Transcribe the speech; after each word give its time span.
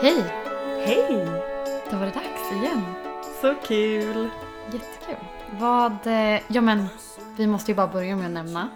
Hej! 0.00 0.24
Hej! 0.84 1.26
Då 1.90 1.96
var 1.96 2.06
det 2.06 2.12
dags 2.12 2.52
igen. 2.52 2.82
Så 3.40 3.54
kul! 3.66 4.28
Jättekul. 4.72 5.24
Vad... 5.58 6.06
eh, 6.06 6.40
Ja 6.48 6.60
men, 6.60 6.86
vi 7.36 7.46
måste 7.46 7.70
ju 7.70 7.74
bara 7.74 7.86
börja 7.86 8.16
med 8.16 8.26
att 8.26 8.32
nämna. 8.32 8.68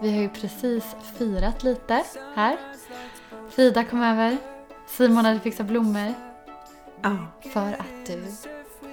Vi 0.00 0.10
har 0.14 0.20
ju 0.22 0.28
precis 0.28 0.84
firat 1.18 1.62
lite 1.62 2.04
här. 2.34 2.56
Frida 3.50 3.84
kom 3.84 4.02
över. 4.02 4.36
Simon 4.86 5.24
hade 5.24 5.40
fixat 5.40 5.66
blommor. 5.66 6.14
Ja, 7.02 7.16
För 7.52 7.68
att 7.72 8.06
du... 8.06 8.24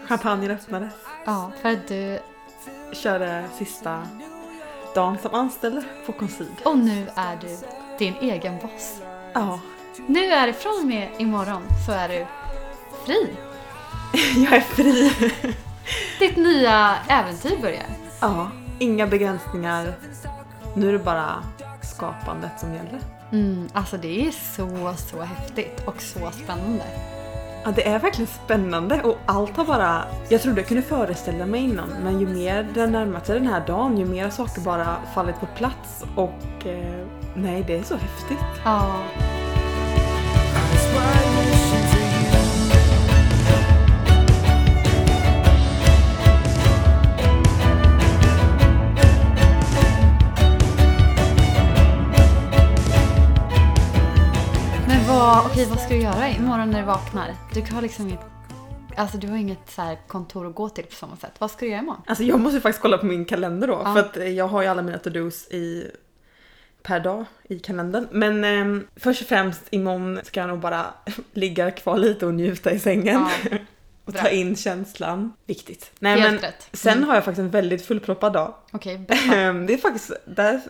champagnen 0.07 0.51
öppnades. 0.51 0.93
Ja, 1.25 1.51
för 1.61 1.69
att 1.69 1.87
du... 1.87 2.19
Körde 2.91 3.45
sista 3.57 4.07
dagen 4.95 5.17
som 5.21 5.33
anställd 5.33 5.83
på 6.05 6.11
Consid. 6.11 6.47
Och 6.65 6.77
nu 6.77 7.07
är 7.15 7.37
du 7.41 7.57
din 7.99 8.13
egen 8.21 8.57
boss. 8.61 9.01
Ja, 9.33 9.59
Nu 10.07 10.19
är 10.19 10.47
det 10.47 10.53
från 10.53 10.79
och 10.81 10.87
med 10.87 11.09
imorgon 11.17 11.63
så 11.85 11.91
är 11.91 12.09
du 12.09 12.25
fri. 13.05 13.35
jag 14.43 14.53
är 14.53 14.61
fri. 14.61 15.11
Ditt 16.19 16.37
nya 16.37 16.95
äventyr 17.07 17.61
börjar. 17.61 17.85
Ja, 18.19 18.51
inga 18.79 19.07
begränsningar. 19.07 19.93
Nu 20.75 20.89
är 20.89 20.93
det 20.93 20.99
bara 20.99 21.43
skapandet 21.81 22.59
som 22.59 22.73
gäller. 22.73 22.99
Mm, 23.31 23.67
alltså 23.73 23.97
det 23.97 24.27
är 24.27 24.31
så, 24.31 24.93
så 24.97 25.21
häftigt 25.21 25.87
och 25.87 26.01
så 26.01 26.31
spännande. 26.31 26.83
Ja, 27.63 27.71
det 27.71 27.87
är 27.87 27.99
verkligen 27.99 28.27
spännande 28.27 29.01
och 29.01 29.17
allt 29.25 29.57
har 29.57 29.65
bara... 29.65 30.05
Jag 30.29 30.41
trodde 30.41 30.61
jag 30.61 30.67
kunde 30.67 30.83
föreställa 30.83 31.45
mig 31.45 31.63
innan 31.63 31.89
men 32.03 32.19
ju 32.19 32.27
mer 32.27 32.67
det 32.73 32.87
närmat 32.87 33.27
sig 33.27 33.39
den 33.39 33.47
här 33.47 33.67
dagen 33.67 33.97
ju 33.97 34.05
mer 34.05 34.29
saker 34.29 34.61
bara 34.61 34.97
fallit 35.13 35.39
på 35.39 35.45
plats 35.45 36.03
och 36.15 36.67
eh, 36.67 37.05
nej, 37.35 37.63
det 37.67 37.77
är 37.77 37.83
så 37.83 37.95
häftigt. 37.95 38.39
Ja, 38.63 38.95
Okej, 55.25 55.65
vad 55.69 55.79
ska 55.79 55.89
du 55.93 56.01
göra 56.01 56.29
imorgon 56.29 56.69
när 56.71 56.79
du 56.79 56.85
vaknar? 56.85 57.35
Du 57.53 57.61
har 57.75 57.81
liksom 57.81 58.07
inget, 58.07 58.19
alltså 58.95 59.17
du 59.17 59.27
har 59.27 59.37
inget 59.37 59.71
så 59.71 59.81
här 59.81 59.97
kontor 60.07 60.47
att 60.47 60.55
gå 60.55 60.69
till 60.69 60.83
på 60.85 60.95
samma 60.95 61.15
sätt. 61.17 61.31
Vad 61.39 61.51
ska 61.51 61.65
du 61.65 61.71
göra 61.71 61.81
imorgon? 61.81 62.01
Alltså 62.07 62.23
jag 62.23 62.39
måste 62.39 62.55
ju 62.57 62.61
faktiskt 62.61 62.81
kolla 62.81 62.97
på 62.97 63.05
min 63.05 63.25
kalender 63.25 63.67
då 63.67 63.81
Ja. 63.85 63.93
för 63.93 63.99
att 63.99 64.17
eh, 64.17 64.27
jag 64.29 64.47
har 64.47 64.61
ju 64.61 64.67
alla 64.67 64.81
mina 64.81 64.97
to-dos 64.97 65.47
i 65.51 65.91
per 66.83 66.99
dag 66.99 67.25
i 67.43 67.59
kalendern. 67.59 68.07
Men 68.11 68.43
eh, 68.43 68.81
först 68.95 69.21
och 69.21 69.27
främst 69.27 69.61
imorgon 69.69 70.19
ska 70.23 70.39
jag 70.39 70.49
nog 70.49 70.59
bara 70.59 70.85
ligga 71.33 71.71
kvar 71.71 71.97
lite 71.97 72.25
och 72.25 72.33
njuta 72.33 72.71
i 72.71 72.79
sängen. 72.79 73.25
Ja, 73.51 73.57
och 74.05 74.13
ta 74.17 74.29
in 74.29 74.55
känslan. 74.55 75.33
Viktigt. 75.45 75.91
Nej 75.99 76.19
Helt 76.19 76.33
men 76.33 76.41
rätt. 76.41 76.67
sen 76.73 76.93
Mm. 76.97 77.07
har 77.09 77.15
jag 77.15 77.23
faktiskt 77.25 77.39
en 77.39 77.49
väldigt 77.49 77.85
fullproppad 77.85 78.33
dag. 78.33 78.53
Okej, 78.71 78.97
berätta. 79.07 79.35
Ehm, 79.35 79.65
Det 79.65 79.73
är 79.73 79.77
faktiskt 79.77 80.11
det 80.25 80.41
är 80.43 80.61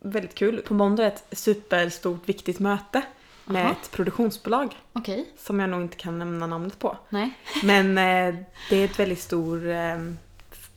väldigt 0.00 0.34
kul. 0.34 0.62
På 0.66 0.74
måndag 0.74 1.02
är 1.04 1.08
ett 1.08 1.24
superstort 1.32 2.28
viktigt 2.28 2.58
möte 2.58 3.02
med 3.44 3.62
Aha. 3.64 3.72
ett 3.82 3.90
produktionsbolag 3.90 4.76
Okej, 4.92 5.26
som 5.38 5.60
jag 5.60 5.70
nog 5.70 5.80
inte 5.82 5.96
kan 5.96 6.18
nämna 6.18 6.46
namnet 6.46 6.78
på. 6.78 6.96
nej. 7.08 7.30
Men 7.62 7.98
eh, 7.98 8.40
det 8.70 8.76
är 8.76 8.84
ett 8.84 8.98
väldigt 8.98 9.20
stor, 9.22 9.68
eh, 9.70 9.98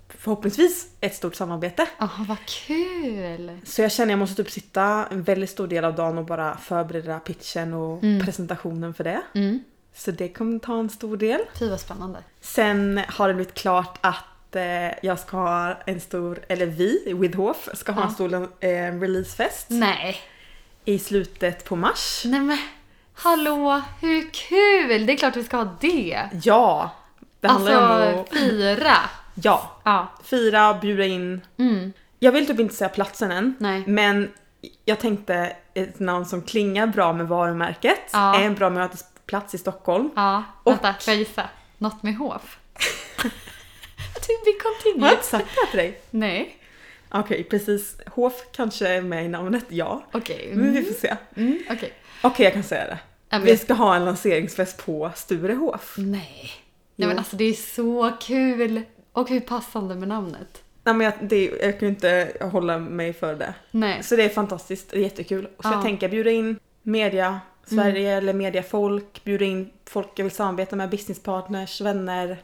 förhoppningsvis 0.10 0.88
ett 1.02 1.16
stort 1.16 1.36
samarbete. 1.36 1.88
Jaha, 1.98 2.26
vad 2.28 2.38
kul! 2.46 3.60
Så 3.66 3.82
jag 3.82 3.92
känner 3.92 4.12
jag 4.12 4.20
måste 4.20 4.44
typ 4.44 4.52
sitta 4.52 5.08
en 5.12 5.24
väldigt 5.24 5.50
stor 5.50 5.68
del 5.68 5.86
av 5.86 5.96
dagen 5.96 6.18
och 6.18 6.26
bara 6.26 6.58
förbereda 6.58 7.20
pitchen 7.20 7.74
och 7.74 8.04
Mm. 8.04 8.26
presentationen 8.26 8.94
för 8.94 9.04
det. 9.04 9.22
Mm. 9.36 9.64
Så 9.96 10.12
det 10.12 10.30
kommer 10.30 10.60
ta 10.60 10.80
en 10.80 10.90
stor 10.90 11.18
del. 11.18 11.42
Fy 11.60 11.70
vad 11.70 11.80
spännande. 11.80 12.20
Sen 12.42 13.02
har 13.08 13.28
det 13.28 13.34
blivit 13.34 13.54
klart 13.54 13.98
att 14.02 14.56
eh, 14.56 15.06
jag 15.06 15.20
ska 15.20 15.38
ha 15.38 15.74
en 15.86 16.02
stor, 16.02 16.40
eller 16.48 16.66
vi, 16.66 17.14
Widhof, 17.14 17.70
ska 17.74 17.92
ha 17.92 18.02
Ja. 18.02 18.08
en 18.08 18.14
stor 18.14 18.34
eh, 18.60 18.70
releasefest 19.00 19.66
Nej, 19.70 20.18
i 20.88 21.00
slutet 21.00 21.66
på 21.66 21.76
mars. 21.76 22.22
nej 22.26 22.40
men 22.40 22.58
hallå, 23.14 23.82
hur 24.02 24.30
kul! 24.34 25.06
Det 25.06 25.14
är 25.14 25.18
klart 25.18 25.36
vi 25.36 25.44
ska 25.44 25.58
ha 25.58 25.78
det! 25.82 26.30
Ja! 26.44 26.92
Det 27.40 27.48
handlar 27.48 27.72
Alltså, 27.74 28.14
om 28.16 28.22
att 28.22 28.30
fira! 28.30 28.98
ja, 29.36 29.72
Ja. 29.84 30.08
fira, 30.24 30.74
bjuda 30.74 31.06
in. 31.06 31.42
Mm. 31.60 31.94
Jag 32.20 32.32
vill 32.32 32.48
typ 32.48 32.60
inte 32.60 32.76
säga 32.76 32.90
platsen 32.90 33.32
än, 33.32 33.56
Nej. 33.60 33.84
men 33.88 34.32
jag 34.86 35.00
tänkte 35.00 35.56
ett 35.74 36.00
namn 36.00 36.26
som 36.26 36.42
klingar 36.42 36.88
bra 36.88 37.14
med 37.14 37.28
varumärket, 37.28 38.00
Ja. 38.14 38.36
är 38.40 38.44
en 38.46 38.56
bra 38.56 38.70
mötesplats 38.70 39.54
i 39.56 39.58
Stockholm. 39.58 40.10
Ja, 40.16 40.44
Och- 40.64 40.72
vänta, 40.72 40.94
får 41.00 41.14
jag 41.14 41.20
gissa? 41.20 41.44
Något 41.78 42.04
med 42.04 42.16
hof? 42.18 42.58
to 43.18 43.28
be 44.28 44.52
Har 44.52 44.54
jag 44.54 44.62
continued. 44.84 45.12
inte 45.12 45.24
sagt 45.24 45.46
det 45.56 45.60
här 45.62 45.68
till 45.72 45.78
dig? 45.78 46.02
Nej. 46.10 46.58
Okej, 47.10 47.44
precis. 47.44 47.98
Hof 48.08 48.34
kanske 48.52 48.88
är 48.88 49.02
med 49.02 49.26
i 49.26 49.28
namnet, 49.28 49.66
ja. 49.70 50.04
Okej. 50.12 50.52
Men 50.54 50.64
vi 50.74 50.80
Mm. 50.80 50.86
får 50.86 51.00
se. 51.00 51.16
Mm, 51.36 51.60
Okej. 51.72 51.94
Okej, 52.24 52.44
jag 52.44 52.54
kan 52.54 52.64
säga 52.64 52.86
det. 52.88 53.00
Men 53.30 53.42
Vi 53.44 53.50
jag- 53.50 53.60
ska 53.60 53.74
ha 53.74 53.96
en 53.96 54.06
lanseringsfest 54.06 54.86
på 54.86 55.12
Sturehof. 55.16 55.96
Nej. 55.98 56.52
Nej 56.96 57.08
men 57.08 57.18
alltså 57.18 57.36
det 57.36 57.44
är 57.44 57.54
så 57.54 58.12
kul! 58.22 58.82
Och 59.12 59.30
hur 59.30 59.40
passande 59.40 59.96
med 59.96 60.08
namnet. 60.08 60.64
Nej 60.84 60.96
men 60.96 61.06
jag, 61.06 61.14
det, 61.22 61.44
jag 61.62 61.80
kan 61.80 61.88
ju 61.88 61.94
inte 61.96 62.32
hålla 62.52 62.78
mig 62.80 63.14
för 63.14 63.36
det. 63.36 63.54
Nej. 63.72 64.04
Så 64.04 64.16
det 64.16 64.24
är 64.24 64.30
fantastiskt, 64.30 64.90
det 64.90 64.98
är 64.98 65.02
jättekul. 65.02 65.44
Så 65.46 65.50
Ja. 65.58 65.68
Mm. 65.68 65.78
jag 65.80 65.84
tänker 65.86 66.10
bjuda 66.10 66.32
in 66.32 66.60
media, 66.84 67.40
Sverige 67.66 68.18
eller 68.18 68.34
mediafolk, 68.34 69.22
bjuda 69.24 69.46
in 69.46 69.70
folk 69.86 70.08
jag 70.16 70.24
vill 70.24 70.32
samarbeta 70.36 70.76
med, 70.76 70.90
businesspartners, 70.90 71.82
vänner 71.82 72.38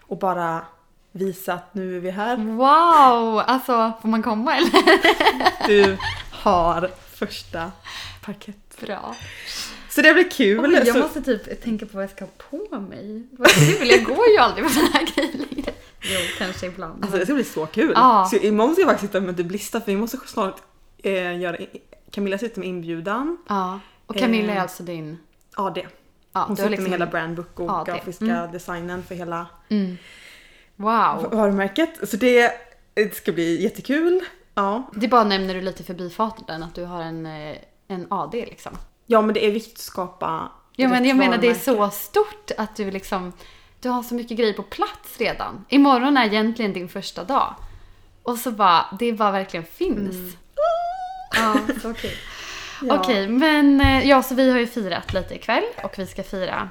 och 0.00 0.18
bara 0.18 0.60
visa 1.12 1.54
att 1.54 1.74
nu 1.74 1.96
är 1.96 2.00
vi 2.00 2.10
här. 2.10 2.36
Wow! 2.36 3.38
Alltså, 3.46 3.92
får 4.02 4.08
man 4.08 4.22
komma 4.22 4.56
eller? 4.56 5.66
Du 5.66 5.96
har 6.30 6.90
första 7.14 7.72
parkett. 8.24 8.80
Bra. 8.80 9.16
Så 9.90 10.02
det 10.02 10.14
blir 10.14 10.30
kul. 10.30 10.60
Oj, 10.64 10.72
jag 10.72 10.86
så, 10.86 10.98
måste 10.98 11.22
typ 11.22 11.62
tänka 11.62 11.86
på 11.86 11.92
vad 11.94 12.02
jag 12.02 12.10
ska 12.10 12.24
ha 12.24 12.30
på 12.50 12.80
mig. 12.80 13.26
Vad 13.32 13.48
kul, 13.50 13.88
jag 13.88 14.04
går 14.04 14.26
ju 14.28 14.36
aldrig 14.38 14.64
med 14.64 14.72
såna 14.72 14.86
här 14.92 15.06
grejer 15.14 15.32
längre. 15.32 15.72
Jo, 16.02 16.18
kanske 16.38 16.66
ibland. 16.66 17.02
Alltså 17.04 17.18
det 17.18 17.24
ska 17.24 17.34
bli 17.34 17.44
så 17.44 17.66
kul. 17.66 17.94
Så 18.30 18.36
imorgon 18.36 18.72
ska 18.74 18.82
jag 18.82 18.90
faktiskt 18.90 19.12
sitta 19.12 19.20
med 19.20 19.36
typ 19.36 19.50
lista 19.50 19.80
för 19.80 19.86
vi 19.92 19.96
måste 19.96 20.16
snart 20.26 20.56
eh, 21.02 21.38
göra, 21.40 21.56
Camilla 22.10 22.38
sitter 22.38 22.58
med 22.60 22.68
inbjudan. 22.68 23.38
ja. 23.48 23.80
Och 24.06 24.16
Camilla 24.16 24.52
är 24.52 24.56
Eh, 24.56 24.62
alltså 24.62 24.82
din... 24.82 25.18
Ja 25.56 25.72
det. 25.74 25.86
Hon 26.32 26.56
sitter 26.56 26.70
med 26.82 26.90
hela 26.90 27.06
brandbook 27.06 27.60
och 27.60 27.86
grafiska 27.86 28.24
Mm. 28.24 28.52
designen 28.52 29.02
för 29.02 29.14
hela 29.14 29.46
Mm. 29.68 29.96
Wow. 30.80 31.30
varumärket. 31.32 32.08
Så 32.08 32.16
det, 32.16 32.52
det 32.94 33.14
ska 33.14 33.32
bli 33.32 33.62
jättekul. 33.62 34.20
Ja. 34.54 34.90
Det 34.92 35.08
bara 35.08 35.24
nämner 35.24 35.54
du 35.54 35.60
lite 35.60 35.84
förbifarten 35.84 36.62
att 36.62 36.74
du 36.74 36.84
har 36.84 37.02
en, 37.02 37.26
eh, 37.26 37.56
en 37.88 38.06
AD 38.10 38.32
liksom. 38.32 38.72
ja 39.06 39.22
men 39.22 39.34
det 39.34 39.46
är 39.46 39.50
viktigt 39.50 39.74
att 39.74 39.78
skapa 39.78 40.52
Ja 40.76 40.88
men 40.88 41.04
jag 41.04 41.16
menar 41.16 41.38
det 41.38 41.48
är 41.48 41.54
så 41.54 41.90
stort 41.90 42.50
att 42.58 42.76
du 42.76 42.90
liksom, 42.90 43.32
du 43.80 43.88
har 43.88 44.02
så 44.02 44.14
mycket 44.14 44.38
grejer 44.38 44.52
på 44.52 44.62
plats 44.62 45.18
redan. 45.18 45.64
Imorgon 45.68 46.16
är 46.16 46.26
egentligen 46.26 46.72
din 46.72 46.88
första 46.88 47.24
dag. 47.24 47.54
Och 48.22 48.38
så 48.38 48.50
bara, 48.50 48.86
det 48.98 49.12
bara 49.12 49.30
verkligen 49.30 49.66
finns. 49.66 50.36
Ja, 51.36 51.56
så 51.82 51.94
kul. 51.94 52.10
Ja. 52.82 53.00
Okej, 53.00 53.28
men 53.28 53.80
eh, 53.80 54.08
ja 54.08 54.22
så 54.22 54.34
vi 54.34 54.50
har 54.50 54.58
ju 54.58 54.66
firat 54.66 55.12
lite 55.12 55.34
ikväll 55.34 55.64
och 55.84 55.98
vi 55.98 56.06
ska 56.06 56.22
fira 56.22 56.68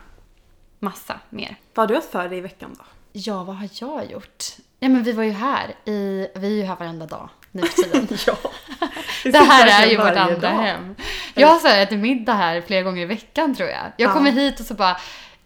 massa 0.80 1.20
mer. 1.30 1.56
Vad 1.74 1.84
har 1.84 1.88
du 1.88 1.96
haft 1.96 2.12
för 2.12 2.30
dig 2.30 2.38
i 2.38 2.42
veckan 2.42 2.76
då? 2.78 2.84
Ja, 3.12 3.44
vad 3.44 3.56
har 3.56 3.70
jag 3.74 4.12
gjort? 4.12 4.44
Ja 4.80 4.90
men 4.90 5.04
vi 5.04 5.12
var 5.12 5.24
ju 5.24 5.32
här 5.32 5.76
i, 5.86 6.28
vi 6.36 6.48
är 6.48 6.52
ju 6.52 6.64
här 6.64 6.76
varenda 6.76 7.06
dag 7.06 7.30
nu 7.52 7.62
för 7.62 7.84
tiden. 7.84 8.08
ja. 8.28 8.36
Det 9.24 9.38
här 9.38 9.84
är 9.84 9.90
ju 9.92 9.98
vårt 9.98 10.16
andra 10.16 10.36
dag. 10.36 10.50
hem. 10.50 10.96
Jag 11.34 11.48
har 11.48 11.70
ätit 11.78 12.00
middag 12.00 12.34
här 12.34 12.62
flera 12.62 12.82
gånger 12.84 13.02
i 13.02 13.06
veckan 13.06 13.56
tror 13.56 13.70
jag. 13.70 13.78
Jag 13.98 14.10
Ja. 14.10 14.14
kommer 14.14 14.32
hit 14.32 14.60
och 14.60 14.66
så 14.66 14.74
bara, 14.74 14.98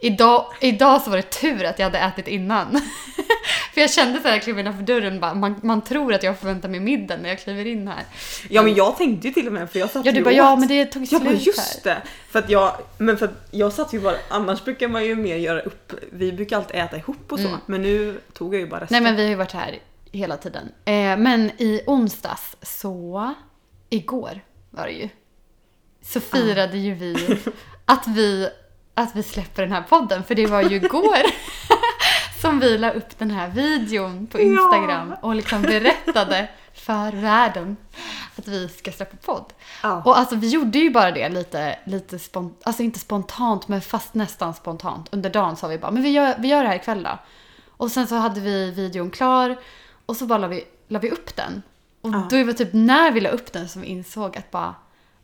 idag, 0.06 0.46
idag 0.62 1.02
så 1.02 1.10
var 1.10 1.18
det 1.18 1.24
tur 1.30 1.64
att 1.66 1.80
jag 1.80 1.86
hade 1.86 2.00
ätit 2.00 2.28
innan. 2.28 2.72
för 3.74 3.82
jag 3.82 3.92
kände 3.92 4.22
så 4.22 4.28
här, 4.28 4.36
jag 4.36 4.44
klev 4.44 4.60
innanför 4.60 4.84
dörren, 4.84 5.20
bara, 5.20 5.34
man, 5.34 5.60
man 5.64 5.82
tror 5.82 6.14
att 6.14 6.24
jag 6.24 6.40
förväntar 6.40 6.70
mig 6.70 6.80
middag 6.80 7.18
när 7.18 7.30
jag 7.30 7.40
kliver 7.40 7.66
in 7.68 7.88
här. 7.88 8.04
Ja 8.50 8.62
men 8.64 8.76
jag 8.76 8.98
tänkte 8.98 9.28
ju 9.28 9.34
till 9.34 9.48
och 9.48 9.54
med 9.54 9.72
för 9.72 9.80
jag 9.80 9.90
satt 9.90 10.06
Ja 10.06 10.12
du 10.12 10.18
ju 10.18 10.24
bara, 10.24 10.30
åt. 10.32 10.38
ja 10.38 10.56
men 10.56 10.68
det 10.68 10.86
tog 10.86 11.02
Jag 11.02 11.08
slut 11.10 11.24
bara 11.24 11.34
just 11.34 11.86
här. 11.86 11.96
det! 11.96 12.02
För 12.32 12.40
att 12.40 12.50
jag, 12.50 12.76
men 12.98 13.18
för 13.18 13.26
att 13.26 13.48
jag 13.52 13.74
satt 13.74 13.94
ju 13.94 14.00
bara, 14.00 14.16
annars 14.30 14.64
brukar 14.64 14.88
man 14.88 15.06
ju 15.06 15.16
mer 15.16 15.36
göra 15.36 15.60
upp, 15.62 15.94
vi 16.12 16.32
brukar 16.34 16.58
alltid 16.58 16.76
äta 16.80 16.98
ihop 16.98 17.32
och 17.32 17.40
så. 17.40 17.48
Mm. 17.48 17.60
Men 17.66 17.82
nu 17.82 18.20
tog 18.34 18.54
jag 18.54 18.62
ju 18.62 18.68
bara 18.68 18.82
resten. 18.82 18.96
Nej 18.96 19.02
men 19.02 19.16
vi 19.16 19.24
har 19.24 19.30
ju 19.30 19.36
varit 19.36 19.52
här 19.52 19.80
hela 20.12 20.38
tiden. 20.38 20.72
Eh, 20.86 20.94
men 21.18 21.52
i 21.58 21.82
onsdags 21.88 22.56
så, 22.62 23.34
igår 23.90 24.42
var 24.70 24.86
det 24.86 24.92
ju, 24.94 25.10
så 26.02 26.20
firade 26.20 26.78
ju 26.78 26.94
vi 26.94 27.38
att 27.86 28.08
vi, 28.08 28.50
att 28.94 29.16
vi 29.16 29.24
släpper 29.24 29.62
den 29.62 29.72
här 29.72 29.82
podden. 29.82 30.24
För 30.24 30.36
det 30.36 30.46
var 30.48 30.62
ju 30.62 30.76
igår 30.76 31.18
som 32.42 32.60
vi 32.60 32.78
la 32.78 32.92
upp 32.92 33.20
den 33.20 33.32
här 33.32 33.50
videon 33.50 34.28
på 34.28 34.38
Ja. 34.40 34.44
Instagram 34.44 35.14
och 35.22 35.36
liksom 35.36 35.62
berättade 35.62 36.48
för 36.74 37.12
världen 37.12 37.78
att 38.38 38.48
vi 38.48 38.70
ska 38.70 38.92
släppa 38.92 39.18
podd. 39.26 39.54
Ja. 39.84 40.02
Och 40.06 40.18
alltså 40.18 40.36
vi 40.36 40.50
gjorde 40.50 40.80
ju 40.80 40.90
bara 40.90 41.12
det 41.12 41.30
lite, 41.30 41.80
lite 41.86 42.20
spontant, 42.20 42.62
alltså 42.68 42.84
inte 42.84 43.00
spontant 43.00 43.68
men 43.68 43.82
fast 43.82 44.14
nästan 44.14 44.54
spontant. 44.54 45.10
Under 45.12 45.30
dagen 45.30 45.56
sa 45.56 45.68
vi 45.68 45.78
bara, 45.78 45.92
men 45.92 46.04
vi 46.04 46.10
gör, 46.10 46.36
vi 46.40 46.48
gör 46.48 46.64
det 46.64 46.70
här 46.70 46.76
ikväll 46.76 47.04
då. 47.04 47.18
Och 47.78 47.92
sen 47.92 48.08
så 48.08 48.16
hade 48.16 48.40
vi 48.42 48.72
videon 48.72 49.12
klar 49.12 49.56
och 50.06 50.18
så 50.18 50.26
bara 50.26 50.38
la 50.40 50.48
vi, 50.48 50.64
la 50.88 51.00
vi 51.00 51.10
upp 51.12 51.36
den. 51.36 51.62
Och 52.02 52.10
Ja. 52.10 52.28
då 52.30 52.38
var 52.38 52.44
det 52.44 52.54
typ 52.54 52.70
när 52.74 53.12
vi 53.12 53.22
la 53.22 53.30
upp 53.30 53.54
den 53.54 53.70
som 53.70 53.82
vi 53.82 53.88
insåg 53.88 54.38
att 54.38 54.52
bara, 54.52 54.76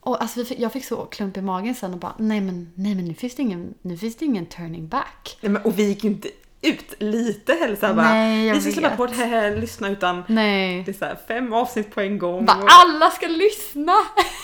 och 0.09 0.21
alltså 0.21 0.53
jag 0.57 0.73
fick 0.73 0.85
så 0.85 1.05
klump 1.05 1.37
i 1.37 1.41
magen 1.41 1.75
sen 1.75 1.93
och 1.93 1.99
bara, 1.99 2.13
nej 2.17 2.41
men, 2.41 2.71
nej 2.75 2.95
men 2.95 3.05
nu 3.05 3.13
finns 3.13 3.35
det 3.35 3.41
ingen, 3.41 3.73
nu 3.81 3.97
finns 3.97 4.15
det 4.15 4.25
ingen 4.25 4.45
turning 4.45 4.87
back. 4.87 5.37
Nej, 5.41 5.51
men, 5.51 5.61
och 5.61 5.79
vi 5.79 5.83
gick 5.87 6.03
ju 6.03 6.09
inte 6.09 6.29
ut 6.61 6.93
lite 6.99 7.53
heller 7.53 7.75
såhär 7.75 7.93
bara, 7.93 8.53
vi 8.53 8.61
ska 8.61 8.71
släppa 8.71 8.95
på 8.95 9.05
det 9.05 9.13
här, 9.13 9.55
lyssna 9.57 9.89
utan 9.89 10.23
Nej. 10.27 10.83
det 10.83 10.91
är 10.91 10.93
såhär 10.93 11.19
fem 11.27 11.53
avsnitt 11.53 11.95
på 11.95 12.01
en 12.01 12.17
gång. 12.17 12.45
Bara, 12.45 12.57
och- 12.57 12.67
alla 12.85 13.09
ska 13.09 13.27
lyssna! 13.27 13.93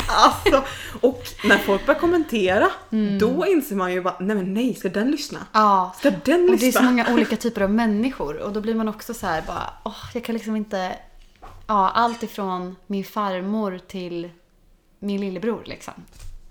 Alltså, 0.10 0.64
och 1.02 1.24
när 1.44 1.58
folk 1.58 1.86
börjar 1.86 2.00
kommentera, 2.00 2.68
Mm. 2.92 3.20
då 3.20 3.46
inser 3.46 3.76
man 3.76 3.94
ju 3.94 4.02
bara, 4.02 4.16
nej 4.20 4.36
men 4.36 4.54
nej, 4.54 4.74
ska 4.76 4.90
den 4.90 5.12
lyssna? 5.12 5.40
Ja, 5.54 5.96
Ska 5.98 6.12
den 6.12 6.20
Och 6.50 6.50
det 6.50 6.54
är 6.56 6.58
så 6.58 6.66
lyssna? 6.66 6.82
många 6.82 7.14
olika 7.14 7.36
typer 7.38 7.62
av 7.62 7.72
människor 7.72 8.38
och 8.38 8.54
då 8.54 8.62
blir 8.62 8.76
man 8.76 8.88
också 8.88 9.14
så 9.14 9.28
här 9.28 9.42
bara, 9.48 9.74
åh, 9.84 9.96
jag 10.14 10.24
kan 10.24 10.34
liksom 10.36 10.56
inte, 10.56 10.96
ja, 11.68 11.90
allt 11.90 12.24
ifrån 12.24 12.76
min 12.88 13.04
farmor 13.04 13.80
till 13.88 14.30
min 15.06 15.22
lillebror 15.22 15.62
liksom. 15.66 15.94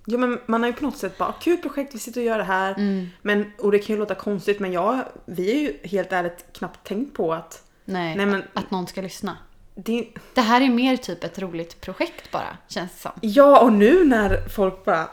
Ja 0.06 0.19
men 0.19 0.41
man 0.47 0.62
har 0.62 0.69
ju 0.71 0.73
på 0.77 0.85
något 0.85 0.97
sätt 0.97 1.19
bara, 1.19 1.33
kul 1.33 1.56
projekt, 1.56 1.95
vi 1.95 1.99
sitter 1.99 2.21
och 2.21 2.27
gör 2.27 2.39
det 2.39 2.45
här. 2.45 2.71
Mm. 2.75 3.09
Men, 3.23 3.53
och 3.59 3.73
det 3.73 3.79
kan 3.79 3.95
ju 3.97 4.01
låta 4.01 4.15
konstigt 4.15 4.61
men 4.61 4.73
jag, 4.73 5.05
vi 5.25 5.51
är 5.51 5.61
ju 5.61 5.89
helt 5.89 6.12
ärligt 6.12 6.45
knappt 6.53 6.87
tänkt 6.87 7.15
på 7.17 7.35
att 7.35 7.62
Nej, 7.85 8.17
Nej, 8.17 8.27
men- 8.27 8.43
att 8.55 8.71
någon 8.71 8.87
ska 8.87 9.01
lyssna. 9.01 9.37
det, 9.75 10.09
Det 10.35 10.41
här 10.41 10.61
är 10.61 10.69
mer 10.69 10.97
typ 10.97 11.25
ett 11.25 11.39
roligt 11.39 11.81
projekt 11.81 12.31
bara, 12.31 12.56
känns 12.69 12.93
det 12.93 12.99
som. 13.01 13.12
Ja 13.21 13.61
och 13.61 13.73
nu 13.73 14.05
när 14.05 14.49
folk 14.49 14.85
bara 14.85 15.09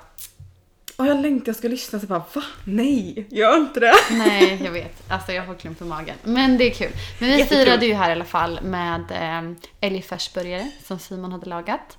Åh 0.97 1.07
jag 1.07 1.21
längtar 1.21 1.47
jag 1.49 1.55
ska 1.55 1.67
lyssna 1.67 1.99
så 1.99 2.05
bara 2.07 2.23
va? 2.33 2.43
Nej, 2.63 3.27
gör 3.29 3.57
inte 3.57 3.79
det. 3.79 3.93
Nej, 4.11 4.61
jag 4.63 4.71
vet. 4.71 5.11
Alltså 5.11 5.31
jag 5.31 5.45
får 5.45 5.55
klump 5.55 5.81
i 5.81 5.83
magen. 5.83 6.15
Men 6.23 6.57
det 6.57 6.63
är 6.63 6.73
kul. 6.73 6.91
Men 7.19 7.29
vi 7.29 7.37
Jättekul. 7.39 7.65
firade 7.65 7.85
ju 7.85 7.93
här 7.93 8.09
i 8.09 8.11
alla 8.11 8.25
fall 8.25 8.59
med 8.63 9.01
eh, 9.11 9.51
älgfärsburgare 9.79 10.71
som 10.83 10.99
Simon 10.99 11.31
hade 11.31 11.45
lagat. 11.45 11.97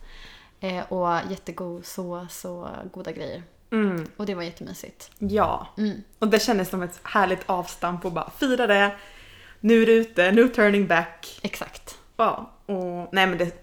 Eh, 0.62 0.92
och 0.92 1.30
jättegod 1.30 1.86
sås 1.86 2.44
och 2.44 2.68
goda 2.92 3.12
grejer. 3.12 3.42
Mm, 3.70 4.06
Och 4.16 4.26
det 4.26 4.34
var 4.34 4.42
jättemysigt. 4.42 5.10
ja. 5.18 5.66
Mm. 5.78 6.02
Och 6.18 6.28
det 6.28 6.38
kändes 6.42 6.68
som 6.68 6.82
ett 6.82 7.00
härligt 7.02 7.42
avstamp 7.46 8.04
och 8.04 8.12
bara 8.12 8.30
fira 8.30 8.66
det. 8.66 8.96
Nu 9.60 9.82
är 9.82 9.86
det 9.86 9.92
ute, 9.92 10.32
no 10.32 10.48
turning 10.48 10.86
back. 10.86 11.40
Exakt. 11.42 11.98
Ja, 12.16 12.50
och 12.66 13.08
nej 13.12 13.26
men 13.26 13.38
det 13.38 13.58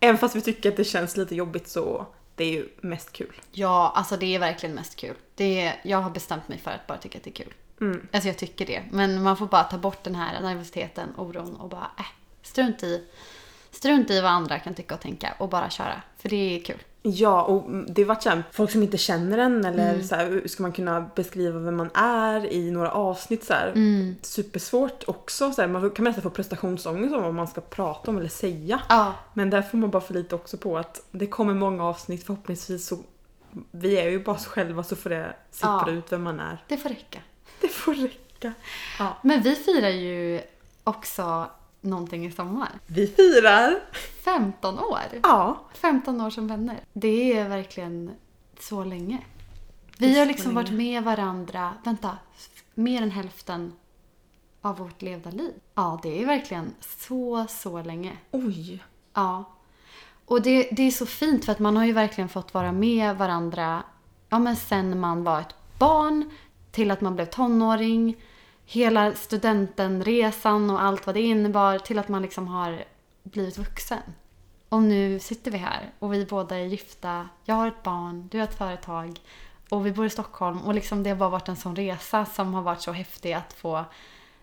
Även 0.00 0.18
fast 0.18 0.36
vi 0.36 0.40
tycker 0.40 0.68
att 0.70 0.76
det 0.76 0.84
känns 0.84 1.16
lite 1.16 1.34
jobbigt 1.34 1.68
så 1.68 2.06
det 2.34 2.44
är 2.44 2.50
ju 2.52 2.68
mest 2.80 3.12
kul. 3.12 3.40
Ja, 3.52 3.92
alltså 3.96 4.16
det 4.16 4.34
är 4.34 4.38
verkligen 4.38 4.74
mest 4.74 4.96
kul. 4.96 5.14
Det 5.34 5.60
är, 5.60 5.80
jag 5.84 5.98
har 5.98 6.10
bestämt 6.10 6.48
mig 6.48 6.58
för 6.58 6.70
att 6.70 6.86
bara 6.86 6.98
tycka 6.98 7.18
att 7.18 7.24
det 7.24 7.30
är 7.30 7.44
kul. 7.44 7.54
Mm. 7.80 8.08
Alltså 8.12 8.28
jag 8.28 8.38
tycker 8.38 8.66
det. 8.66 8.82
Men 8.90 9.22
man 9.22 9.36
får 9.36 9.46
bara 9.46 9.64
ta 9.64 9.78
bort 9.78 10.04
den 10.04 10.14
här 10.14 10.40
nervositeten, 10.40 11.08
oron 11.16 11.56
och 11.56 11.68
bara 11.68 11.90
äh, 11.98 12.04
strunt 12.42 12.82
i, 12.82 13.06
strunt 13.70 14.10
i 14.10 14.20
vad 14.20 14.30
andra 14.30 14.58
kan 14.58 14.74
tycka 14.74 14.94
och 14.94 15.00
tänka 15.00 15.34
och 15.38 15.48
bara 15.48 15.70
köra. 15.70 16.02
För 16.18 16.28
det 16.28 16.36
är 16.56 16.60
kul. 16.64 16.78
Ja, 17.02 17.42
och 17.42 17.70
det 17.86 18.02
har 18.02 18.06
varit 18.08 18.22
såhär, 18.22 18.42
folk 18.52 18.70
som 18.70 18.82
inte 18.82 18.98
känner 18.98 19.38
en 19.38 19.64
eller 19.64 19.90
Mm. 19.94 20.04
så 20.06 20.14
här, 20.14 20.42
ska 20.48 20.62
man 20.62 20.72
kunna 20.72 21.00
beskriva 21.16 21.58
vem 21.58 21.76
man 21.76 21.90
är 21.94 22.52
i 22.52 22.70
några 22.70 22.90
avsnitt 22.92 23.44
så 23.44 23.52
här. 23.54 23.68
Mm. 23.68 24.16
Supersvårt 24.22 25.04
också. 25.06 25.52
Så 25.52 25.60
här, 25.60 25.68
man 25.68 25.90
kan 25.90 26.04
nästan 26.04 26.22
få 26.22 26.30
prestationsångest 26.30 27.14
om 27.14 27.22
vad 27.22 27.34
man 27.34 27.46
ska 27.48 27.60
prata 27.60 28.10
om 28.10 28.16
eller 28.18 28.28
säga. 28.28 28.80
Ja, 28.88 29.14
Men 29.34 29.50
där 29.50 29.62
får 29.62 29.78
man 29.78 29.90
bara 29.90 30.02
förlita 30.02 30.34
också 30.36 30.56
på 30.56 30.78
att 30.78 31.02
det 31.10 31.26
kommer 31.26 31.54
många 31.54 31.84
avsnitt 31.84 32.26
förhoppningsvis 32.26 32.86
så 32.86 32.98
vi 33.70 33.96
är 33.98 34.08
ju 34.10 34.24
bara 34.24 34.36
oss 34.36 34.46
själva 34.46 34.82
så 34.82 34.96
får 34.96 35.10
det 35.10 35.36
sippra 35.50 35.82
Ja. 35.86 35.90
ut 35.90 36.12
vem 36.12 36.22
man 36.22 36.40
är. 36.40 36.58
det 36.68 36.76
får 36.76 36.88
räcka. 36.88 37.18
Det 37.60 37.68
får 37.68 37.94
räcka. 37.94 38.52
Ja. 38.98 39.16
Men 39.22 39.42
vi 39.42 39.54
firar 39.54 39.88
ju 39.88 40.40
också 40.84 41.46
någonting 41.80 42.26
i 42.26 42.32
sommar. 42.32 42.70
Vi 42.86 43.06
firar! 43.06 43.80
15 44.24 44.78
år! 44.78 44.98
Ja. 45.22 45.64
15 45.74 46.20
år 46.20 46.30
som 46.30 46.48
vänner. 46.48 46.80
Det 46.92 47.32
är 47.38 47.48
verkligen 47.48 48.10
så 48.60 48.84
länge. 48.84 49.18
Vi 49.98 50.18
har 50.18 50.26
liksom 50.26 50.54
varit 50.54 50.70
med 50.72 51.04
varandra, 51.04 51.74
vänta, 51.84 52.18
mer 52.74 53.02
än 53.02 53.10
hälften 53.10 53.72
av 54.60 54.78
vårt 54.78 55.02
levda 55.02 55.30
liv. 55.30 55.54
Ja, 55.74 56.00
det 56.02 56.22
är 56.22 56.26
verkligen 56.26 56.74
så, 56.80 57.46
så 57.48 57.82
länge. 57.82 58.12
Oj. 58.30 58.84
Ja. 59.14 59.44
Och 60.24 60.42
det, 60.42 60.68
det 60.72 60.82
är 60.82 60.90
så 60.90 61.06
fint 61.06 61.44
för 61.44 61.52
att 61.52 61.58
man 61.58 61.76
har 61.76 61.84
ju 61.84 61.92
verkligen 61.92 62.28
fått 62.28 62.54
vara 62.54 62.72
med 62.72 63.16
varandra 63.16 63.82
ja, 64.30 64.38
men 64.38 64.56
sen 64.56 65.00
man 65.00 65.24
var 65.24 65.40
ett 65.40 65.54
barn 65.78 66.30
till 66.70 66.90
att 66.90 67.00
man 67.00 67.14
blev 67.14 67.26
tonåring. 67.26 68.16
Hela 68.72 69.14
studentenresan 69.14 70.70
och 70.70 70.82
allt 70.82 71.06
vad 71.06 71.14
det 71.14 71.20
innebar 71.20 71.78
till 71.78 71.98
att 71.98 72.08
man 72.08 72.22
liksom 72.22 72.48
har 72.48 72.84
blivit 73.22 73.58
vuxen. 73.58 74.02
Och 74.68 74.82
nu 74.82 75.18
sitter 75.18 75.50
vi 75.50 75.58
här 75.58 75.90
och 75.98 76.14
vi 76.14 76.26
båda 76.26 76.56
är 76.56 76.64
gifta. 76.64 77.28
Jag 77.44 77.54
har 77.54 77.68
ett 77.68 77.82
barn, 77.82 78.28
du 78.30 78.38
har 78.38 78.44
ett 78.44 78.58
företag 78.58 79.20
och 79.68 79.86
vi 79.86 79.92
bor 79.92 80.06
i 80.06 80.10
Stockholm. 80.10 80.62
Och 80.62 80.74
liksom 80.74 81.02
det 81.02 81.10
har 81.10 81.16
bara 81.16 81.28
varit 81.28 81.48
en 81.48 81.56
sån 81.56 81.76
resa 81.76 82.24
som 82.24 82.54
har 82.54 82.62
varit 82.62 82.80
så 82.80 82.92
häftig 82.92 83.32
att 83.32 83.52
få 83.52 83.84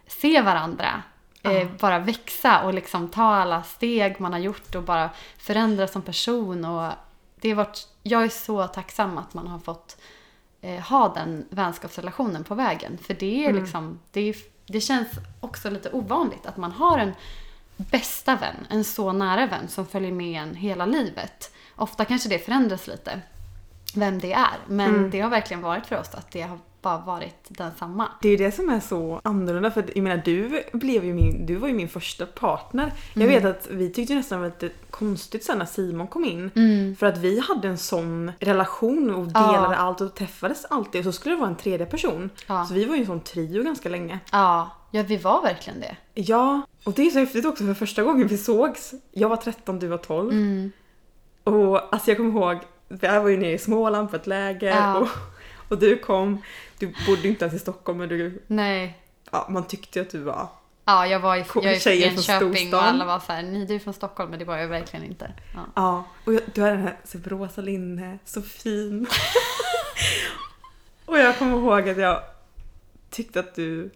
se 0.07 0.41
varandra. 0.41 1.03
Eh, 1.43 1.67
bara 1.79 1.99
växa 1.99 2.63
och 2.63 2.73
liksom 2.73 3.09
ta 3.09 3.23
alla 3.23 3.63
steg 3.63 4.19
man 4.19 4.33
har 4.33 4.39
gjort 4.39 4.75
och 4.75 4.83
bara 4.83 5.09
förändras 5.37 5.91
som 5.91 6.01
person. 6.01 6.65
Och 6.65 6.91
det 7.35 7.49
har 7.49 7.55
varit, 7.55 7.87
jag 8.03 8.23
är 8.23 8.29
så 8.29 8.67
tacksam 8.67 9.17
att 9.17 9.33
man 9.33 9.47
har 9.47 9.59
fått 9.59 9.97
eh, 10.67 10.79
ha 10.81 11.13
den 11.13 11.45
vänskapsrelationen 11.49 12.43
på 12.43 12.55
vägen. 12.55 12.97
För 12.97 13.13
det 13.13 13.45
är 13.45 13.53
liksom, 13.53 13.99
det, 14.11 14.21
är, 14.21 14.35
det 14.65 14.81
känns 14.81 15.07
också 15.39 15.69
lite 15.69 15.91
ovanligt 15.91 16.45
att 16.45 16.57
man 16.57 16.71
har 16.71 16.97
en 16.97 17.13
bästa 17.77 18.35
vän, 18.35 18.67
en 18.69 18.83
så 18.83 19.11
nära 19.13 19.45
vän 19.45 19.67
som 19.67 19.85
följer 19.85 20.11
med 20.11 20.41
en 20.41 20.55
hela 20.55 20.85
livet. 20.85 21.53
Ofta 21.75 22.05
kanske 22.05 22.29
det 22.29 22.39
förändras 22.39 22.87
lite, 22.87 23.21
vem 23.95 24.19
det 24.19 24.33
är. 24.33 24.57
Men 24.67 25.09
det 25.09 25.21
har 25.21 25.29
verkligen 25.29 25.61
varit 25.61 25.85
för 25.85 25.99
oss 25.99 26.13
att 26.13 26.31
det 26.31 26.41
har 26.41 26.59
bara 26.81 26.97
varit 26.97 27.35
densamma. 27.47 28.07
Det 28.21 28.27
är 28.27 28.31
ju 28.31 28.37
det 28.37 28.51
som 28.51 28.69
är 28.69 28.79
så 28.79 29.21
annorlunda 29.23 29.71
för 29.71 29.85
jag 29.95 30.03
menar 30.03 30.21
du 30.25 30.63
blev 30.73 31.05
ju 31.05 31.13
min, 31.13 31.45
du 31.45 31.55
var 31.55 31.67
ju 31.67 31.73
min 31.73 31.89
första 31.89 32.25
partner. 32.25 32.93
Jag 33.13 33.27
vet 33.27 33.45
att 33.45 33.67
vi 33.71 33.93
tyckte 33.93 34.15
nästan 34.15 34.41
det 34.41 34.49
var 34.49 34.55
lite 34.61 34.75
konstigt 34.91 35.43
sen 35.43 35.57
när 35.57 35.65
Simon 35.65 36.07
kom 36.07 36.25
in. 36.25 36.95
För 36.99 37.05
att 37.05 37.17
vi 37.17 37.39
hade 37.39 37.67
en 37.67 37.77
sån 37.77 38.31
relation 38.39 39.15
och 39.15 39.27
Ja. 39.33 39.51
delade 39.51 39.75
allt 39.77 40.01
och 40.01 40.15
träffades 40.15 40.65
alltid 40.65 40.99
och 40.99 41.05
så 41.05 41.11
skulle 41.19 41.35
det 41.35 41.39
vara 41.39 41.49
en 41.49 41.55
tredje 41.57 41.85
person. 41.85 42.29
Ja. 42.47 42.65
Så 42.65 42.73
vi 42.73 42.85
var 42.85 42.95
ju 42.95 43.01
en 43.01 43.07
sån 43.07 43.19
trio 43.19 43.63
ganska 43.63 43.89
länge. 43.89 44.19
Ja, 44.31 44.69
ja 44.91 45.03
vi 45.03 45.17
var 45.17 45.41
verkligen 45.41 45.79
det. 45.79 45.95
Ja, 46.13 46.61
och 46.83 46.93
det 46.93 47.01
är 47.07 47.09
så 47.09 47.19
häftigt 47.19 47.45
också 47.45 47.63
för 47.65 47.73
första 47.73 48.03
gången 48.03 48.27
vi 48.27 48.37
sågs, 48.37 48.93
jag 49.11 49.29
var 49.29 49.37
13, 49.37 49.79
du 49.79 49.87
var 49.87 49.97
12. 49.97 50.31
Mm. 50.31 50.71
Och 51.43 51.93
alltså 51.93 52.09
jag 52.11 52.17
kommer 52.17 52.29
ihåg, 52.31 52.57
jag 53.01 53.21
var 53.21 53.29
ju 53.29 53.37
nere 53.37 53.51
i 53.51 53.57
Småland 53.57 54.09
på 54.09 54.15
ett 54.15 54.27
läger 54.27 54.67
Ja. 54.69 54.97
och, 54.97 55.07
och 55.69 55.77
du 55.79 55.97
kom, 55.97 56.41
du 56.79 56.93
bodde 57.07 57.27
inte 57.27 57.45
ens 57.45 57.55
i 57.55 57.59
Stockholm 57.59 57.97
men 57.97 58.09
du, 58.09 58.43
Nej. 58.47 58.97
ja, 59.31 59.47
man 59.49 59.67
tyckte 59.67 59.99
ju 59.99 60.05
att 60.05 60.11
du 60.11 60.19
var 60.19 60.47
Ja, 60.89 61.07
jag 61.07 61.19
var 61.19 61.35
i, 61.35 61.39
jag 61.39 61.65
är 61.65 61.79
från 61.79 61.93
Enköping 61.93 62.73
och 62.73 62.83
alla 62.83 63.05
var 63.05 63.19
så 63.19 63.31
här, 63.31 63.43
ni 63.43 63.65
du 63.65 63.75
är 63.75 63.79
från 63.79 63.93
Stockholm 63.93 64.29
men 64.29 64.39
det 64.39 64.45
var 64.45 64.57
jag 64.57 64.67
verkligen 64.67 65.05
inte. 65.05 65.31
Ja. 65.53 65.65
Ja, 65.75 66.03
och 66.25 66.33
jag, 66.33 66.41
du 66.53 66.61
hade 66.61 66.73
den 66.73 66.83
här 66.83 66.97
så 67.03 67.17
rosa 67.25 67.61
linne, 67.61 68.19
så 68.25 68.41
fin. 68.41 69.07
och 71.05 71.17
jag 71.17 71.37
kommer 71.37 71.57
ihåg 71.57 71.89
att 71.89 71.97
jag 71.97 72.21
tyckte 73.09 73.39
att 73.39 73.55
du... 73.55 73.89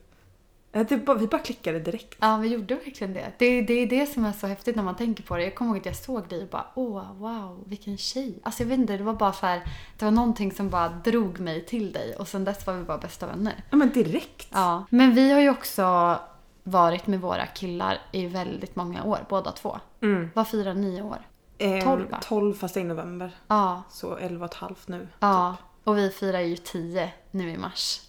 bara, 1.05 1.17
vi 1.17 1.27
bara 1.27 1.41
klickade 1.41 1.79
direkt. 1.79 2.17
Ja, 2.21 2.37
vi 2.37 2.47
gjorde 2.47 2.75
verkligen 2.75 3.13
det. 3.13 3.31
det. 3.37 3.61
Det 3.61 3.73
är 3.73 3.87
det 3.87 4.05
som 4.05 4.25
är 4.25 4.31
så 4.31 4.47
häftigt 4.47 4.75
när 4.75 4.83
man 4.83 4.95
tänker 4.95 5.23
på 5.23 5.37
det. 5.37 5.43
Jag 5.43 5.55
kommer 5.55 5.71
ihåg 5.71 5.79
att 5.79 5.85
jag 5.85 5.95
såg 5.95 6.27
dig 6.27 6.41
och 6.43 6.49
bara 6.49 6.65
åh, 6.73 7.13
wow, 7.17 7.63
vilken 7.65 7.97
tjej. 7.97 8.39
Alltså 8.43 8.63
jag 8.63 8.67
vet 8.67 8.79
inte, 8.79 8.97
det 8.97 9.03
var 9.03 9.13
bara 9.13 9.33
så 9.33 9.45
här, 9.45 9.61
det 9.97 10.05
var 10.05 10.11
någonting 10.11 10.51
som 10.51 10.69
bara 10.69 10.89
drog 10.89 11.39
mig 11.39 11.65
till 11.65 11.91
dig 11.93 12.15
och 12.15 12.27
sen 12.27 12.43
dess 12.45 12.67
var 12.67 12.73
vi 12.73 12.83
bara 12.83 12.97
bästa 12.97 13.27
vänner. 13.27 13.53
Ja 13.69 13.77
men 13.77 13.89
direkt. 13.89 14.47
Ja. 14.51 14.85
Men 14.89 15.13
vi 15.15 15.31
har 15.31 15.39
ju 15.39 15.49
också 15.49 16.19
varit 16.63 17.07
med 17.07 17.21
våra 17.21 17.45
killar 17.45 17.97
i 18.11 18.27
väldigt 18.27 18.75
många 18.75 19.03
år, 19.03 19.19
båda 19.29 19.51
två. 19.51 19.79
Mm. 20.01 20.29
Vad 20.33 20.47
firar 20.47 20.73
ni 20.73 21.01
år? 21.01 21.17
Eh, 21.57 21.83
12, 21.83 22.09
va? 22.09 22.19
12 22.23 22.53
fast 22.53 22.77
i 22.77 22.83
november. 22.83 23.31
Ja, 23.47 23.83
Så 23.89 24.15
11 24.17 24.45
och 24.45 24.51
ett 24.51 24.57
halvt 24.57 24.87
nu. 24.87 25.07
ja. 25.19 25.55
Och 25.83 25.97
vi 25.97 26.09
firar 26.09 26.39
ju 26.39 26.57
10 26.57 27.13
nu 27.31 27.49
i 27.51 27.57
mars. 27.57 28.01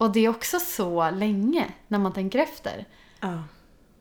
Och 0.00 0.12
det 0.12 0.20
är 0.20 0.28
också 0.28 0.60
så 0.60 1.10
länge 1.10 1.70
när 1.88 1.98
man 1.98 2.12
tänker 2.12 2.38
efter. 2.38 2.86
Ja. 3.20 3.42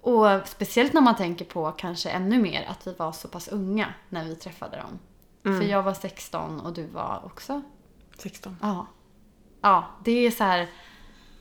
Och 0.01 0.48
speciellt 0.48 0.94
när 0.94 1.01
man 1.01 1.15
tänker 1.15 1.46
på 1.46 1.72
kanske 1.72 2.10
ännu 2.10 2.39
mer 2.39 2.65
att 2.70 2.88
vi 2.88 2.94
var 2.94 3.12
så 3.12 3.27
pass 3.27 3.48
unga 3.48 3.94
när 4.10 4.25
vi 4.25 4.36
träffade 4.36 4.77
dem. 4.77 5.00
För 5.58 5.65
jag 5.65 5.84
var 5.84 5.94
16 5.94 6.60
och 6.60 6.74
du 6.74 6.88
var 6.88 7.22
också? 7.25 7.62
16. 8.18 8.58
Ja. 8.62 8.88
Ja, 9.62 9.86
det 10.06 10.12
är 10.12 10.32
så 10.32 10.44
här. 10.44 10.68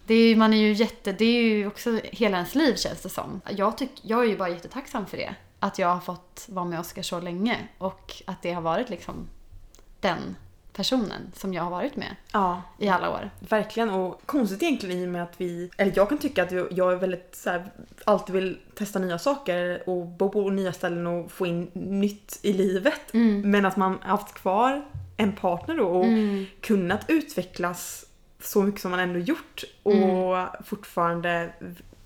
Det 0.07 0.15
är, 0.15 0.37
man 0.37 0.53
är 0.53 0.59
ju 0.59 0.73
jätte, 0.73 1.13
det 1.13 1.25
är 1.25 1.43
ju 1.43 1.67
också 1.67 2.01
hela 2.05 2.37
ens 2.37 2.55
liv 2.55 2.75
känns 2.75 3.03
det 3.03 3.09
som. 3.09 3.41
Jag, 3.51 3.79
tyck, 3.79 4.01
jag 4.03 4.25
är 4.25 4.29
ju 4.29 4.37
bara 4.37 4.49
jättetacksam 4.49 5.07
för 5.07 5.17
det. 5.17 5.35
Att 5.59 5.79
jag 5.79 5.89
har 5.89 6.01
fått 6.01 6.47
vara 6.49 6.65
med 6.65 6.81
Oskar 6.81 7.03
så 7.03 7.21
länge 7.21 7.69
och 7.79 8.13
att 8.27 8.43
det 8.43 8.53
har 8.53 8.63
varit 8.63 8.91
liksom 8.91 9.29
den 10.01 10.37
personen 10.79 11.33
som 11.37 11.55
jag 11.55 11.63
har 11.63 11.71
varit 11.71 11.97
med 11.97 12.17
Ja, 12.33 12.63
i 12.79 12.89
alla 12.89 13.11
år. 13.11 13.31
verkligen. 13.39 13.91
Och 13.91 14.21
konstigt 14.27 14.63
egentligen 14.63 14.99
i 14.99 15.05
och 15.07 15.11
med 15.11 15.23
att 15.23 15.35
vi... 15.41 15.71
Eller 15.77 15.93
jag 15.97 16.09
kan 16.09 16.19
tycka 16.19 16.43
att 16.43 16.53
jag 16.53 16.93
är 16.93 16.97
väldigt 16.97 17.37
så 17.37 17.51
här, 17.51 17.71
alltid 18.05 18.35
vill 18.35 18.59
testa 18.75 18.99
nya 18.99 19.19
saker 19.19 19.83
och 19.89 20.07
bo 20.07 20.29
på 20.31 20.51
nya 20.51 20.73
ställen 20.73 21.07
och 21.07 21.33
få 21.33 21.47
in 21.47 21.71
nytt 21.75 22.39
i 22.43 22.53
livet. 22.53 23.01
Men 23.45 23.67
att 23.67 23.77
man 23.77 23.99
haft 24.03 24.35
kvar 24.35 24.85
en 25.17 25.33
partner 25.33 25.77
då 25.77 25.87
och 25.89 26.07
kunnat 26.61 27.05
utvecklas 27.09 28.05
så 28.43 28.63
mycket 28.63 28.81
som 28.81 28.91
man 28.91 29.01
ändå 29.01 29.19
gjort 29.19 29.65
och 29.83 30.67
fortfarande 30.67 31.51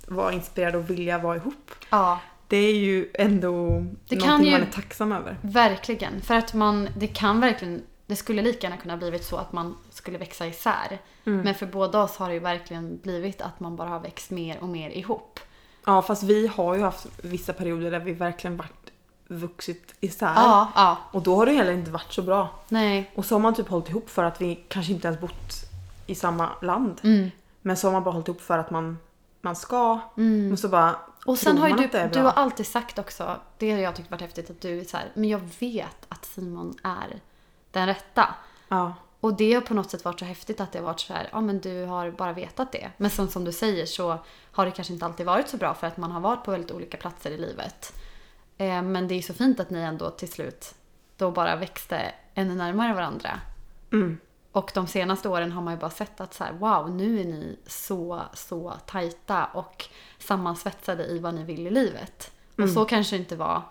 vara 0.06 0.32
inspirerad 0.32 0.74
och 0.74 0.90
vilja 0.90 1.18
vara 1.18 1.36
ihop. 1.36 1.70
Ja, 1.90 2.20
Det 2.48 2.56
är 2.56 2.74
ju 2.76 3.10
ändå 3.14 3.84
Det 4.08 4.16
någonting 4.16 4.46
ju- 4.46 4.52
man 4.58 4.62
är 4.68 4.72
tacksam 4.72 5.12
över. 5.12 5.36
verkligen. 5.42 6.20
För 6.20 6.34
att 6.34 6.54
man, 6.54 6.88
det 6.96 7.06
kan 7.06 7.40
verkligen, 7.40 7.82
det 8.12 8.16
skulle 8.16 8.42
lika 8.42 8.66
gärna 8.66 8.76
kunna 8.76 8.96
blivit 8.96 9.24
så 9.24 9.36
att 9.36 9.52
man 9.52 9.76
skulle 9.90 10.18
växa 10.18 10.46
isär. 10.46 10.98
Men 11.24 11.54
för 11.54 11.66
båda 11.66 12.02
oss 12.02 12.16
har 12.16 12.28
det 12.28 12.34
ju 12.34 12.40
verkligen 12.40 12.98
blivit 13.02 13.42
att 13.42 13.60
man 13.60 13.76
bara 13.76 13.88
har 13.88 14.00
växt 14.00 14.30
mer 14.30 14.58
och 14.60 14.68
mer 14.68 14.90
ihop. 14.90 15.40
Ja 15.84 16.02
fast 16.02 16.22
vi 16.22 16.46
har 16.46 16.74
ju 16.74 16.82
haft 16.82 17.06
vissa 17.22 17.52
perioder 17.52 17.90
där 17.90 18.00
vi 18.00 18.12
verkligen 18.12 18.56
varit 18.56 18.92
vuxit 19.26 19.94
isär. 20.00 20.34
Ja, 20.36 20.72
ja. 20.74 20.96
Och 21.10 21.22
då 21.22 21.36
har 21.36 21.46
det 21.46 21.52
heller 21.52 21.72
inte 21.72 21.90
varit 21.90 22.12
så 22.12 22.22
bra. 22.22 22.48
Nej. 22.68 23.10
Och 23.14 23.24
så 23.24 23.34
har 23.34 23.40
man 23.40 23.54
typ 23.54 23.68
hållit 23.68 23.88
ihop 23.88 24.10
för 24.10 24.24
att 24.24 24.40
vi 24.40 24.64
kanske 24.68 24.92
inte 24.92 25.08
ens 25.08 25.20
bott 25.20 25.54
i 26.06 26.14
samma 26.14 26.48
land. 26.62 27.00
Mm. 27.02 27.30
Men 27.62 27.76
så 27.76 27.86
har 27.86 27.92
man 27.92 28.04
bara 28.04 28.10
hållit 28.10 28.28
ihop 28.28 28.40
för 28.40 28.58
att 28.58 28.70
man, 28.70 28.98
man 29.40 29.56
ska. 29.56 30.00
Och 30.52 30.58
så 30.58 30.68
bara 30.68 30.96
Och 31.26 31.38
sen 31.38 31.58
har 31.58 31.68
ju 31.68 31.74
du, 31.74 32.08
du 32.12 32.20
har 32.20 32.32
alltid 32.32 32.66
sagt 32.66 32.98
också, 32.98 33.36
det 33.58 33.72
har 33.72 33.78
jag 33.78 33.96
tyckt 33.96 34.10
varit 34.10 34.20
häftigt, 34.20 34.50
att 34.50 34.60
du 34.60 34.80
är 34.80 34.84
så 34.84 34.96
här, 34.96 35.06
men 35.14 35.28
jag 35.28 35.40
vet 35.60 36.06
att 36.08 36.24
Simon 36.24 36.74
är 36.82 37.20
den 37.72 37.86
rätta. 37.86 38.34
Ja. 38.68 38.94
Och 39.20 39.34
det 39.34 39.54
har 39.54 39.60
på 39.60 39.74
något 39.74 39.90
sätt 39.90 40.04
varit 40.04 40.18
så 40.18 40.24
häftigt 40.24 40.60
att 40.60 40.72
det 40.72 40.78
har 40.78 40.86
varit 40.86 41.00
så 41.00 41.12
här, 41.12 41.28
ja 41.32 41.40
men 41.40 41.60
du 41.60 41.84
har 41.84 42.10
bara 42.10 42.32
vetat 42.32 42.72
det. 42.72 42.90
Men 42.96 43.10
som, 43.10 43.28
som 43.28 43.44
du 43.44 43.52
säger 43.52 43.86
så 43.86 44.18
har 44.52 44.66
det 44.66 44.72
kanske 44.72 44.92
inte 44.92 45.06
alltid 45.06 45.26
varit 45.26 45.48
så 45.48 45.56
bra 45.56 45.74
för 45.74 45.86
att 45.86 45.96
man 45.96 46.12
har 46.12 46.20
varit 46.20 46.44
på 46.44 46.50
väldigt 46.50 46.70
olika 46.70 46.96
platser 46.96 47.30
i 47.30 47.38
livet. 47.38 47.94
Eh, 48.58 48.82
men 48.82 49.08
det 49.08 49.14
är 49.14 49.22
så 49.22 49.34
fint 49.34 49.60
att 49.60 49.70
ni 49.70 49.78
ändå 49.80 50.10
till 50.10 50.32
slut 50.32 50.74
då 51.16 51.30
bara 51.30 51.56
växte 51.56 52.14
ännu 52.34 52.54
närmare 52.54 52.94
varandra. 52.94 53.40
Mm. 53.92 54.18
Och 54.52 54.70
de 54.74 54.86
senaste 54.86 55.28
åren 55.28 55.52
har 55.52 55.62
man 55.62 55.74
ju 55.74 55.80
bara 55.80 55.90
sett 55.90 56.20
att 56.20 56.34
så 56.34 56.44
här, 56.44 56.52
wow, 56.52 56.90
nu 56.90 57.20
är 57.20 57.24
ni 57.24 57.58
så, 57.66 58.22
så 58.34 58.72
tajta 58.86 59.44
och 59.44 59.84
sammansvetsade 60.18 61.06
i 61.06 61.18
vad 61.18 61.34
ni 61.34 61.44
vill 61.44 61.66
i 61.66 61.70
livet. 61.70 62.32
Och 62.58 62.68
så 62.68 62.84
kanske 62.84 63.16
det 63.16 63.20
inte 63.20 63.36
var. 63.36 63.62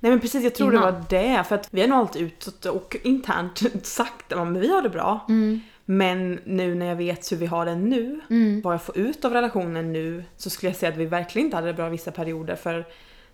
Nej 0.00 0.10
men 0.10 0.20
precis, 0.20 0.44
jag 0.44 0.54
tror 0.54 0.74
Innan. 0.74 0.86
det 0.86 0.92
var 0.92 1.04
det. 1.08 1.44
För 1.44 1.54
att 1.54 1.68
vi 1.70 1.80
har 1.80 1.88
nog 1.88 1.98
alltid 1.98 2.22
utåt 2.22 2.66
och 2.66 2.96
internt 3.02 3.62
sagt 3.86 4.32
att 4.32 4.56
vi 4.56 4.68
har 4.68 4.82
det 4.82 4.90
bra. 4.90 5.26
Mm. 5.28 5.60
Men 5.84 6.40
nu 6.44 6.74
när 6.74 6.86
jag 6.86 6.96
vet 6.96 7.32
hur 7.32 7.36
vi 7.36 7.46
har 7.46 7.66
det 7.66 7.76
nu, 7.76 8.20
vad 8.62 8.74
jag 8.74 8.82
får 8.82 8.98
ut 8.98 9.24
av 9.24 9.32
relationen 9.32 9.92
nu, 9.92 10.24
så 10.36 10.50
skulle 10.50 10.70
jag 10.70 10.76
säga 10.76 10.92
att 10.92 10.98
vi 10.98 11.06
verkligen 11.06 11.46
inte 11.46 11.56
hade 11.56 11.66
det 11.66 11.74
bra 11.74 11.88
vissa 11.88 12.10
perioder. 12.10 12.56
För 12.56 12.86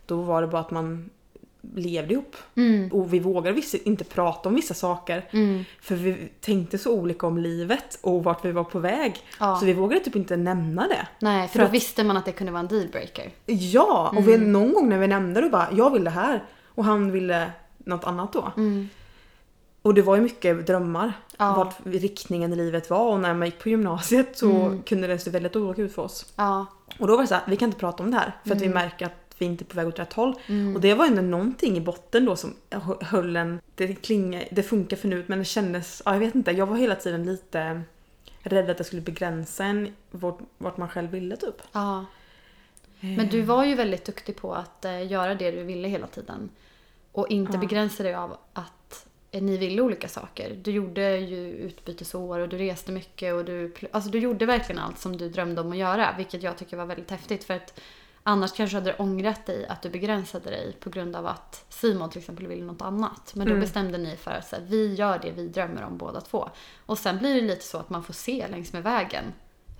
då 0.07 0.23
var 0.23 0.43
det 0.43 0.49
bara 0.49 0.61
att 0.61 0.71
man 0.71 1.11
levde 1.75 2.13
ihop. 2.15 2.37
Mm. 2.55 2.93
Och 2.93 3.15
vi 3.15 3.19
vågade 3.19 3.57
vissa, 3.57 3.79
inte 3.85 4.05
prata 4.05 4.49
om 4.49 4.55
vissa 4.55 4.75
saker. 4.75 5.29
För 5.81 5.95
vi 5.95 6.17
tänkte 6.41 6.79
så 6.79 6.93
olika 6.93 7.27
om 7.27 7.39
livet 7.39 7.99
och 8.03 8.25
vart 8.25 8.45
vi 8.45 8.53
var 8.53 8.65
på 8.65 8.79
väg. 8.79 9.15
Ja. 9.41 9.57
Så 9.57 9.67
vi 9.67 9.73
vågade 9.73 10.05
typ 10.05 10.17
inte 10.17 10.37
nämna 10.37 10.89
det. 10.89 11.07
Nej, 11.19 11.49
för, 11.49 11.53
För 11.53 11.59
då 11.59 11.65
att- 11.65 11.73
visste 11.73 12.05
man 12.05 12.17
att 12.17 12.25
det 12.25 12.33
kunde 12.33 12.53
vara 12.53 12.61
en 12.61 12.69
dealbreaker. 12.69 13.31
Ja, 13.47 14.13
och 14.17 14.29
vi, 14.29 14.39
någon 14.39 14.73
gång 14.73 14.89
när 14.89 14.99
vi 14.99 15.07
nämnde 15.07 15.41
det 15.41 15.51
bara 15.51 15.69
jag 15.73 15.91
vill 15.91 16.05
det 16.05 16.11
här 16.11 16.45
och 16.67 16.85
han 16.85 17.13
ville 17.13 17.51
något 17.79 18.05
annat 18.05 18.33
då. 18.33 18.53
Och 19.83 19.95
det 19.95 20.03
var 20.03 20.17
ju 20.17 20.23
mycket 20.23 20.67
drömmar. 20.67 21.13
Ja. 21.39 21.55
Vart 21.57 21.77
riktningen 21.85 22.53
i 22.53 22.57
livet 22.57 22.91
var 22.91 23.13
och 23.13 23.21
när 23.21 23.35
man 23.35 23.47
gick 23.49 23.59
på 23.59 23.69
gymnasiet 23.69 24.39
så 24.39 24.79
kunde 24.87 25.07
det 25.07 25.19
se 25.19 25.31
väldigt 25.31 25.57
olika 25.57 25.83
ut 25.83 25.95
för 25.95 26.03
oss. 26.03 26.33
Ja. 26.37 26.67
Och 26.99 27.07
då 27.07 27.15
var 27.17 27.23
det 27.23 27.29
så 27.29 27.35
här, 27.35 27.43
vi 27.47 27.57
kan 27.57 27.69
inte 27.69 27.79
prata 27.79 28.03
om 28.03 28.11
det 28.11 28.17
här 28.17 28.33
för 28.45 28.55
att 28.55 28.61
vi 28.63 28.69
märker 28.69 29.07
att 29.07 29.20
vi 29.41 29.47
inte 29.47 29.65
är 29.65 29.67
på 29.67 29.77
väg 29.77 29.89
åt 29.89 29.99
rätt 29.99 30.13
håll. 30.13 30.35
Och 30.75 30.81
det 30.81 30.95
var 30.95 31.07
ändå 31.07 31.23
någonting 31.23 31.77
i 31.77 31.81
botten 31.81 32.25
då 32.25 32.37
som 32.37 32.55
höll 33.01 33.37
en, 33.37 33.61
det 33.75 33.95
klingar, 33.95 34.45
det 34.51 34.63
funkar 34.63 34.97
för 34.97 35.09
nu 35.09 35.25
men 35.27 35.39
det 35.39 35.45
kändes, 35.45 36.03
ja 36.05 36.13
jag 36.13 36.21
vet 36.21 36.35
inte, 36.35 36.51
jag 36.51 36.67
var 36.67 36.77
hela 36.77 36.95
tiden 36.95 37.25
lite 37.25 37.83
rädd 38.43 38.71
att 38.71 38.79
det 38.79 38.85
skulle 38.85 39.03
begränsa 39.03 39.65
en 39.65 39.95
vart, 40.11 40.39
vart 40.59 40.77
man 40.77 40.89
själv 40.89 41.11
ville 41.11 41.37
typ. 41.37 41.63
Ja. 41.73 42.05
Men 43.01 43.29
du 43.29 43.43
var 43.43 43.65
ju 43.65 43.75
väldigt 43.75 44.05
duktig 44.05 44.37
på 44.37 44.55
att 44.55 44.85
eh, 44.85 45.11
göra 45.11 45.35
det 45.35 45.51
du 45.51 45.63
ville 45.63 45.89
hela 45.89 46.07
tiden. 46.07 46.51
Och 47.13 47.29
inte 47.29 47.59
begränsa 47.59 48.03
dig 48.03 48.15
av 48.15 48.37
att 48.53 49.07
eh, 49.31 49.43
ni 49.43 49.57
ville 49.57 49.83
olika 49.83 50.09
saker. 50.09 50.57
Du 50.63 50.71
gjorde 50.71 51.17
ju 51.17 51.53
utbytesår 51.53 52.39
och 52.39 52.49
du 52.49 52.59
reste 52.59 52.93
mycket 52.93 53.35
och 53.35 53.45
du, 53.45 53.75
alltså 53.91 54.11
du 54.11 54.19
gjorde 54.19 54.47
verkligen 54.47 54.79
allt 54.79 54.99
som 54.99 55.17
du 55.17 55.29
drömde 55.29 55.61
om 55.61 55.73
att 55.73 55.79
göra. 55.79 56.15
Vilket 56.17 56.43
jag 56.43 56.57
tycker 56.57 56.77
var 56.77 56.87
väldigt 56.87 57.11
häftigt 57.11 57.45
för 57.45 57.55
att 57.55 57.81
annars 58.23 58.53
kanske 58.53 58.77
du 58.77 58.81
hade 58.81 58.97
ångrat 58.97 59.47
dig 59.47 59.67
att 59.67 59.83
du 59.83 59.91
begränsade 59.91 60.51
dig 60.51 60.77
på 60.81 60.91
grund 60.91 61.17
av 61.17 61.27
att 61.27 61.65
Simon 61.69 62.11
till 62.11 62.19
exempel 62.19 62.47
ville 62.47 62.65
något 62.65 62.83
annat. 62.83 63.33
Men 63.35 63.49
då 63.49 63.55
bestämde 63.55 63.99
ni 63.99 64.17
för 64.17 64.31
att 64.31 64.53
här, 64.53 64.61
vi 64.67 64.95
gör 64.95 65.19
det 65.19 65.31
vi 65.31 65.49
drömmer 65.49 65.83
om 65.83 65.99
båda 65.99 66.21
två. 66.21 66.51
Och 66.87 66.99
sen 66.99 67.19
blir 67.19 67.35
det 67.35 67.41
lite 67.41 67.65
så 67.65 67.79
att 67.79 67.91
man 67.91 68.05
får 68.05 68.15
se 68.15 68.49
längs 68.49 68.73
med 68.73 68.83
vägen 68.83 69.25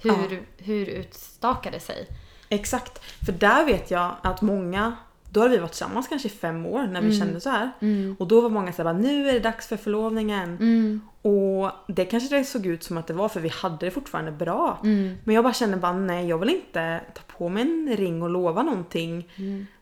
hur, 0.03 0.47
hur 0.57 0.87
utstakar 0.87 1.71
det 1.71 1.81
sig. 1.81 2.07
Exakt, 2.49 3.05
för 3.27 3.33
där 3.33 3.67
vet 3.67 3.91
jag 3.91 4.17
att 4.23 4.43
många, 4.43 4.97
då 5.33 5.41
hade 5.41 5.53
vi 5.53 5.59
varit 5.59 5.71
tillsammans 5.71 6.09
kanske 6.09 6.29
i 6.29 6.31
fem 6.31 6.67
år 6.67 6.87
när 6.87 7.01
vi 7.01 7.19
kände 7.19 7.41
så 7.41 7.51
här. 7.51 7.71
Och 8.19 8.27
då 8.29 8.41
var 8.41 8.49
många 8.51 8.73
såhär, 8.73 8.93
nu 8.95 9.29
är 9.29 9.33
det 9.33 9.41
dags 9.41 9.67
för 9.67 9.77
förlovningen. 9.77 11.03
Och 11.23 11.71
det 11.89 12.05
kanske 12.05 12.37
det 12.39 12.45
såg 12.45 12.67
ut 12.67 12.83
som 12.83 12.99
att 12.99 13.07
det 13.07 13.13
var 13.15 13.29
för 13.29 13.41
vi 13.41 13.49
hade 13.49 13.87
det 13.87 13.91
fortfarande 13.91 14.33
bra. 14.33 14.79
Men 15.25 15.35
jag 15.35 15.45
bara 15.45 15.55
kände 15.55 15.77
bara 15.77 15.93
nej 15.93 16.29
jag 16.29 16.39
vill 16.39 16.49
inte 16.51 17.01
ta 17.15 17.23
på 17.39 17.49
mig 17.49 17.63
en 17.63 17.97
ring 17.97 18.23
och 18.23 18.31
lova 18.31 18.63
någonting 18.63 19.29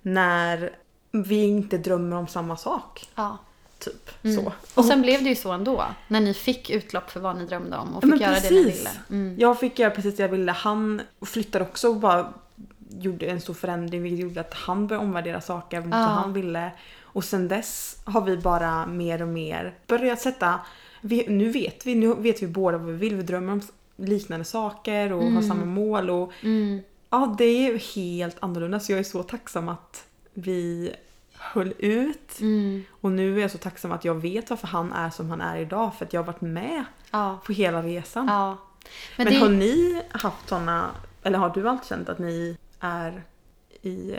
när 0.03 0.71
vi 1.13 1.43
inte 1.45 1.79
drömmer 1.79 2.17
om 2.17 2.27
samma 2.27 2.57
sak. 2.57 3.09
Ja. 3.15 3.39
Typ 3.79 4.25
Mm. 4.25 4.37
så. 4.37 4.53
Och 4.75 4.85
sen 4.85 5.03
blev 5.03 5.23
det 5.23 5.29
ju 5.29 5.35
så 5.35 5.53
ändå. 5.53 5.85
När 6.09 6.21
ni 6.21 6.35
fick 6.35 6.71
utlopp 6.71 7.11
för 7.11 7.21
vad 7.21 7.37
ni 7.39 7.45
drömde 7.47 7.77
om 7.77 7.97
och 7.97 8.03
fick 8.03 8.21
göra 8.21 8.35
det 8.41 8.51
ni 8.51 8.65
ville. 8.65 8.91
Mm. 9.11 9.37
Jag 9.39 9.61
fick 9.61 9.79
göra 9.79 9.91
precis 9.91 10.17
det 10.17 10.23
jag 10.23 10.29
ville. 10.29 10.53
Han 10.53 11.01
flyttade 11.27 11.65
också 11.65 11.89
och 11.89 11.97
bara 11.97 12.33
gjorde 12.91 13.27
en 13.27 13.41
stor 13.41 13.55
förändring 13.55 14.03
vilket 14.03 14.21
gjorde 14.21 14.41
att 14.41 14.55
han 14.55 14.87
började 14.87 15.07
omvärdera 15.07 15.41
saker 15.41 15.81
mot 15.81 15.89
Ja. 15.95 15.99
vad 15.99 16.09
han 16.09 16.33
ville. 16.33 16.71
Och 17.03 17.25
sen 17.25 17.49
dess 17.49 17.97
har 18.05 18.21
vi 18.21 18.37
bara 18.37 18.87
mer 18.87 19.23
och 19.23 19.29
mer 19.29 19.75
börjat 19.87 20.21
sätta, 20.21 20.61
vi, 21.01 21.27
nu 21.29 21.51
vet 21.51 21.87
vi, 21.87 21.95
nu 21.95 22.15
vet 22.15 22.43
vi 22.43 22.47
båda 22.47 22.79
vad 22.79 22.87
vi 22.87 22.93
vill, 22.93 23.17
vi 23.17 23.23
drömmer 23.23 23.53
om 23.53 23.61
liknande 23.97 24.45
saker 24.45 25.13
och 25.13 25.23
har 25.25 25.43
samma 25.43 25.65
mål 25.65 26.11
och 26.11 26.33
Mm. 26.43 26.81
ja 27.11 27.35
det 27.39 27.45
är 27.45 27.95
helt 27.95 28.37
annorlunda 28.41 28.81
så 28.81 28.93
jag 28.93 28.99
är 28.99 29.03
så 29.05 29.23
tacksam 29.23 29.69
att 29.69 30.05
vi 30.35 30.93
höll 31.35 31.75
ut 31.79 32.41
Mm. 32.41 32.85
och 33.01 33.13
nu 33.13 33.37
är 33.39 33.43
jag 33.43 33.51
så 33.51 33.59
tacksam 33.59 33.93
att 33.93 34.05
jag 34.05 34.15
vet 34.15 34.51
varför 34.51 34.67
han 34.67 34.93
är 34.93 35.11
som 35.11 35.31
han 35.31 35.41
är 35.41 35.57
idag 35.59 35.95
för 35.95 36.05
att 36.05 36.13
jag 36.13 36.21
har 36.21 36.27
varit 36.27 36.41
med 36.41 36.85
Ja. 37.11 37.39
på 37.47 37.53
hela 37.53 37.83
resan. 37.83 38.27
ja. 38.27 38.57
Men, 39.17 39.25
Men 39.25 39.33
det, 39.35 39.41
har 39.41 39.49
ni 39.49 40.03
haft 40.11 40.49
såna, 40.49 40.87
eller 41.23 41.39
har 41.39 41.51
du 41.51 41.69
alltid 41.69 41.89
känt 41.89 42.09
att 42.09 42.19
ni 42.19 42.57
är 42.81 43.25
i 43.83 44.15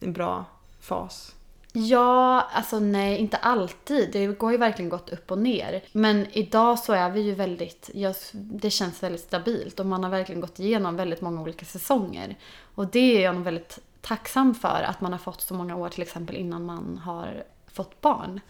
en 0.00 0.12
bra 0.12 0.44
fas? 0.80 1.34
Ja, 1.72 2.48
alltså 2.52 2.78
nej, 2.78 3.18
inte 3.18 3.36
alltid. 3.36 4.12
Det 4.12 4.26
går 4.26 4.52
ju 4.52 4.58
verkligen 4.58 4.88
gått 4.88 5.10
upp 5.10 5.30
och 5.30 5.38
ner. 5.38 5.84
Men 5.92 6.26
idag 6.32 6.78
så 6.78 6.92
är 6.92 7.10
vi 7.10 7.20
ju 7.20 7.34
väldigt, 7.34 7.90
ja, 7.94 8.14
det 8.32 8.70
känns 8.70 9.02
väldigt 9.02 9.20
stabilt 9.20 9.80
och 9.80 9.86
man 9.86 10.04
har 10.04 10.10
verkligen 10.10 10.40
gått 10.40 10.58
igenom 10.58 10.96
väldigt 10.96 11.20
många 11.20 11.40
olika 11.40 11.64
säsonger. 11.64 12.36
Och 12.74 12.86
det 12.86 13.16
är 13.16 13.22
jag 13.22 13.34
nog 13.34 13.44
väldigt 13.44 13.78
tacksam 14.00 14.54
för 14.54 14.82
att 14.82 15.00
man 15.00 15.12
har 15.12 15.18
fått 15.18 15.40
så 15.40 15.54
många 15.54 15.76
år 15.76 15.88
till 15.88 16.02
exempel 16.02 16.36
innan 16.36 16.64
man 16.64 16.98
har 16.98 17.44
fått 17.66 18.00
barn. 18.00 18.40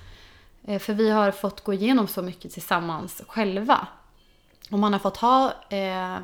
Eh, 0.64 0.78
för 0.78 0.94
vi 0.94 1.10
har 1.10 1.30
fått 1.30 1.60
gå 1.60 1.72
igenom 1.72 2.08
så 2.08 2.22
mycket 2.22 2.52
tillsammans 2.52 3.22
själva. 3.28 3.86
Och 4.70 4.78
man 4.78 4.92
har 4.92 5.00
fått 5.00 5.16
ha 5.16 5.52
eh, 5.68 6.18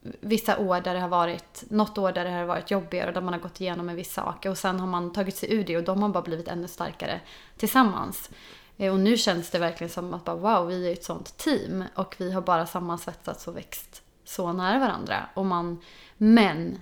vissa 0.00 0.58
år 0.58 0.80
där 0.80 0.94
det 0.94 1.00
har 1.00 1.08
varit, 1.08 1.64
något 1.70 1.98
år 1.98 2.12
där 2.12 2.24
det 2.24 2.30
har 2.30 2.44
varit 2.44 2.70
jobbigare 2.70 3.08
och 3.08 3.14
där 3.14 3.20
man 3.20 3.32
har 3.32 3.40
gått 3.40 3.60
igenom 3.60 3.88
en 3.88 3.96
viss 3.96 4.12
sak 4.12 4.46
och 4.46 4.58
sen 4.58 4.80
har 4.80 4.86
man 4.86 5.12
tagit 5.12 5.36
sig 5.36 5.52
ur 5.52 5.64
det 5.64 5.76
och 5.76 5.84
de 5.84 6.02
har 6.02 6.08
bara 6.08 6.22
blivit 6.22 6.48
ännu 6.48 6.68
starkare 6.68 7.20
tillsammans. 7.56 8.30
Eh, 8.76 8.92
och 8.92 9.00
nu 9.00 9.16
känns 9.16 9.50
det 9.50 9.58
verkligen 9.58 9.90
som 9.90 10.14
att 10.14 10.24
bara, 10.24 10.36
wow, 10.36 10.66
vi 10.66 10.88
är 10.88 10.92
ett 10.92 11.04
sånt 11.04 11.36
team 11.36 11.84
och 11.94 12.14
vi 12.18 12.32
har 12.32 12.42
bara 12.42 12.66
sammansvetsats 12.66 13.48
och 13.48 13.56
växt 13.56 14.02
så 14.24 14.52
nära 14.52 14.78
varandra. 14.78 15.28
Och 15.34 15.46
man, 15.46 15.80
men 16.16 16.78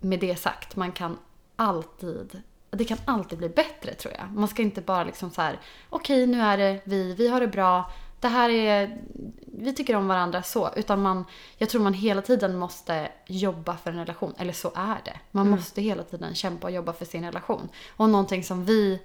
med 0.00 0.20
det 0.20 0.36
sagt, 0.36 0.76
man 0.76 0.92
kan 0.92 1.18
alltid 1.56 2.42
det 2.76 2.84
kan 2.84 2.98
alltid 3.04 3.38
bli 3.38 3.48
bättre 3.48 3.94
tror 3.94 4.14
jag. 4.18 4.32
Man 4.32 4.48
ska 4.48 4.62
inte 4.62 4.80
bara 4.80 5.04
liksom 5.04 5.30
så 5.30 5.42
här, 5.42 5.60
okej 5.90 6.26
nu 6.26 6.40
är 6.40 6.56
det 6.56 6.80
vi, 6.84 7.14
vi 7.14 7.28
har 7.28 7.40
det 7.40 7.46
bra, 7.46 7.90
det 8.22 8.28
här 8.28 8.50
är, 8.50 8.98
vi 9.44 9.72
tycker 9.72 9.96
om 9.96 10.08
varandra 10.08 10.42
så. 10.42 10.70
Utan 10.76 11.02
man, 11.02 11.24
jag 11.58 11.68
tror 11.68 11.82
man 11.82 11.94
hela 11.94 12.22
tiden 12.22 12.56
måste 12.56 13.08
jobba 13.26 13.76
för 13.76 13.90
en 13.90 13.98
relation. 13.98 14.34
Eller 14.38 14.52
så 14.52 14.72
är 14.74 14.98
det. 15.04 15.18
Man 15.30 15.50
måste 15.50 15.82
hela 15.82 16.02
tiden 16.02 16.34
kämpa 16.34 16.66
och 16.66 16.72
jobba 16.72 16.92
för 16.92 17.04
sin 17.04 17.24
relation. 17.24 17.68
Och 17.96 18.08
någonting 18.08 18.44
som 18.44 18.64
vi, 18.64 19.00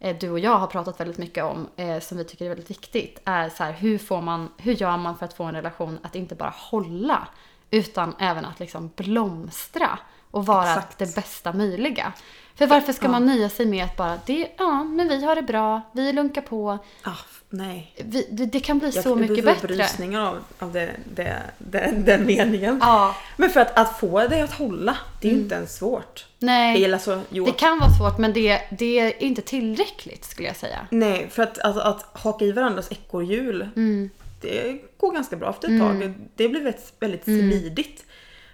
eh, 0.00 0.16
du 0.16 0.30
och 0.30 0.38
jag 0.38 0.58
har 0.58 0.66
pratat 0.66 1.00
väldigt 1.00 1.18
mycket 1.18 1.44
om, 1.44 1.68
eh, 1.76 2.00
som 2.00 2.18
vi 2.18 2.24
tycker 2.24 2.44
är 2.44 2.48
väldigt 2.48 2.70
viktigt, 2.70 3.20
är 3.24 3.48
så 3.48 3.64
här, 3.64 3.72
hur, 3.72 3.98
får 3.98 4.20
man, 4.20 4.48
hur 4.56 4.72
gör 4.72 4.96
man 4.96 5.18
för 5.18 5.24
att 5.24 5.34
få 5.34 5.44
en 5.44 5.54
relation 5.54 5.98
att 6.02 6.14
inte 6.14 6.34
bara 6.34 6.54
hålla, 6.56 7.28
utan 7.70 8.14
även 8.18 8.44
att 8.44 8.60
liksom 8.60 8.90
blomstra 8.96 9.98
och 10.30 10.46
vara 10.46 10.68
Exakt. 10.68 10.98
det 10.98 11.14
bästa 11.14 11.52
möjliga. 11.52 12.12
För 12.60 12.66
varför 12.66 12.92
ska 12.92 13.04
Ja. 13.06 13.10
man 13.10 13.26
nöja 13.26 13.48
sig 13.48 13.66
med 13.66 13.84
att 13.84 13.96
bara, 13.96 14.20
det, 14.26 14.48
ja, 14.58 14.84
men 14.84 15.08
vi 15.08 15.24
har 15.24 15.34
det 15.36 15.42
bra, 15.42 15.82
vi 15.92 16.12
lunkar 16.12 16.40
på, 16.42 16.78
Ah, 17.02 17.10
nej. 17.50 17.92
vi, 18.04 18.26
det, 18.30 18.46
det 18.46 18.60
kan 18.60 18.78
bli 18.78 18.90
Jag 18.94 19.04
så 19.04 19.16
mycket 19.16 19.44
bättre. 19.44 19.68
rysningar 19.74 20.26
av, 20.28 20.38
av 20.58 20.72
det, 20.72 20.90
det, 21.14 21.36
den, 21.58 22.04
den 22.04 22.26
meningen. 22.26 22.78
Ja, 22.82 23.16
Men 23.36 23.50
för 23.50 23.60
att, 23.60 23.78
att 23.78 23.98
få 24.00 24.26
det 24.26 24.40
att 24.40 24.52
hålla, 24.52 24.96
det 25.20 25.28
är 25.28 25.32
ju 25.32 25.38
inte 25.38 25.54
ens 25.54 25.76
svårt. 25.76 26.26
nej. 26.38 26.84
Eller 26.84 26.94
alltså, 26.94 27.20
jo, 27.30 27.44
Det 27.44 27.52
kan 27.52 27.78
vara 27.78 27.90
svårt 27.90 28.18
men 28.18 28.32
det, 28.32 28.60
det 28.70 28.98
är 29.00 29.22
inte 29.22 29.42
tillräckligt 29.42 30.24
skulle 30.24 30.48
jag 30.48 30.56
säga. 30.56 30.86
Nej, 30.90 31.28
för 31.30 31.42
att, 31.42 31.58
alltså, 31.58 31.80
att 31.82 32.06
haka 32.12 32.44
i 32.44 32.52
varandras 32.52 32.92
ekorrhjul, 32.92 33.68
Mm. 33.76 34.10
det 34.40 34.78
går 34.96 35.12
ganska 35.12 35.36
bra 35.36 35.50
efter 35.50 35.68
ett 35.74 35.80
tag. 35.80 36.12
Det 36.36 36.48
blir 36.48 36.60
väldigt, 36.60 36.92
väldigt 37.00 37.26
Mm. 37.26 37.50
smidigt. 37.50 38.04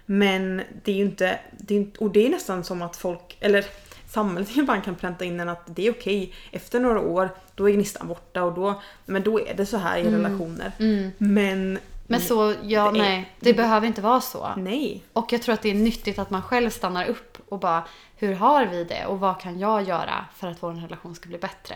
Men 0.05 0.61
det 0.83 0.91
är 0.91 0.95
ju 0.95 1.03
inte, 1.03 1.39
det 1.57 1.77
är 1.77 1.87
och 1.99 2.11
det 2.11 2.25
är 2.25 2.29
nästan 2.29 2.63
som 2.63 2.81
att 2.81 2.95
folk, 2.97 3.37
eller 3.39 3.65
samhället 4.07 4.49
ibland 4.57 4.83
kan 4.83 4.95
pränta 4.95 5.25
in 5.25 5.39
en 5.39 5.49
att 5.49 5.63
det 5.65 5.87
är 5.87 5.91
okej 5.91 6.33
efter 6.51 6.79
några 6.79 6.99
år, 6.99 7.29
då 7.55 7.69
är 7.69 7.73
gnistan 7.73 8.07
borta 8.07 8.43
och 8.43 8.53
då, 8.53 8.81
men 9.05 9.23
då 9.23 9.39
är 9.39 9.53
det 9.53 9.65
så 9.65 9.77
här 9.77 9.97
i 9.97 10.03
relationer. 10.11 10.71
Men, 11.17 11.77
Mm. 11.77 11.79
Men 12.09 12.21
så, 12.21 12.53
ja 12.63 12.91
Det 12.91 12.99
är- 12.99 13.03
nej. 13.03 13.31
Det 13.39 13.53
behöver 13.53 13.87
inte 13.87 14.01
vara 14.01 14.21
så. 14.21 14.53
nej. 14.57 15.03
Och 15.13 15.33
jag 15.33 15.41
tror 15.41 15.53
att 15.53 15.61
det 15.61 15.69
är 15.69 15.75
nyttigt 15.75 16.19
att 16.19 16.29
man 16.29 16.41
själv 16.41 16.69
stannar 16.69 17.05
upp 17.05 17.37
och 17.49 17.59
bara, 17.59 17.83
hur 18.15 18.33
har 18.33 18.65
vi 18.65 18.83
det 18.83 19.05
och 19.05 19.19
vad 19.19 19.39
kan 19.39 19.59
jag 19.59 19.83
göra 19.83 20.25
för 20.35 20.47
att 20.47 20.63
vår 20.63 20.71
relation 20.73 21.15
ska 21.15 21.29
bli 21.29 21.37
bättre? 21.37 21.75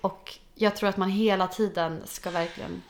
Och 0.00 0.34
jag 0.54 0.76
tror 0.76 0.88
att 0.88 0.96
man 0.96 1.10
hela 1.10 1.46
tiden 1.46 2.02
ska 2.04 2.30
verkligen 2.30 2.82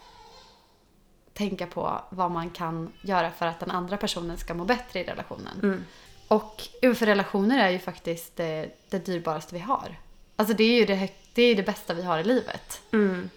tänka 1.35 1.67
på 1.67 2.01
vad 2.11 2.31
man 2.31 2.51
kan 2.51 2.93
göra 3.01 3.31
för 3.31 3.47
att 3.47 3.61
den 3.61 3.71
andra 3.71 3.97
personen 3.97 4.37
ska 4.39 4.55
må 4.55 4.65
bättre 4.65 5.01
i 5.01 5.05
relationen. 5.05 5.61
Mm. 5.63 5.85
Och 6.29 6.63
för 6.81 7.07
relationer 7.07 7.59
är 7.59 7.71
ju 7.71 7.79
faktiskt 7.79 8.37
det, 8.37 8.71
det 8.91 9.07
dyrbaraste 9.07 9.55
vi 9.55 9.61
har. 9.61 9.97
Alltså 10.37 10.55
det 10.55 10.65
är 10.65 10.81
ju 10.81 10.85
det, 10.85 11.11
det, 11.35 11.43
är 11.43 11.55
det 11.55 11.63
bästa 11.63 11.95
vi 11.95 12.03
har 12.03 12.19
i 12.19 12.25
livet. 12.25 12.81
Mm. 12.93 13.31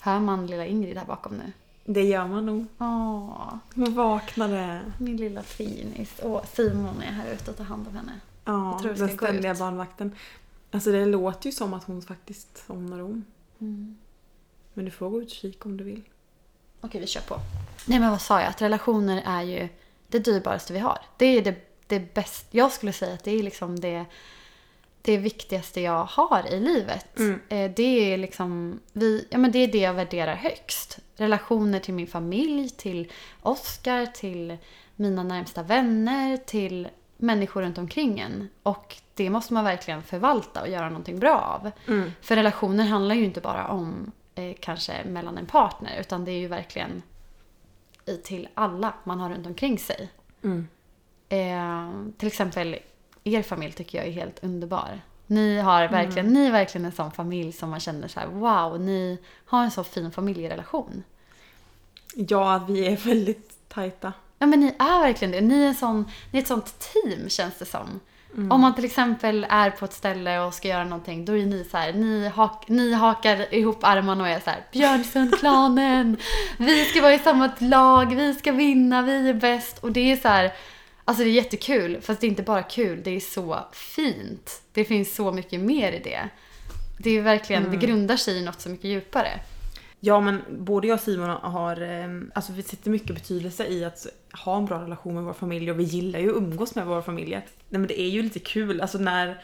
Hör 0.00 0.20
man 0.20 0.46
lilla 0.46 0.66
Ingrid 0.66 0.96
här 0.98 1.06
bakom 1.06 1.36
nu? 1.36 1.52
Det 1.84 2.02
gör 2.02 2.26
man 2.26 2.46
nog. 2.46 2.66
Åh, 2.78 3.54
Hon 3.74 3.94
vaknade. 3.94 4.80
min 4.98 5.16
lilla 5.16 5.42
finis. 5.42 6.20
Åh, 6.22 6.44
Simon 6.52 7.02
är 7.02 7.12
här 7.12 7.32
ute 7.32 7.50
och 7.50 7.56
tar 7.56 7.64
hand 7.64 7.88
om 7.88 7.96
henne. 7.96 8.20
Ja, 8.44 8.80
den 8.82 9.16
ständiga 9.16 9.54
barnvakten. 9.54 10.14
Alltså 10.70 10.92
det 10.92 11.06
låter 11.06 11.46
ju 11.46 11.52
som 11.52 11.74
att 11.74 11.84
hon 11.84 12.02
faktiskt 12.02 12.66
somnar 12.66 13.02
om. 13.02 13.24
Mm. 13.60 13.96
Men 14.74 14.84
du 14.84 14.90
får 14.90 15.10
gå 15.10 15.22
ut 15.22 15.28
och 15.28 15.34
kika 15.34 15.68
om 15.68 15.76
du 15.76 15.84
vill. 15.84 16.02
Okej, 16.80 17.00
vi 17.00 17.06
kör 17.06 17.20
på. 17.20 17.40
Nej, 17.86 18.00
men 18.00 18.10
vad 18.10 18.20
sa 18.20 18.40
jag? 18.40 18.48
Att 18.48 18.62
relationer 18.62 19.22
är 19.26 19.42
ju 19.42 19.68
det 20.08 20.18
dyrbaraste 20.18 20.72
vi 20.72 20.78
har. 20.78 20.98
Det 21.16 21.26
är 21.26 21.42
det, 21.42 21.56
det 21.86 22.14
bästa. 22.14 22.48
Jag 22.50 22.72
skulle 22.72 22.92
säga 22.92 23.14
att 23.14 23.24
det 23.24 23.30
är 23.30 23.42
liksom 23.42 23.80
det, 23.80 24.04
det 25.02 25.16
viktigaste 25.16 25.80
jag 25.80 26.04
har 26.04 26.46
i 26.48 26.60
livet. 26.60 27.18
Mm. 27.18 27.40
Eh, 27.48 27.70
Det 27.76 28.12
är 28.12 28.18
liksom, 28.18 28.80
vi, 28.92 29.26
ja, 29.30 29.38
men 29.38 29.52
det 29.52 29.58
är 29.58 29.68
det 29.68 29.78
jag 29.78 29.94
värderar 29.94 30.34
högst. 30.34 30.98
Relationer 31.16 31.80
till 31.80 31.94
min 31.94 32.06
familj, 32.06 32.68
till 32.68 33.12
Oscar, 33.42 34.06
till 34.06 34.56
mina 34.96 35.22
närmsta 35.22 35.62
vänner, 35.62 36.36
till 36.36 36.88
människor 37.16 37.62
runt 37.62 37.78
omkring 37.78 38.20
en. 38.20 38.48
Och 38.62 38.96
det 39.14 39.30
måste 39.30 39.54
man 39.54 39.64
verkligen 39.64 40.02
förvalta 40.02 40.60
och 40.60 40.68
göra 40.68 40.88
någonting 40.88 41.18
bra 41.18 41.38
av. 41.40 41.70
Mm. 41.88 42.12
För 42.20 42.36
relationer 42.36 42.84
handlar 42.84 43.14
ju 43.14 43.24
inte 43.24 43.40
bara 43.40 43.68
om 43.68 44.12
eh, 44.34 44.54
kanske 44.60 45.04
mellan 45.04 45.38
en 45.38 45.46
partner 45.46 46.00
utan 46.00 46.24
det 46.24 46.30
är 46.32 46.38
ju 46.38 46.48
verkligen 46.48 47.02
i, 48.06 48.16
till 48.16 48.48
alla 48.54 48.94
man 49.04 49.20
har 49.20 49.30
runt 49.30 49.46
omkring 49.46 49.78
sig. 49.78 50.08
Mm. 50.44 50.68
Eh, 51.28 51.90
till 52.18 52.28
exempel 52.28 52.76
er 53.24 53.42
familj 53.42 53.72
tycker 53.72 53.98
jag 53.98 54.06
är 54.06 54.12
helt 54.12 54.44
underbar. 54.44 55.00
Ni, 55.26 55.58
har 55.58 55.88
verkligen, 55.88 56.26
ni 56.26 56.46
är 56.46 56.52
verkligen 56.52 56.84
en 56.84 56.92
sån 56.92 57.10
familj 57.10 57.52
som 57.52 57.70
man 57.70 57.80
känner 57.80 58.08
så 58.08 58.20
här: 58.20 58.26
wow, 58.26 58.80
ni 58.80 59.18
har 59.44 59.64
en 59.64 59.70
så 59.70 59.84
fin 59.84 60.10
familjerelation. 60.10 61.04
Ja, 62.14 62.64
vi 62.68 62.86
är 62.86 62.96
väldigt 62.96 63.68
tajta. 63.68 64.12
Ja 64.38 64.46
men 64.46 64.60
ni 64.60 64.66
är 64.78 65.00
verkligen 65.00 65.32
det. 65.32 65.40
Ni 65.40 65.62
är, 65.62 65.68
en 65.68 65.74
sån, 65.74 66.10
ni 66.30 66.38
är 66.38 66.42
ett 66.42 66.48
sånt 66.48 66.74
team 66.78 67.28
känns 67.28 67.58
det 67.58 67.64
som. 67.64 68.00
Mm. 68.34 68.52
Om 68.52 68.60
man 68.60 68.74
till 68.74 68.84
exempel 68.84 69.46
är 69.50 69.70
på 69.70 69.84
ett 69.84 69.92
ställe 69.92 70.40
och 70.40 70.54
ska 70.54 70.68
göra 70.68 70.84
någonting, 70.84 71.24
då 71.24 71.36
är 71.36 71.46
ni 71.46 71.64
så 71.64 71.76
här, 71.76 71.92
ni, 71.92 72.28
hak, 72.28 72.64
ni 72.68 72.92
hakar 72.92 73.54
ihop 73.54 73.78
armarna 73.84 74.22
och 74.22 74.28
är 74.28 74.40
så 74.40 74.50
här, 74.50 74.66
Björnsundklanen, 74.72 76.16
vi 76.58 76.84
ska 76.84 77.02
vara 77.02 77.14
i 77.14 77.18
samma 77.18 77.50
lag, 77.58 78.14
vi 78.14 78.34
ska 78.34 78.52
vinna, 78.52 79.02
vi 79.02 79.28
är 79.28 79.34
bäst. 79.34 79.78
Och 79.78 79.92
det 79.92 80.12
är 80.12 80.16
så 80.16 80.28
här, 80.28 80.52
alltså 81.04 81.24
det 81.24 81.30
är 81.30 81.32
jättekul, 81.32 82.00
fast 82.00 82.20
det 82.20 82.26
är 82.26 82.28
inte 82.28 82.42
bara 82.42 82.62
kul, 82.62 83.00
det 83.04 83.10
är 83.16 83.20
så 83.20 83.58
fint. 83.72 84.62
Det 84.72 84.84
finns 84.84 85.14
så 85.14 85.32
mycket 85.32 85.60
mer 85.60 85.92
i 85.92 85.98
det. 85.98 86.28
Det 86.98 87.10
är 87.10 87.22
verkligen, 87.22 87.62
Mm. 87.66 87.80
det 87.80 87.86
grundar 87.86 88.16
sig 88.16 88.36
i 88.38 88.44
något 88.44 88.60
så 88.60 88.68
mycket 88.68 88.84
djupare. 88.90 89.40
Ja, 90.00 90.20
men 90.20 90.42
både 90.50 90.86
jag 90.88 90.94
och 90.94 91.00
Simon 91.00 91.30
har, 91.30 91.82
eh, 91.82 92.08
alltså 92.34 92.52
vi 92.52 92.62
sätter 92.62 92.90
mycket 92.90 93.14
betydelse 93.14 93.66
i 93.66 93.84
att 93.84 94.06
ha 94.44 94.56
en 94.56 94.64
bra 94.66 94.82
relation 94.82 95.14
med 95.14 95.24
vår 95.24 95.32
familj 95.32 95.70
och 95.70 95.78
vi 95.80 95.84
gillar 95.84 96.18
ju 96.20 96.30
att 96.30 96.36
umgås 96.36 96.74
med 96.74 96.86
våra 96.86 97.02
familjer. 97.02 97.46
Nej 97.68 97.78
men 97.78 97.86
det 97.86 98.00
är 98.00 98.08
ju 98.08 98.22
lite 98.22 98.38
kul, 98.38 98.80
alltså 98.80 98.98
när 98.98 99.42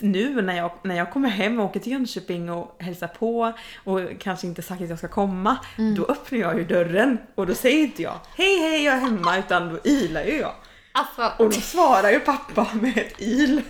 nu 0.00 0.42
när 0.42 0.56
jag, 0.56 0.72
när 0.82 0.94
jag 0.96 1.10
kommer 1.12 1.28
hem 1.28 1.60
och 1.60 1.66
åker 1.66 1.80
till 1.80 1.92
Jönköping 1.92 2.50
och 2.50 2.76
hälsar 2.82 3.06
på 3.08 3.52
och 3.84 4.00
kanske 4.18 4.46
inte 4.46 4.62
sagt 4.62 4.82
att 4.82 4.88
jag 4.88 4.98
ska 4.98 5.08
komma, 5.08 5.56
då 5.96 6.04
öppnar 6.04 6.38
jag 6.38 6.58
ju 6.58 6.64
dörren 6.64 7.18
och 7.34 7.46
då 7.46 7.54
säger 7.54 7.78
inte 7.82 8.02
jag 8.02 8.20
hej 8.36 8.58
hej 8.58 8.84
jag 8.84 8.94
är 8.94 9.00
hemma 9.00 9.38
utan 9.38 9.68
då 9.68 9.78
ilar 9.84 10.24
ju 10.24 10.36
jag. 10.38 10.52
Alltså, 10.92 11.32
Och 11.38 11.44
då 11.50 11.60
svarar 11.60 12.10
ju 12.10 12.20
pappa 12.20 12.66
med 12.72 12.98
ett 12.98 13.14
il. 13.18 13.62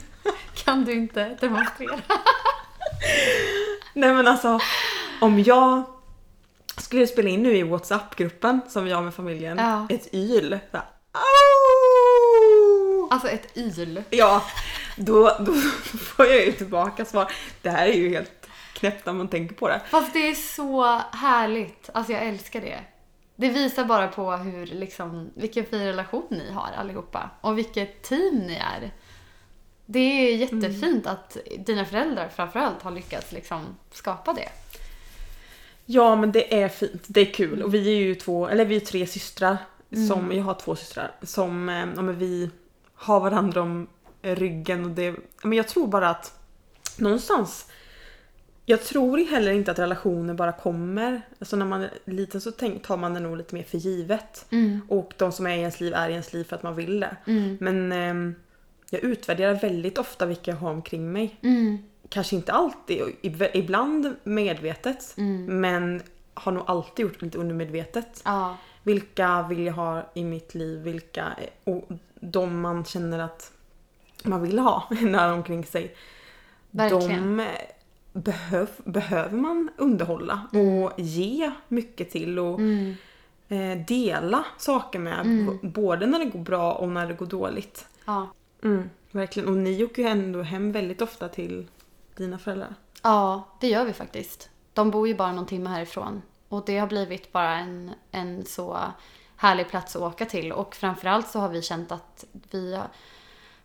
kan 0.65 0.85
du 0.85 0.93
inte 0.93 1.37
demonstrera? 1.41 2.01
Nej 3.95 4.13
men 4.15 4.29
alltså, 4.29 4.59
om 5.21 5.43
jag 5.43 5.83
skulle 6.79 7.07
spela 7.07 7.29
in 7.29 7.43
nu 7.43 7.57
i 7.57 7.63
WhatsApp-gruppen 7.63 8.61
som 8.69 8.85
vi 8.85 8.93
har 8.93 9.03
med 9.03 9.15
familjen, 9.15 9.59
Ja. 9.59 9.87
ett 9.91 10.15
yl. 10.15 10.59
Så 10.71 10.77
här, 10.77 10.87
"Au!" 11.13 13.09
Alltså 13.11 13.29
ett 13.29 13.57
yl. 13.57 14.03
Ja, 14.11 14.43
då, 14.97 15.37
då 15.41 15.53
får 15.99 16.27
jag 16.27 16.47
ju 16.47 16.53
tillbaka 16.53 17.05
svar. 17.05 17.33
Det 17.63 17.71
här 17.71 17.87
är 17.87 17.93
ju 17.93 18.09
helt 18.15 18.49
knäppt 18.73 19.07
när 19.07 19.13
man 19.13 19.29
tänker 19.29 19.55
på 19.55 19.69
det. 19.69 19.81
Fast 19.91 20.13
det 20.13 20.29
är 20.29 20.35
så 20.35 21.01
härligt. 21.13 21.91
Alltså 21.95 22.13
jag 22.13 22.23
älskar 22.23 22.61
det. 22.61 22.81
Det 23.43 23.49
visar 23.49 23.85
bara 23.85 24.09
på 24.09 24.33
hur, 24.33 24.67
liksom, 24.67 25.31
vilken 25.35 25.67
fin 25.67 25.85
relation 25.85 26.27
ni 26.31 26.53
har 26.53 26.71
allihopa. 26.77 27.31
Och 27.41 27.59
vilket 27.59 28.03
team 28.03 28.39
ni 28.39 28.55
är. 28.55 28.91
Det 29.87 29.99
är 29.99 30.37
jättefint 30.37 31.07
att 31.07 31.37
dina 31.59 31.85
föräldrar 31.85 32.29
framförallt 32.29 32.83
har 32.83 32.91
lyckats 32.91 33.33
liksom 33.33 33.61
skapa 33.91 34.33
det. 34.33 34.49
Ja 35.87 36.17
men 36.17 36.33
det 36.33 36.63
är 36.63 36.69
fint, 36.69 37.03
det 37.07 37.21
är 37.21 37.35
kul. 37.35 37.63
Och 37.63 37.75
vi 37.75 37.89
är 37.89 37.97
ju 37.97 38.15
två, 38.15 38.49
eller 38.49 38.65
vi 38.65 38.77
är 38.77 38.81
tre 38.81 39.07
systrar. 39.07 39.57
Som, 40.09 40.33
jag 40.33 40.45
har 40.45 40.55
två 40.55 40.77
systrar. 40.77 41.15
Som, 41.23 41.69
eh, 41.69 41.87
ja, 41.97 42.03
men 42.03 42.19
vi 42.19 42.51
har 42.95 43.21
varandra 43.21 43.63
om 43.63 43.89
ryggen 44.23 44.85
och 44.85 44.91
det, 44.91 45.15
men 45.43 45.53
jag 45.53 45.69
tror 45.69 45.87
bara 45.87 46.09
att 46.09 46.41
någonstans 46.99 47.67
jag 48.65 48.83
tror 48.83 49.19
heller 49.19 49.53
inte 49.53 49.71
att 49.71 49.79
relationer 49.79 50.35
bara 50.35 50.53
kommer. 50.53 51.23
Alltså 51.39 51.57
när 51.57 51.67
man 51.67 51.83
är 51.83 51.91
liten 52.05 52.41
så 52.41 52.51
tar 52.51 52.97
man 52.97 53.15
det 53.15 53.21
nog 53.21 53.37
lite 53.37 53.55
mer 53.55 53.63
för 53.63 53.79
givet. 53.79 54.47
Och 54.89 55.15
de 55.17 55.33
som 55.33 55.47
är 55.47 55.57
i 55.57 55.61
ens 55.61 55.81
liv 55.81 55.95
är 55.95 56.09
i 56.09 56.13
ens 56.13 56.33
liv 56.33 56.45
för 56.45 56.57
att 56.57 56.63
man 56.63 56.77
vill 56.77 57.01
det. 57.01 57.17
Men 57.61 57.93
ehm, 57.93 58.35
jag 58.91 59.05
utvärderar 59.05 59.55
väldigt 59.55 59.99
ofta 59.99 60.27
vilka 60.27 60.51
jag 60.51 60.59
har 60.59 60.71
omkring 60.71 61.13
mig. 61.13 61.39
Mm. 61.43 61.79
Kanske 62.09 62.37
inte 62.37 62.53
alltid, 62.53 63.03
ibland 63.53 64.17
medvetet. 64.23 65.13
Men 65.49 66.03
har 66.35 66.53
nog 66.53 66.65
alltid 66.67 67.03
gjort 67.03 67.23
lite 67.23 67.39
undermedvetet. 67.39 68.23
Ja. 68.25 68.57
Vilka 68.83 69.47
vill 69.49 69.67
jag 69.67 69.73
ha 69.73 70.11
i 70.15 70.25
mitt 70.25 70.55
liv? 70.55 70.81
Vilka, 70.81 71.33
och 71.65 71.89
de 72.21 72.61
man 72.61 72.85
känner 72.85 73.19
att 73.19 73.53
man 74.25 74.43
vill 74.43 74.59
ha 74.59 74.89
nära 75.01 75.33
omkring 75.33 75.65
sig. 75.65 75.97
Verkligen. 76.71 77.37
De 77.37 77.47
behöv, 78.13 78.71
behöver 78.85 79.37
man 79.37 79.71
underhålla 79.77 80.41
och 80.53 81.01
ge 81.01 81.53
mycket 81.69 82.11
till 82.11 82.39
och 82.39 82.59
Mm. 82.61 82.95
eh, 83.49 83.87
dela 83.87 84.45
saker 84.59 84.99
med. 84.99 85.27
b- 85.27 85.69
Både 85.69 86.07
när 86.07 86.19
det 86.19 86.25
går 86.25 86.39
bra 86.41 86.73
och 86.73 86.89
när 86.89 87.07
det 87.07 87.15
går 87.15 87.27
dåligt. 87.27 87.87
Ja. 88.05 88.29
Mm, 88.65 88.91
verkligen. 89.11 89.49
Och 89.49 89.55
ni 89.57 89.85
åker 89.85 90.03
ju 90.03 90.09
ändå 90.09 90.43
hem 90.43 90.73
väldigt 90.73 91.03
ofta 91.03 91.29
till 91.29 91.67
dina 92.17 92.39
föräldrar. 92.39 92.75
ja, 93.03 93.49
det 93.61 93.69
gör 93.69 93.85
vi 93.85 93.93
faktiskt. 93.93 94.49
De 94.73 94.91
bor 94.91 95.09
ju 95.09 95.15
bara 95.15 95.33
någon 95.33 95.47
timme 95.47 95.71
härifrån. 95.71 96.23
Och 96.49 96.63
det 96.67 96.79
har 96.79 96.87
blivit 96.87 97.33
bara 97.33 97.55
en, 97.59 97.91
en 98.11 98.45
så 98.45 98.79
härlig 99.37 99.69
plats 99.69 99.97
att 99.97 100.03
åka 100.03 100.25
till. 100.27 100.53
Och 100.53 100.75
framförallt 100.75 101.29
så 101.29 101.39
har 101.41 101.49
vi 101.49 101.63
känt 101.63 101.93
att 101.93 102.25
vi 102.51 102.79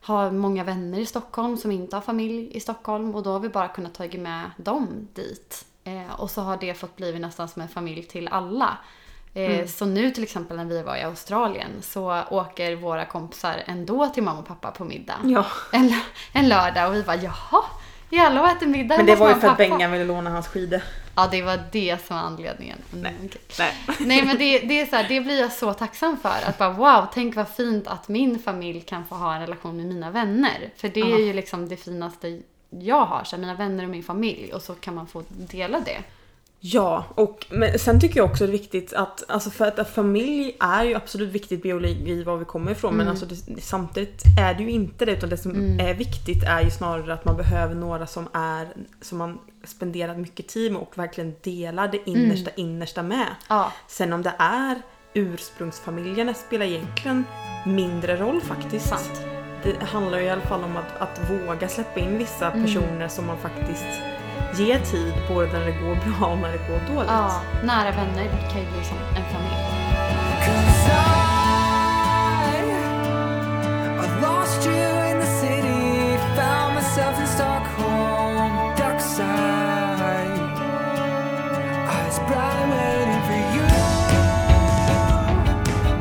har 0.02 0.32
många 0.32 0.64
vänner 0.64 1.00
i 1.00 1.06
Stockholm 1.06 1.58
som 1.58 1.72
inte 1.72 1.96
har 1.96 2.02
familj 2.02 2.58
i 2.58 2.60
Stockholm. 2.60 3.16
Och 3.16 3.24
då 3.24 3.32
har 3.32 3.40
vi 3.40 3.50
bara 3.50 3.68
kunnat 3.68 3.94
ta 3.94 4.04
med 4.18 4.52
dem 4.58 5.08
dit. 5.14 5.66
Eh, 5.84 6.20
och 6.20 6.32
så 6.32 6.42
har 6.42 6.58
det 6.58 6.74
fått 6.74 6.96
bli 6.96 7.20
nästan 7.20 7.48
som 7.48 7.62
en 7.62 7.68
familj 7.68 8.04
till 8.04 8.28
alla. 8.28 8.78
Eh, 9.34 9.66
Så 9.66 9.86
nu 9.86 10.12
till 10.12 10.24
exempel 10.24 10.58
när 10.58 10.66
vi 10.66 10.82
var 10.82 10.96
i 10.96 11.04
Australien 11.04 11.72
så 11.82 12.24
åker 12.30 12.76
våra 12.76 13.06
kompisar 13.06 13.64
ändå 13.66 14.10
till 14.10 14.24
mamma 14.24 14.40
och 14.40 14.48
pappa 14.48 14.72
på 14.72 14.86
middag. 14.86 15.18
Ja. 15.24 15.46
En, 15.72 15.94
en 16.34 16.50
lördag 16.50 16.90
och 16.90 16.96
vi 16.96 17.04
bara 17.04 17.16
jaha, 17.16 17.64
vi 18.10 18.20
alla 18.20 18.52
äter 18.52 18.68
middag 18.68 18.98
Men 18.98 19.06
det 19.06 19.16
var 19.16 19.30
ju 19.30 19.34
för 19.36 19.48
att 19.48 19.58
pappa." 19.58 19.58
Bengan 19.70 19.92
ville 19.92 20.06
låna 20.06 20.30
hans 20.30 20.48
skidor. 20.48 20.82
Ja, 21.20 21.28
det 21.32 21.42
var 21.42 21.60
det 21.72 22.06
som 22.08 22.16
var 22.16 22.24
anledningen. 22.24 22.78
Mm, 22.94 23.04
Nej. 23.04 23.14
okej. 23.26 23.42
Nej. 23.60 23.74
Nej, 24.00 24.26
men 24.26 24.38
det, 24.38 24.60
det 24.60 24.82
är 24.82 24.86
så 24.86 24.96
här, 24.96 25.06
det 25.10 25.22
blir 25.22 25.40
jag 25.42 25.52
så 25.54 25.74
tacksam 25.74 26.18
för. 26.18 26.36
Att 26.46 26.58
bara 26.58 26.70
wow, 26.70 27.08
tänk 27.14 27.36
vad 27.36 27.50
fint 27.50 27.88
att 27.88 28.08
min 28.08 28.40
familj 28.40 28.82
kan 28.82 29.06
få 29.06 29.16
ha 29.16 29.34
en 29.36 29.42
relation 29.42 29.78
med 29.78 29.86
mina 29.86 30.12
vänner. 30.12 30.70
För 30.76 30.90
det 30.90 31.00
är 31.02 31.06
Ja. 31.10 31.18
ju 31.20 31.34
liksom 31.34 31.70
det 31.70 31.78
finaste 31.78 32.40
jag 32.70 33.06
har, 33.06 33.24
så 33.24 33.36
här, 33.36 33.42
mina 33.42 33.54
vänner 33.54 33.84
och 33.84 33.90
min 33.90 34.04
familj. 34.04 34.54
Och 34.54 34.62
så 34.62 34.76
kan 34.76 34.96
man 34.96 35.08
få 35.08 35.24
dela 35.30 35.80
det. 35.80 35.98
Ja, 36.60 37.06
och 37.16 37.46
men 37.50 37.80
sen 37.80 38.00
tycker 38.00 38.18
jag 38.18 38.30
också 38.30 38.44
det 38.46 38.50
är 38.50 38.52
viktigt 38.52 38.94
att, 38.94 39.24
alltså 39.28 39.50
för 39.50 39.68
att, 39.68 39.80
att 39.80 39.90
familj 39.90 40.58
är 40.60 40.84
ju 40.84 40.96
absolut 40.96 41.30
viktigt 41.30 41.64
biologi 41.64 42.24
var 42.24 42.38
vi 42.38 42.46
kommer 42.46 42.72
ifrån 42.72 42.96
men 42.96 43.08
alltså 43.08 43.26
det, 43.26 43.62
samtidigt 43.62 44.24
är 44.40 44.54
det 44.54 44.64
ju 44.64 44.70
inte 44.72 45.06
det 45.06 45.12
utan 45.12 45.30
det 45.30 45.38
som 45.38 45.80
är 45.80 45.94
viktigt 45.94 46.44
är 46.44 46.62
ju 46.62 46.72
snarare 46.72 47.14
att 47.14 47.26
man 47.26 47.38
behöver 47.38 47.76
några 47.76 48.08
som 48.08 48.28
är 48.34 48.68
som 49.02 49.18
man 49.18 49.40
spenderar 49.64 50.16
mycket 50.16 50.48
tid 50.48 50.72
med 50.72 50.82
och 50.82 50.98
verkligen 50.98 51.36
delar 51.42 51.88
det 51.88 52.10
innersta 52.10 52.52
innersta 52.56 53.04
med. 53.04 53.28
Ja, 53.50 53.72
Sen 53.88 54.14
om 54.14 54.22
det 54.22 54.34
är 54.40 54.82
ursprungsfamiljen 55.14 56.34
spelar 56.36 56.66
egentligen 56.66 57.24
mindre 57.66 58.18
roll 58.18 58.42
faktiskt. 58.42 58.88
sant. 58.88 59.22
Det 59.64 59.86
handlar 59.86 60.18
ju 60.20 60.26
i 60.26 60.30
alla 60.30 60.42
fall 60.42 60.64
om 60.64 60.78
att, 60.78 60.98
att 61.02 61.32
våga 61.32 61.68
släppa 61.68 62.00
in 62.00 62.18
vissa 62.18 62.52
Mm. 62.52 62.66
personer 62.66 63.08
som 63.08 63.26
man 63.28 63.38
faktiskt 63.38 63.86
ger 64.56 64.80
tid 64.80 65.14
både 65.28 65.60
när 65.60 65.66
det 65.66 65.72
går 65.72 65.96
bra 65.96 66.28
och 66.28 66.38
när 66.38 66.52
det 66.52 66.58
går 66.58 66.96
dåligt. 66.96 67.12
Ja, 67.12 67.42
nära 67.64 67.92
vänner 67.92 68.28
kan 68.52 68.62
ju 68.62 68.68
bli 68.72 68.84
som 68.84 68.98
en 68.98 69.24
familj. 69.34 69.78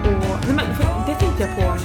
Och, 0.06 0.46
nej 0.46 0.54
men, 0.56 0.66
det 1.06 1.14
tänkte 1.14 1.42
jag 1.42 1.56
på, 1.56 1.78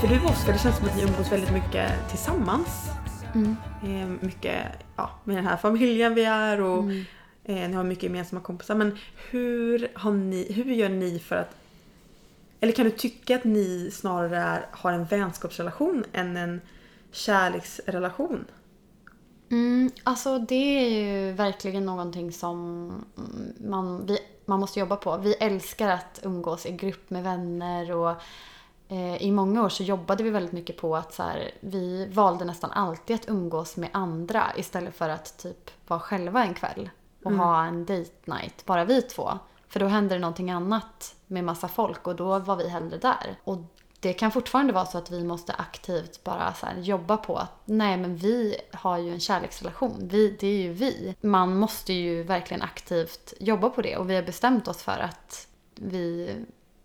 för 0.00 0.08
du 0.08 0.20
och 0.20 0.30
Oskar, 0.30 0.52
det 0.52 0.58
känns 0.58 0.76
som 0.76 0.86
att 0.86 0.96
ni 0.96 1.02
umgås 1.02 1.32
väldigt 1.32 1.52
mycket 1.52 1.90
tillsammans. 2.08 2.90
Mm. 3.34 3.56
Eh, 3.82 4.06
mycket 4.20 4.85
ja, 4.96 5.10
med 5.24 5.36
den 5.36 5.46
här 5.46 5.56
familjen 5.56 6.14
vi 6.14 6.24
är 6.24 6.60
och 6.60 6.82
Mm. 6.82 7.04
eh, 7.44 7.68
ni 7.68 7.72
har 7.72 7.84
mycket 7.84 8.04
gemensamma 8.04 8.42
kompisar. 8.42 8.74
Men 8.74 8.98
hur, 9.30 9.88
har 9.94 10.12
ni, 10.12 10.52
hur 10.52 10.64
gör 10.64 10.88
ni 10.88 11.18
för 11.18 11.36
att... 11.36 11.56
Eller 12.60 12.72
kan 12.72 12.84
du 12.84 12.90
tycka 12.90 13.36
att 13.36 13.44
ni 13.44 13.90
snarare 13.92 14.38
är, 14.38 14.66
har 14.70 14.92
en 14.92 15.04
vänskapsrelation 15.04 16.04
än 16.12 16.36
en 16.36 16.60
kärleksrelation? 17.12 18.44
Mm, 19.50 19.90
alltså 20.04 20.38
det 20.38 20.54
är 20.54 20.88
ju 20.88 21.32
verkligen 21.32 21.86
någonting 21.86 22.32
som 22.32 22.90
man, 23.58 24.06
vi, 24.06 24.18
man 24.44 24.60
måste 24.60 24.80
jobba 24.80 24.96
på. 24.96 25.16
Vi 25.16 25.34
älskar 25.34 25.88
att 25.88 26.20
umgås 26.22 26.66
i 26.66 26.72
grupp 26.72 27.10
med 27.10 27.22
vänner 27.22 27.92
och 27.92 28.16
i 29.18 29.32
många 29.32 29.64
år 29.64 29.68
så 29.68 29.82
jobbade 29.82 30.22
vi 30.22 30.30
väldigt 30.30 30.52
mycket 30.52 30.76
på 30.76 30.96
att 30.96 31.14
så 31.14 31.22
här, 31.22 31.50
vi 31.60 32.06
valde 32.06 32.44
nästan 32.44 32.70
alltid 32.70 33.16
att 33.16 33.28
umgås 33.28 33.76
med 33.76 33.88
andra 33.92 34.44
istället 34.56 34.96
för 34.96 35.08
att 35.08 35.38
typ 35.38 35.70
vara 35.88 36.00
själva 36.00 36.44
en 36.44 36.54
kväll 36.54 36.90
och 37.24 37.32
ha 37.32 37.64
en 37.64 37.86
date 37.86 38.10
night, 38.24 38.66
bara 38.66 38.84
vi 38.84 39.02
två. 39.02 39.38
För 39.68 39.80
då 39.80 39.86
hände 39.86 40.14
det 40.14 40.18
någonting 40.18 40.50
annat 40.50 41.14
med 41.26 41.44
massa 41.44 41.68
folk 41.68 42.06
och 42.06 42.16
då 42.16 42.38
var 42.38 42.56
vi 42.56 42.68
hellre 42.68 42.98
där. 42.98 43.36
Och 43.44 43.58
det 44.00 44.12
kan 44.12 44.32
fortfarande 44.32 44.72
vara 44.72 44.86
så 44.86 44.98
att 44.98 45.10
vi 45.10 45.24
måste 45.24 45.52
aktivt 45.52 46.24
bara 46.24 46.54
så 46.54 46.66
här 46.66 46.76
jobba 46.76 47.16
på 47.16 47.36
att 47.36 47.52
nej 47.64 47.96
men 47.96 48.16
vi 48.16 48.56
har 48.72 48.98
ju 48.98 49.12
en 49.12 49.20
kärleksrelation. 49.20 50.08
Vi, 50.08 50.36
det 50.40 50.46
är 50.46 50.62
ju 50.62 50.72
vi. 50.72 51.14
Man 51.20 51.56
måste 51.56 51.92
ju 51.92 52.22
verkligen 52.22 52.62
aktivt 52.62 53.34
jobba 53.40 53.70
på 53.70 53.82
det 53.82 53.96
och 53.96 54.10
vi 54.10 54.14
har 54.14 54.22
bestämt 54.22 54.68
oss 54.68 54.82
för 54.82 54.98
att 54.98 55.48
vi 55.74 56.34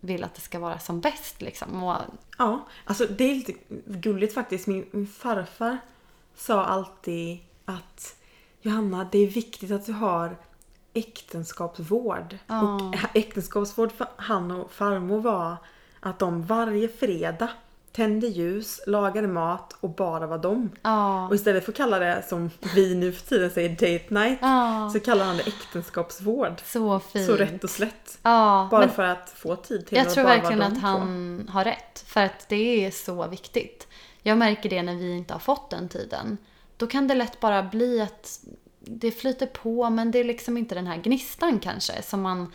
vill 0.04 0.24
att 0.24 0.34
det 0.34 0.40
ska 0.40 0.58
vara 0.58 0.78
som 0.78 1.00
bäst 1.00 1.42
liksom. 1.42 1.82
Och, 1.82 1.96
Ja, 2.38 2.66
alltså 2.84 3.06
det 3.06 3.24
är 3.24 3.34
lite 3.34 3.52
gulligt 3.86 4.34
faktiskt. 4.34 4.66
Min, 4.66 4.86
min 4.90 5.06
farfar 5.06 5.78
sa 6.34 6.64
alltid 6.64 7.38
att 7.64 8.16
Johanna, 8.60 9.08
det 9.12 9.18
är 9.18 9.26
viktigt 9.26 9.70
att 9.70 9.86
du 9.86 9.92
har 9.92 10.36
äktenskapsvård. 10.92 12.38
Ja. 12.46 12.74
Och 12.74 13.16
äktenskapsvård 13.16 13.92
för 13.92 14.06
han 14.16 14.50
och 14.50 14.72
farmor 14.72 15.20
var 15.20 15.56
att 16.00 16.18
de 16.18 16.42
varje 16.42 16.88
fredag 16.88 17.48
tände 17.92 18.26
ljus, 18.26 18.80
lagade 18.86 19.28
mat 19.28 19.76
och 19.80 19.90
bara 19.90 20.26
var 20.26 20.38
dem. 20.38 20.70
ja. 20.82 21.28
Och 21.28 21.34
istället 21.34 21.64
för 21.64 21.72
att 21.72 21.76
kalla 21.76 21.98
det 21.98 22.22
som 22.28 22.50
vi 22.74 22.94
nu 22.94 23.12
för 23.12 23.26
tiden 23.26 23.50
säger 23.50 23.68
date 23.68 24.14
night 24.14 24.38
Ja. 24.42 24.90
så 24.92 25.00
kallar 25.00 25.24
han 25.24 25.36
det 25.36 25.42
äktenskapsvård. 25.46 26.60
Så 26.64 27.00
fint. 27.00 27.26
Så 27.26 27.36
rätt 27.36 27.64
och 27.64 27.70
slätt. 27.70 28.18
Ja, 28.22 28.68
Bara 28.70 28.80
men 28.80 28.90
för 28.90 29.02
att 29.02 29.30
få 29.30 29.56
tid 29.56 29.86
till 29.86 29.98
jag 29.98 30.06
att 30.06 30.14
tror 30.14 30.24
bara 30.24 30.34
verkligen 30.34 30.58
vara 30.58 30.68
de 30.68 30.74
att 30.74 30.80
två. 30.80 30.86
han 30.88 31.48
har 31.52 31.64
rätt. 31.64 32.04
För 32.06 32.20
att 32.20 32.48
det 32.48 32.86
är 32.86 32.90
så 32.90 33.26
viktigt. 33.26 33.88
Jag 34.22 34.38
märker 34.38 34.70
det 34.70 34.82
när 34.82 34.94
vi 34.94 35.16
inte 35.16 35.34
har 35.34 35.40
fått 35.40 35.70
den 35.70 35.88
tiden. 35.88 36.38
Då 36.76 36.86
kan 36.86 37.08
det 37.08 37.14
lätt 37.14 37.40
bara 37.40 37.62
bli 37.62 38.00
att 38.00 38.40
det 38.80 39.10
flyter 39.10 39.46
på 39.46 39.90
men 39.90 40.10
det 40.10 40.18
är 40.18 40.24
liksom 40.24 40.56
inte 40.56 40.74
den 40.74 40.86
här 40.86 40.96
gnistan 40.96 41.58
kanske 41.58 42.02
som 42.02 42.22
man 42.22 42.52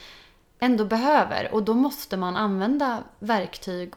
ändå 0.59 0.85
behöver. 0.85 1.49
Och 1.53 1.63
då 1.63 1.73
måste 1.73 2.17
man 2.17 2.35
använda 2.35 3.03
verktyg 3.19 3.93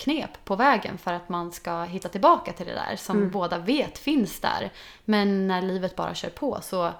knep 0.00 0.44
på 0.44 0.56
vägen 0.56 0.98
för 0.98 1.12
att 1.12 1.28
man 1.28 1.52
ska 1.52 1.82
hitta 1.82 2.08
tillbaka 2.08 2.52
till 2.52 2.66
det 2.66 2.74
där 2.74 2.96
som 2.96 3.30
båda 3.30 3.58
vet 3.58 3.98
finns 3.98 4.40
där. 4.40 4.72
Men 5.04 5.46
när 5.46 5.62
livet 5.62 5.96
bara 5.96 6.14
kör 6.14 6.30
på 6.30 6.58
så, 6.62 6.92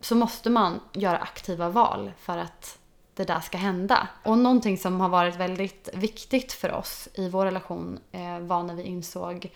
så 0.00 0.14
måste 0.14 0.50
man 0.50 0.80
göra 0.92 1.18
aktiva 1.18 1.68
val 1.68 2.12
för 2.18 2.38
att 2.38 2.78
det 3.14 3.24
där 3.24 3.40
ska 3.40 3.58
hända. 3.58 4.08
Och 4.22 4.38
någonting 4.38 4.78
som 4.78 5.00
har 5.00 5.08
varit 5.08 5.36
väldigt 5.36 5.88
viktigt 5.94 6.52
för 6.52 6.72
oss 6.72 7.08
i 7.14 7.28
vår 7.28 7.44
relation 7.44 7.98
eh, 8.12 8.38
var 8.38 8.62
när 8.62 8.74
vi 8.74 8.82
insåg 8.82 9.50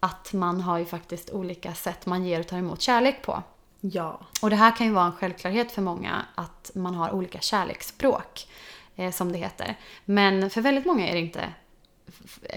att 0.00 0.32
man 0.32 0.60
har 0.60 0.78
ju 0.78 0.84
faktiskt 0.84 1.30
olika 1.30 1.74
sätt 1.74 2.06
man 2.06 2.24
ger 2.24 2.40
och 2.40 2.46
tar 2.46 2.58
emot 2.58 2.80
kärlek 2.80 3.22
på. 3.22 3.42
Ja. 3.80 4.20
Och 4.42 4.50
det 4.50 4.56
här 4.56 4.76
kan 4.76 4.86
ju 4.86 4.92
vara 4.92 5.06
en 5.06 5.12
självklarhet 5.12 5.72
för 5.72 5.82
många 5.82 6.26
att 6.34 6.70
man 6.74 6.94
har 6.94 7.10
olika 7.10 7.40
kärleksspråk, 7.40 8.48
eh, 8.96 9.12
som 9.12 9.32
det 9.32 9.38
heter. 9.38 9.78
Men 10.04 10.50
för 10.50 10.60
väldigt 10.60 10.86
många 10.86 11.08
är 11.08 11.12
det 11.12 11.20
inte 11.20 11.48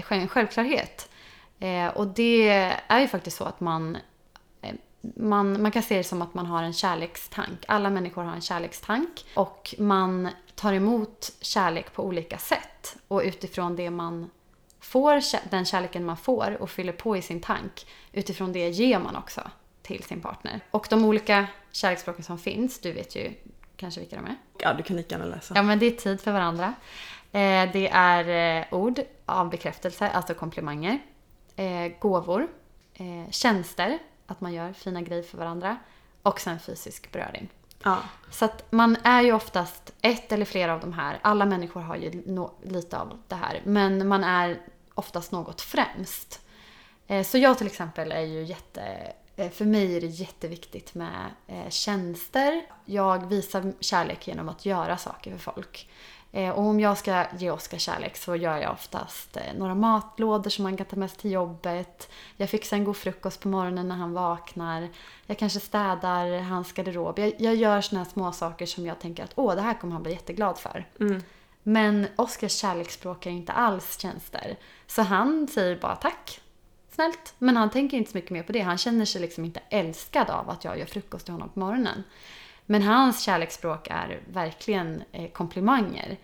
en 0.10 0.28
självklarhet. 0.28 1.10
Eh, 1.60 1.88
och 1.88 2.08
det 2.08 2.50
är 2.88 3.00
ju 3.00 3.08
faktiskt 3.08 3.38
så 3.38 3.44
att 3.44 3.60
man, 3.60 3.98
eh, 4.62 4.74
man, 5.02 5.62
man 5.62 5.72
kan 5.72 5.84
se 5.84 5.98
det 5.98 6.04
som 6.04 6.22
att 6.22 6.34
man 6.34 6.46
har 6.46 6.64
en 6.64 6.74
kärlekstank. 6.74 7.66
Alla 7.68 7.90
människor 7.90 8.24
har 8.24 8.34
en 8.34 8.42
kärlekstank 8.42 9.26
och 9.34 9.76
man 9.78 10.30
tar 10.56 10.74
emot 10.74 11.32
kärlek 11.42 11.94
på 11.94 12.04
olika 12.04 12.38
sätt. 12.38 12.96
Och 13.08 13.22
utifrån 13.26 13.76
det 13.76 13.90
man 13.90 14.30
får, 14.80 15.22
den 15.50 15.66
kärleken 15.66 16.06
man 16.06 16.18
får 16.18 16.58
och 16.60 16.70
fyller 16.70 16.94
på 16.94 17.18
i 17.18 17.22
sin 17.22 17.42
tank, 17.42 17.88
utifrån 18.12 18.54
det 18.54 18.70
ger 18.70 19.00
man 19.00 19.16
också 19.16 19.42
till 19.82 20.04
sin 20.04 20.22
partner. 20.22 20.60
Och 20.72 20.88
de 20.90 21.06
olika 21.06 21.48
kärleksspråken 21.72 22.24
som 22.24 22.38
finns, 22.38 22.80
du 22.80 22.92
vet 22.92 23.16
ju 23.16 23.34
kanske 23.78 24.00
vilka 24.00 24.16
de 24.16 24.26
är. 24.26 24.36
ja, 24.60 24.74
du 24.74 24.84
kan 24.84 24.98
lika 24.98 25.16
gärna 25.16 25.36
läsa. 25.36 25.54
Ja, 25.56 25.64
men 25.64 25.80
det 25.80 25.86
är 25.86 25.92
tid 25.92 26.22
för 26.22 26.32
varandra. 26.32 26.74
Eh, 27.36 27.72
det 27.72 27.90
är 27.90 28.60
eh, 28.60 28.74
ord 28.74 29.00
av 29.26 29.50
bekräftelse, 29.50 30.10
alltså 30.10 30.34
komplimanger. 30.34 31.00
Eh, 31.56 31.92
gåvor. 32.00 32.48
Eh, 32.94 33.32
tjänster, 33.32 34.00
att 34.28 34.42
man 34.42 34.54
gör 34.54 34.74
fina 34.74 35.02
grejer 35.02 35.24
för 35.24 35.38
varandra. 35.38 35.78
Och 36.22 36.40
sen 36.40 36.60
fysisk 36.60 37.12
beröring. 37.12 37.50
Ja. 37.84 37.98
Så 38.32 38.46
att 38.46 38.72
man 38.72 38.98
är 39.04 39.22
ju 39.22 39.34
oftast 39.34 39.94
ett 40.02 40.32
eller 40.32 40.46
flera 40.46 40.74
av 40.74 40.80
de 40.80 40.94
här. 40.94 41.20
Alla 41.22 41.46
människor 41.46 41.82
har 41.82 41.96
ju 41.96 42.10
no- 42.10 42.52
lite 42.64 43.00
av 43.00 43.20
det 43.28 43.36
här. 43.36 43.62
Men 43.66 44.08
man 44.08 44.24
är 44.24 44.62
oftast 44.94 45.32
något 45.32 45.62
främst. 45.62 46.42
Så 47.26 47.38
jag 47.38 47.58
till 47.58 47.68
exempel 47.68 48.12
är 48.12 48.22
ju 48.22 48.44
jätte... 48.44 49.14
För 49.54 49.66
mig 49.66 49.98
är 49.98 50.02
det 50.02 50.08
jätteviktigt 50.08 50.94
med 50.96 51.30
tjänster. 51.70 52.62
Jag 52.86 53.28
visar 53.28 53.74
kärlek 53.80 54.28
genom 54.28 54.50
att 54.50 54.66
göra 54.66 54.98
saker 54.98 55.32
för 55.32 55.52
folk. 55.52 55.90
Eh, 56.36 56.50
och 56.50 56.64
om 56.64 56.80
jag 56.80 56.98
ska 56.98 57.26
ge 57.38 57.52
Oskar 57.52 57.78
kärlek 57.78 58.18
så 58.18 58.36
gör 58.36 58.58
jag 58.58 58.72
oftast 58.72 59.38
eh, 59.38 59.44
några 59.58 59.76
matlådor 59.76 60.50
som 60.50 60.66
han 60.66 60.78
kan 60.78 60.86
ta 60.86 60.96
med 60.96 61.10
sig 61.10 61.20
till 61.20 61.32
jobbet. 61.32 62.10
Jag 62.38 62.50
fixar 62.50 62.78
en 62.78 62.84
god 62.84 62.98
frukost 62.98 63.40
på 63.40 63.48
morgonen 63.48 63.88
när 63.88 63.96
han 63.96 64.14
vaknar. 64.14 64.90
Jag 65.26 65.38
kanske 65.38 65.60
städar 65.60 66.40
hans 66.40 66.74
garderob. 66.74 67.20
Jag, 67.20 67.34
jag 67.40 67.56
gör 67.56 67.82
såna 67.82 68.04
här 68.04 68.10
små 68.10 68.32
saker 68.32 68.66
som 68.66 68.86
jag 68.86 69.00
tänker 69.00 69.24
att 69.24 69.32
åh, 69.36 69.56
det 69.56 69.62
här 69.62 69.74
kommer 69.74 69.94
han 69.94 70.04
bli 70.04 70.12
jätteglad 70.12 70.58
för. 70.58 70.88
Mm. 71.00 71.24
Men 71.64 72.08
Oskars 72.16 72.52
kärleksspråk 72.52 73.26
är 73.26 73.32
inte 73.32 73.52
alls 73.52 74.00
tjänster. 74.00 74.56
Så 74.88 75.02
han 75.02 75.48
säger 75.48 75.76
bara 75.76 75.96
tack. 75.96 76.42
Snällt. 76.90 77.34
Men 77.38 77.58
han 77.58 77.70
tänker 77.70 77.98
inte 77.98 78.12
så 78.12 78.18
mycket 78.18 78.32
mer 78.32 78.44
på 78.44 78.52
det. 78.52 78.62
Han 78.62 78.78
känner 78.78 79.06
sig 79.06 79.22
liksom 79.22 79.46
inte 79.46 79.62
älskad 79.70 80.30
av 80.30 80.50
att 80.50 80.64
jag 80.64 80.80
gör 80.80 80.86
frukost 80.86 81.26
till 81.26 81.34
honom 81.34 81.50
på 81.50 81.60
morgonen. 81.60 82.04
Men 82.66 82.82
hans 82.82 83.24
kärleksspråk 83.24 83.88
är 83.92 84.20
verkligen 84.28 85.04
eh, 85.12 85.30
komplimanger. 85.32 86.18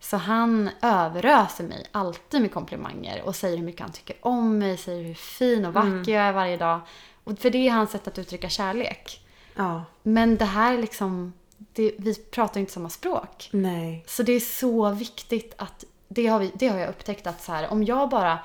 Så 0.00 0.16
han 0.16 0.70
överöser 0.82 1.64
mig 1.64 1.86
alltid 1.92 2.40
med 2.40 2.52
komplimanger 2.52 3.22
och 3.22 3.36
säger 3.36 3.56
hur 3.56 3.64
mycket 3.64 3.80
han 3.80 3.92
tycker 3.92 4.16
om 4.20 4.58
mig, 4.58 4.76
säger 4.76 5.04
hur 5.04 5.14
fin 5.14 5.64
och 5.64 5.74
vacker 5.74 6.12
jag 6.12 6.22
är 6.22 6.32
varje 6.32 6.56
dag. 6.56 6.80
Och 7.24 7.38
för 7.38 7.50
det 7.50 7.68
är 7.68 7.72
hans 7.72 7.90
sätt 7.90 8.08
att 8.08 8.18
uttrycka 8.18 8.48
kärlek. 8.48 9.26
Ja. 9.54 9.84
Men 10.02 10.36
det 10.36 10.44
här 10.44 10.78
liksom, 10.78 11.32
det, 11.56 11.92
vi 11.98 12.14
pratar 12.14 12.60
inte 12.60 12.72
samma 12.72 12.88
språk. 12.88 13.48
Nej. 13.52 14.04
Så 14.06 14.22
det 14.22 14.32
är 14.32 14.40
så 14.40 14.90
viktigt 14.90 15.54
att, 15.58 15.84
det 16.08 16.26
har, 16.26 16.38
vi, 16.38 16.52
det 16.54 16.68
har 16.68 16.78
jag 16.78 16.88
upptäckt 16.88 17.26
att 17.26 17.42
så 17.42 17.52
här, 17.52 17.72
om 17.72 17.84
jag 17.84 18.08
bara 18.08 18.38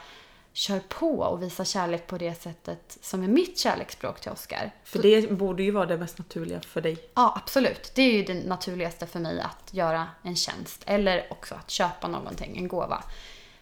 kör 0.58 0.80
på 0.80 1.20
och 1.20 1.44
visar 1.44 1.64
kärlek 1.64 2.08
på 2.08 2.18
det 2.18 2.42
sättet 2.42 2.98
som 3.02 3.24
är 3.24 3.28
mitt 3.28 3.58
kärleksspråk 3.58 4.22
till 4.22 4.32
Oscar. 4.32 4.72
För 4.84 5.02
det 5.02 5.32
borde 5.32 5.64
ju 5.64 5.72
vara 5.72 5.86
det 5.86 5.98
mest 5.98 6.18
naturliga 6.18 6.62
för 6.62 6.82
dig. 6.82 6.98
Ja, 7.14 7.34
absolut. 7.36 7.92
Det 7.96 8.02
är 8.02 8.14
ju 8.14 8.24
det 8.24 8.48
naturligaste 8.48 9.08
för 9.08 9.20
mig 9.20 9.40
att 9.40 9.74
göra 9.74 10.08
en 10.22 10.36
tjänst. 10.36 10.84
Eller 10.86 11.28
också 11.30 11.56
att 11.56 11.70
köpa 11.70 12.08
någonting, 12.08 12.58
en 12.58 12.68
gåva. 12.68 13.04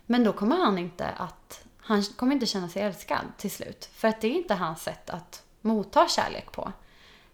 Men 0.05 0.23
då 0.23 0.33
kommer 0.33 0.55
han 0.55 0.77
inte 0.77 1.07
att, 1.07 1.63
han 1.77 2.03
kommer 2.03 2.33
inte 2.33 2.45
känna 2.45 2.69
sig 2.69 2.81
älskad 2.81 3.25
till 3.37 3.51
slut. 3.51 3.89
För 3.93 4.07
att 4.07 4.21
det 4.21 4.27
är 4.27 4.31
inte 4.31 4.53
hans 4.53 4.83
sätt 4.83 5.09
att 5.09 5.43
motta 5.61 6.07
kärlek 6.07 6.51
på. 6.51 6.71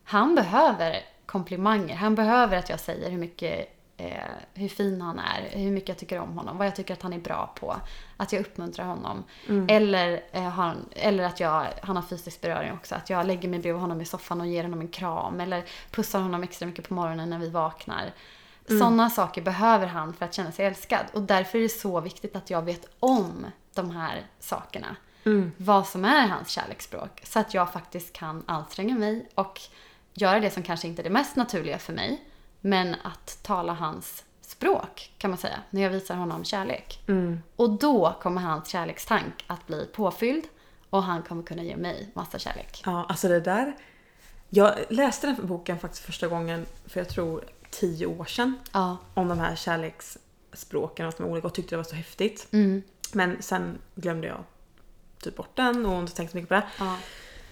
Han 0.04 0.36
behöver 0.36 1.06
komplimanger. 1.26 1.96
Han 1.96 2.16
behöver 2.16 2.58
att 2.58 2.70
jag 2.70 2.80
säger 2.80 3.10
hur 3.10 3.18
mycket 3.18 3.81
eh, 4.02 4.62
hur 4.62 4.68
fin 4.68 5.02
han 5.02 5.20
är, 5.20 5.50
hur 5.52 5.72
mycket 5.72 5.90
jag 5.90 5.98
tycker 5.98 6.20
om 6.20 6.38
honom, 6.38 6.58
vad 6.58 6.68
jag 6.68 6.76
tycker 6.76 6.94
att 6.94 7.02
han 7.02 7.14
är 7.14 7.20
bra 7.20 7.54
på. 7.60 7.76
Att 8.18 8.34
jag 8.34 8.40
uppmuntrar 8.40 8.86
honom. 8.86 9.24
Eller, 9.70 10.24
eh, 10.32 10.44
han, 10.44 10.86
eller 10.92 11.24
att 11.24 11.40
jag, 11.40 11.68
han 11.82 11.96
har 11.96 12.04
fysisk 12.04 12.42
beröring 12.42 12.74
också. 12.74 12.96
Att 12.96 13.10
jag 13.10 13.28
lägger 13.28 13.50
mig 13.50 13.60
bredvid 13.60 13.82
honom 13.82 14.02
i 14.02 14.06
soffan 14.06 14.42
och 14.42 14.48
ger 14.48 14.64
honom 14.64 14.82
en 14.82 14.88
kram. 14.88 15.40
Eller 15.40 15.64
pussar 15.92 16.20
honom 16.20 16.44
extra 16.44 16.66
mycket 16.66 16.88
på 16.88 16.94
morgonen 16.94 17.30
när 17.30 17.40
vi 17.40 17.50
vaknar. 17.50 18.12
Sådana 18.68 19.10
saker 19.10 19.42
behöver 19.42 19.88
han 19.88 20.14
för 20.14 20.26
att 20.26 20.34
känna 20.34 20.52
sig 20.52 20.66
älskad. 20.66 21.06
Och 21.14 21.22
därför 21.22 21.58
är 21.58 21.62
det 21.64 21.70
så 21.70 22.02
viktigt 22.02 22.36
att 22.36 22.50
jag 22.50 22.62
vet 22.62 22.86
om 23.00 23.46
de 23.74 23.92
här 23.92 24.26
sakerna. 24.40 24.96
Vad 25.58 25.88
som 25.88 26.06
är 26.06 26.28
hans 26.28 26.50
kärleksspråk. 26.50 27.22
Så 27.24 27.40
att 27.40 27.54
jag 27.54 27.74
faktiskt 27.74 28.14
kan 28.14 28.44
anstränga 28.46 28.96
mig 28.96 29.30
och 29.36 29.62
göra 30.14 30.40
det 30.40 30.50
som 30.50 30.64
kanske 30.64 30.88
inte 30.88 31.02
är 31.02 31.04
det 31.04 31.10
mest 31.10 31.36
naturliga 31.36 31.78
för 31.80 31.94
mig. 31.94 32.22
Men 32.62 32.96
att 33.04 33.40
tala 33.44 33.74
hans 33.74 34.24
språk 34.42 35.12
kan 35.18 35.30
man 35.30 35.38
säga. 35.38 35.60
När 35.70 35.82
jag 35.82 35.90
visar 35.90 36.16
honom 36.16 36.44
kärlek. 36.44 37.00
Och 37.56 37.70
då 37.70 38.16
kommer 38.22 38.42
hans 38.42 38.68
kärlekstank 38.68 39.46
att 39.48 39.68
bli 39.68 39.90
påfylld. 39.94 40.44
Och 40.90 41.04
han 41.04 41.24
kommer 41.24 41.44
kunna 41.44 41.64
ge 41.64 41.78
mig 41.78 42.10
massa 42.14 42.40
kärlek. 42.40 42.82
Ja, 42.86 43.06
alltså 43.10 43.28
det 43.28 43.40
där. 43.40 43.76
Jag 44.50 44.76
läste 44.90 45.28
den 45.28 45.48
boken 45.48 45.80
faktiskt 45.80 46.06
första 46.06 46.28
gången 46.28 46.66
för 46.86 47.00
jag 47.00 47.10
tror 47.10 47.44
tio 47.70 48.06
år 48.06 48.26
sedan. 48.26 48.60
Ja. 48.72 48.98
Om 49.14 49.28
de 49.28 49.40
här 49.40 49.56
kärleksspråken 49.56 51.08
och 51.08 51.20
är 51.20 51.24
olika 51.24 51.48
och 51.48 51.54
tyckte 51.54 51.76
det 51.76 51.78
var 51.78 51.84
så 51.84 51.96
häftigt. 51.96 52.48
Mm. 52.52 52.84
Men 53.12 53.42
sen 53.42 53.78
glömde 53.96 54.28
jag 54.28 54.44
typ 55.20 55.36
bort 55.36 55.56
den 55.56 55.86
och 55.86 56.00
inte 56.00 56.16
tänkt 56.16 56.32
så 56.32 56.38
mycket 56.38 56.50
på 56.50 56.56
det. 56.56 56.64
Ja. 56.80 56.98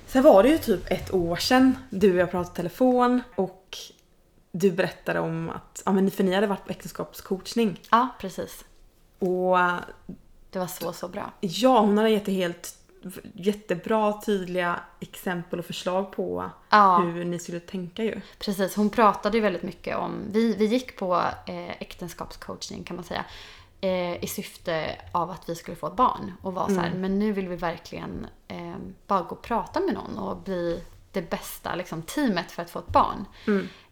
Sen 0.08 0.24
var 0.24 0.44
det 0.44 0.50
ju 0.50 0.58
typ 0.58 0.92
ett 0.92 1.14
år 1.14 1.36
sedan 1.36 1.78
du 1.90 2.14
och 2.14 2.20
jag 2.20 2.32
pratade 2.32 2.54
i 2.54 2.56
telefon 2.56 3.22
och 3.36 3.59
du 4.52 4.72
berättade 4.72 5.20
om 5.20 5.50
att, 5.50 5.82
ja 5.86 5.92
men 5.92 6.12
för 6.12 6.24
ni 6.24 6.34
hade 6.36 6.48
varit 6.48 6.66
på 6.66 6.72
äktenskapscoachning. 6.72 7.80
ja, 7.92 8.08
precis. 8.20 8.66
Och 9.20 9.58
Det 10.50 10.60
var 10.60 10.68
så, 10.68 10.94
så 10.94 11.08
bra. 11.08 11.32
ja, 11.40 11.80
hon 11.80 11.98
hade 11.98 12.10
gett 12.10 12.28
helt 12.28 12.76
jättebra 13.34 14.22
tydliga 14.22 14.80
exempel 15.00 15.60
och 15.60 15.66
förslag 15.66 16.12
på 16.12 16.50
Ja. 16.70 16.98
hur 16.98 17.26
ni 17.26 17.40
skulle 17.40 17.60
tänka 17.60 18.04
ju. 18.04 18.22
Precis, 18.40 18.76
hon 18.76 18.90
pratade 18.90 19.38
ju 19.38 19.42
väldigt 19.44 19.64
mycket 19.64 19.98
om, 19.98 20.12
vi, 20.32 20.56
vi 20.56 20.66
gick 20.66 20.98
på 20.98 21.16
eh, 21.48 21.70
äktenskapscoachning 21.82 22.84
kan 22.84 22.96
man 22.96 23.06
säga. 23.06 23.26
Eh, 23.82 24.24
I 24.24 24.28
syfte 24.28 24.96
av 25.12 25.32
att 25.32 25.50
vi 25.50 25.56
skulle 25.56 25.78
få 25.78 25.88
ett 25.88 25.96
barn. 25.96 26.34
Och 26.42 26.54
var 26.54 26.68
så 26.68 26.74
här, 26.80 26.94
men 26.94 27.20
nu 27.20 27.32
vill 27.32 27.48
vi 27.48 27.56
verkligen 27.56 28.28
eh, 28.48 28.76
bara 29.08 29.22
gå 29.22 29.36
och 29.36 29.42
prata 29.42 29.80
med 29.80 29.94
någon 29.94 30.18
och 30.18 30.38
bli 30.38 30.84
det 31.12 31.30
bästa 31.30 31.76
liksom, 31.76 32.02
teamet 32.02 32.52
för 32.52 32.62
att 32.62 32.70
få 32.70 32.80
ett 32.80 32.88
barn. 32.88 33.26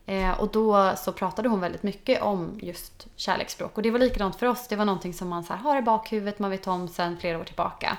Eh, 0.10 0.39
och 0.39 0.52
då 0.52 0.93
så 0.98 1.12
pratade 1.12 1.50
hon 1.50 1.60
väldigt 1.60 1.84
mycket 1.84 2.22
om 2.22 2.60
just 2.62 3.08
kärleksspråk. 3.15 3.78
Och 3.78 3.84
det 3.84 3.91
var 3.91 4.00
likadant 4.00 4.36
för 4.36 4.46
oss. 4.46 4.67
Det 4.67 4.76
var 4.76 4.86
någonting 4.86 5.13
som 5.13 5.28
man 5.28 5.43
så 5.43 5.54
här, 5.54 5.60
har 5.60 5.78
i 5.78 5.82
bakhuvudet, 5.82 6.39
man 6.39 6.52
vet 6.52 6.67
om 6.67 6.88
sen 6.88 7.17
flera 7.17 7.39
år 7.39 7.43
tillbaka. 7.43 7.98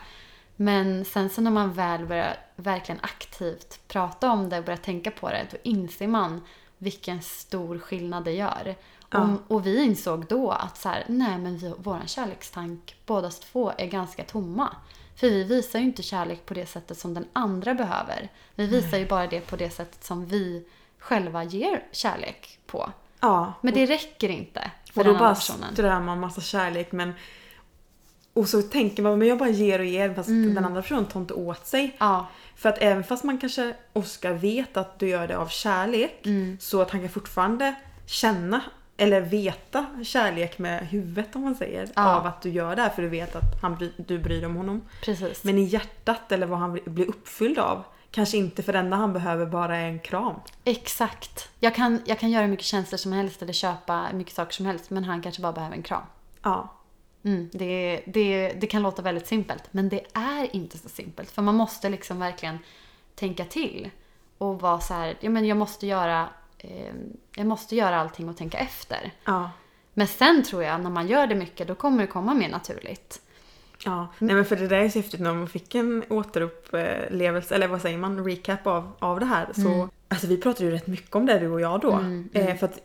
Men 0.57 1.05
sen 1.05 1.31
så 1.31 1.41
när 1.41 1.51
man 1.51 1.73
väl 1.73 2.07
börjar 2.07 2.37
verkligen 2.57 3.01
aktivt 3.03 3.81
prata 3.89 4.31
om 4.31 4.49
det 4.49 4.59
och 4.59 4.65
börjar 4.65 4.77
tänka 4.77 5.11
på 5.11 5.29
det, 5.29 5.47
då 5.51 5.57
inser 5.63 6.07
man 6.07 6.41
vilken 6.79 7.23
stor 7.23 7.79
skillnad 7.79 8.25
det 8.25 8.33
gör. 8.33 8.75
Och, 9.13 9.57
och 9.57 9.67
vi 9.67 9.85
insåg 9.85 10.27
då 10.27 10.51
att 10.51 10.79
så 10.79 10.89
här, 10.89 11.05
nej 11.09 11.39
men 11.39 11.59
vi, 11.59 11.75
våran 11.79 12.07
kärlekstank 12.07 12.97
båda 13.07 13.31
två 13.31 13.73
är 13.79 13.87
ganska 13.87 14.25
tomma. 14.25 14.77
För 15.17 15.31
vi 15.31 15.45
visar 15.45 15.79
ju 15.79 15.85
inte 15.85 16.03
kärlek 16.03 16.47
på 16.47 16.55
det 16.55 16.67
sättet 16.67 16.99
som 16.99 17.15
den 17.15 17.27
andra 17.33 17.75
behöver. 17.75 18.29
Vi 18.55 18.67
visar 18.67 18.99
ju 18.99 19.07
bara 19.07 19.27
det 19.27 19.41
på 19.41 19.57
det 19.57 19.71
sättet 19.71 20.05
som 20.05 20.27
vi 20.27 20.65
själva 21.09 21.45
ger 21.45 21.83
kärlek 21.93 22.59
på. 22.67 22.93
Ja, 23.21 23.53
Men 23.61 23.75
det 23.75 23.87
räcker 23.87 24.29
inte 24.29 24.71
för 24.93 25.01
och 25.01 25.05
då 25.05 25.11
den 25.11 25.19
bara 25.19 25.35
personen. 25.35 25.73
strör 25.73 26.01
man 26.01 26.21
massa 26.21 26.41
kärlek 26.41 26.93
men 26.93 27.13
och 28.33 28.49
så 28.49 28.63
tänker 28.63 29.03
man 29.03 29.19
men 29.19 29.29
jag 29.29 29.39
bara 29.39 29.49
ger 29.49 29.79
och 29.79 29.85
ger 29.85 30.15
fast 30.15 30.29
den 30.29 30.65
andra 30.65 30.83
personen 30.83 31.05
tar 31.05 31.21
inte 31.21 31.35
åt 31.35 31.67
sig. 31.67 31.97
Ja, 31.99 32.27
För 32.57 32.69
att 32.69 32.79
även 32.79 33.05
fast 33.05 33.25
man 33.25 33.39
kanske, 33.39 33.75
Oskar 33.93 34.33
vet 34.33 34.77
att 34.77 34.99
du 34.99 35.09
gör 35.09 35.27
det 35.29 35.39
av 35.39 35.49
kärlek 35.49 36.27
så 36.61 36.83
att 36.83 36.91
han 36.91 37.01
kan 37.01 37.11
fortfarande 37.11 37.75
känna 38.07 38.61
eller 38.97 39.21
veta 39.21 39.87
kärlek 40.05 40.59
med 40.59 40.89
huvudet 40.89 41.37
om 41.37 41.43
man 41.43 41.55
säger. 41.55 41.89
Ja. 41.95 42.15
Av 42.17 42.27
att 42.27 42.43
du 42.43 42.51
gör 42.51 42.77
det 42.77 42.83
här 42.83 42.91
för 42.91 43.03
du 43.03 43.09
vet 43.09 43.37
att 43.37 43.63
han, 43.63 43.91
du 43.97 44.19
bryr 44.19 44.37
dig 44.37 44.47
om 44.47 44.57
honom. 44.57 44.83
precis. 45.03 45.45
Men 45.45 45.59
i 45.59 45.63
hjärtat 45.65 46.33
eller 46.33 46.47
vad 46.47 46.59
han 46.59 46.79
blir 46.85 47.09
uppfylld 47.09 47.59
av 47.59 47.85
kanske 48.11 48.37
inte 48.37 48.63
för 48.63 48.73
det 48.73 48.79
enda 48.79 48.97
han 48.97 49.13
behöver 49.13 49.47
bara 49.47 49.77
är 49.77 49.89
en 49.89 49.99
kram. 49.99 50.35
Exakt. 50.65 51.49
Jag 51.61 51.75
kan, 51.75 52.03
jag 52.07 52.19
kan 52.19 52.31
göra 52.31 52.43
hur 52.43 52.51
mycket 52.51 52.67
tjänster 52.67 52.97
som 52.97 53.13
helst 53.13 53.43
eller 53.43 53.53
köpa 53.53 54.13
mycket 54.13 54.35
saker 54.35 54.53
som 54.53 54.67
helst 54.67 54.91
men 54.91 55.05
han 55.05 55.23
kanske 55.23 55.43
bara 55.43 55.53
behöver 55.53 55.77
en 55.77 55.83
kram. 55.83 56.03
Ja. 56.43 56.75
Mm, 57.25 57.51
det, 57.53 58.03
det, 58.07 58.53
det 58.61 58.67
kan 58.67 58.83
låta 58.83 59.03
väldigt 59.03 59.27
simpelt 59.27 59.63
men 59.71 59.89
det 59.89 60.07
är 60.13 60.57
inte 60.57 60.79
så 60.79 60.89
simpelt 60.89 61.31
för 61.31 61.43
man 61.43 61.55
måste 61.55 61.89
liksom 61.89 62.19
verkligen 62.19 62.59
tänka 63.15 63.45
till 63.45 63.91
och 64.39 64.61
vara 64.61 64.81
så 64.81 64.95
här, 64.95 65.17
ja 65.21 65.31
men 65.31 65.47
jag 65.47 65.57
måste 65.57 65.87
göra 65.87 66.29
eh, 66.59 66.95
jag 67.35 67.47
måste 67.47 67.77
göra 67.77 68.01
allting 68.01 68.29
och 68.29 68.37
tänka 68.37 68.59
efter. 68.59 69.13
Ja. 69.25 69.51
Men 69.95 70.07
sen 70.07 70.43
tror 70.43 70.63
jag 70.63 70.81
när 70.81 70.91
man 70.91 71.09
gör 71.09 71.27
det 71.27 71.35
mycket 71.35 71.69
då 71.69 71.75
kommer 71.75 72.01
det 72.01 72.07
komma 72.07 72.35
mer 72.35 72.49
naturligt. 72.49 73.23
Ja, 73.85 74.09
nej 74.19 74.35
men 74.35 74.45
för 74.45 74.57
det 74.57 74.69
där 74.69 74.77
är 74.77 74.89
så 74.89 74.99
häftigt 74.99 75.21
när 75.21 75.35
man 75.35 75.49
fick 75.49 75.75
en 75.75 76.05
återupplevelse, 76.11 77.55
eller 77.55 77.69
vad 77.69 77.83
säger 77.83 77.99
man, 77.99 78.25
recap 78.25 78.67
av, 78.67 78.93
av 78.99 79.21
det 79.21 79.27
här. 79.27 79.49
Så, 79.53 79.89
Alltså 80.09 80.27
vi 80.27 80.37
pratade 80.37 80.65
ju 80.65 80.71
rätt 80.71 80.87
mycket 80.87 81.15
om 81.15 81.27
det 81.27 81.39
du 81.39 81.49
och 81.51 81.61
jag 81.61 81.81
då. 81.81 81.93
Eh, 82.33 82.57
för 82.57 82.67
att 82.67 82.81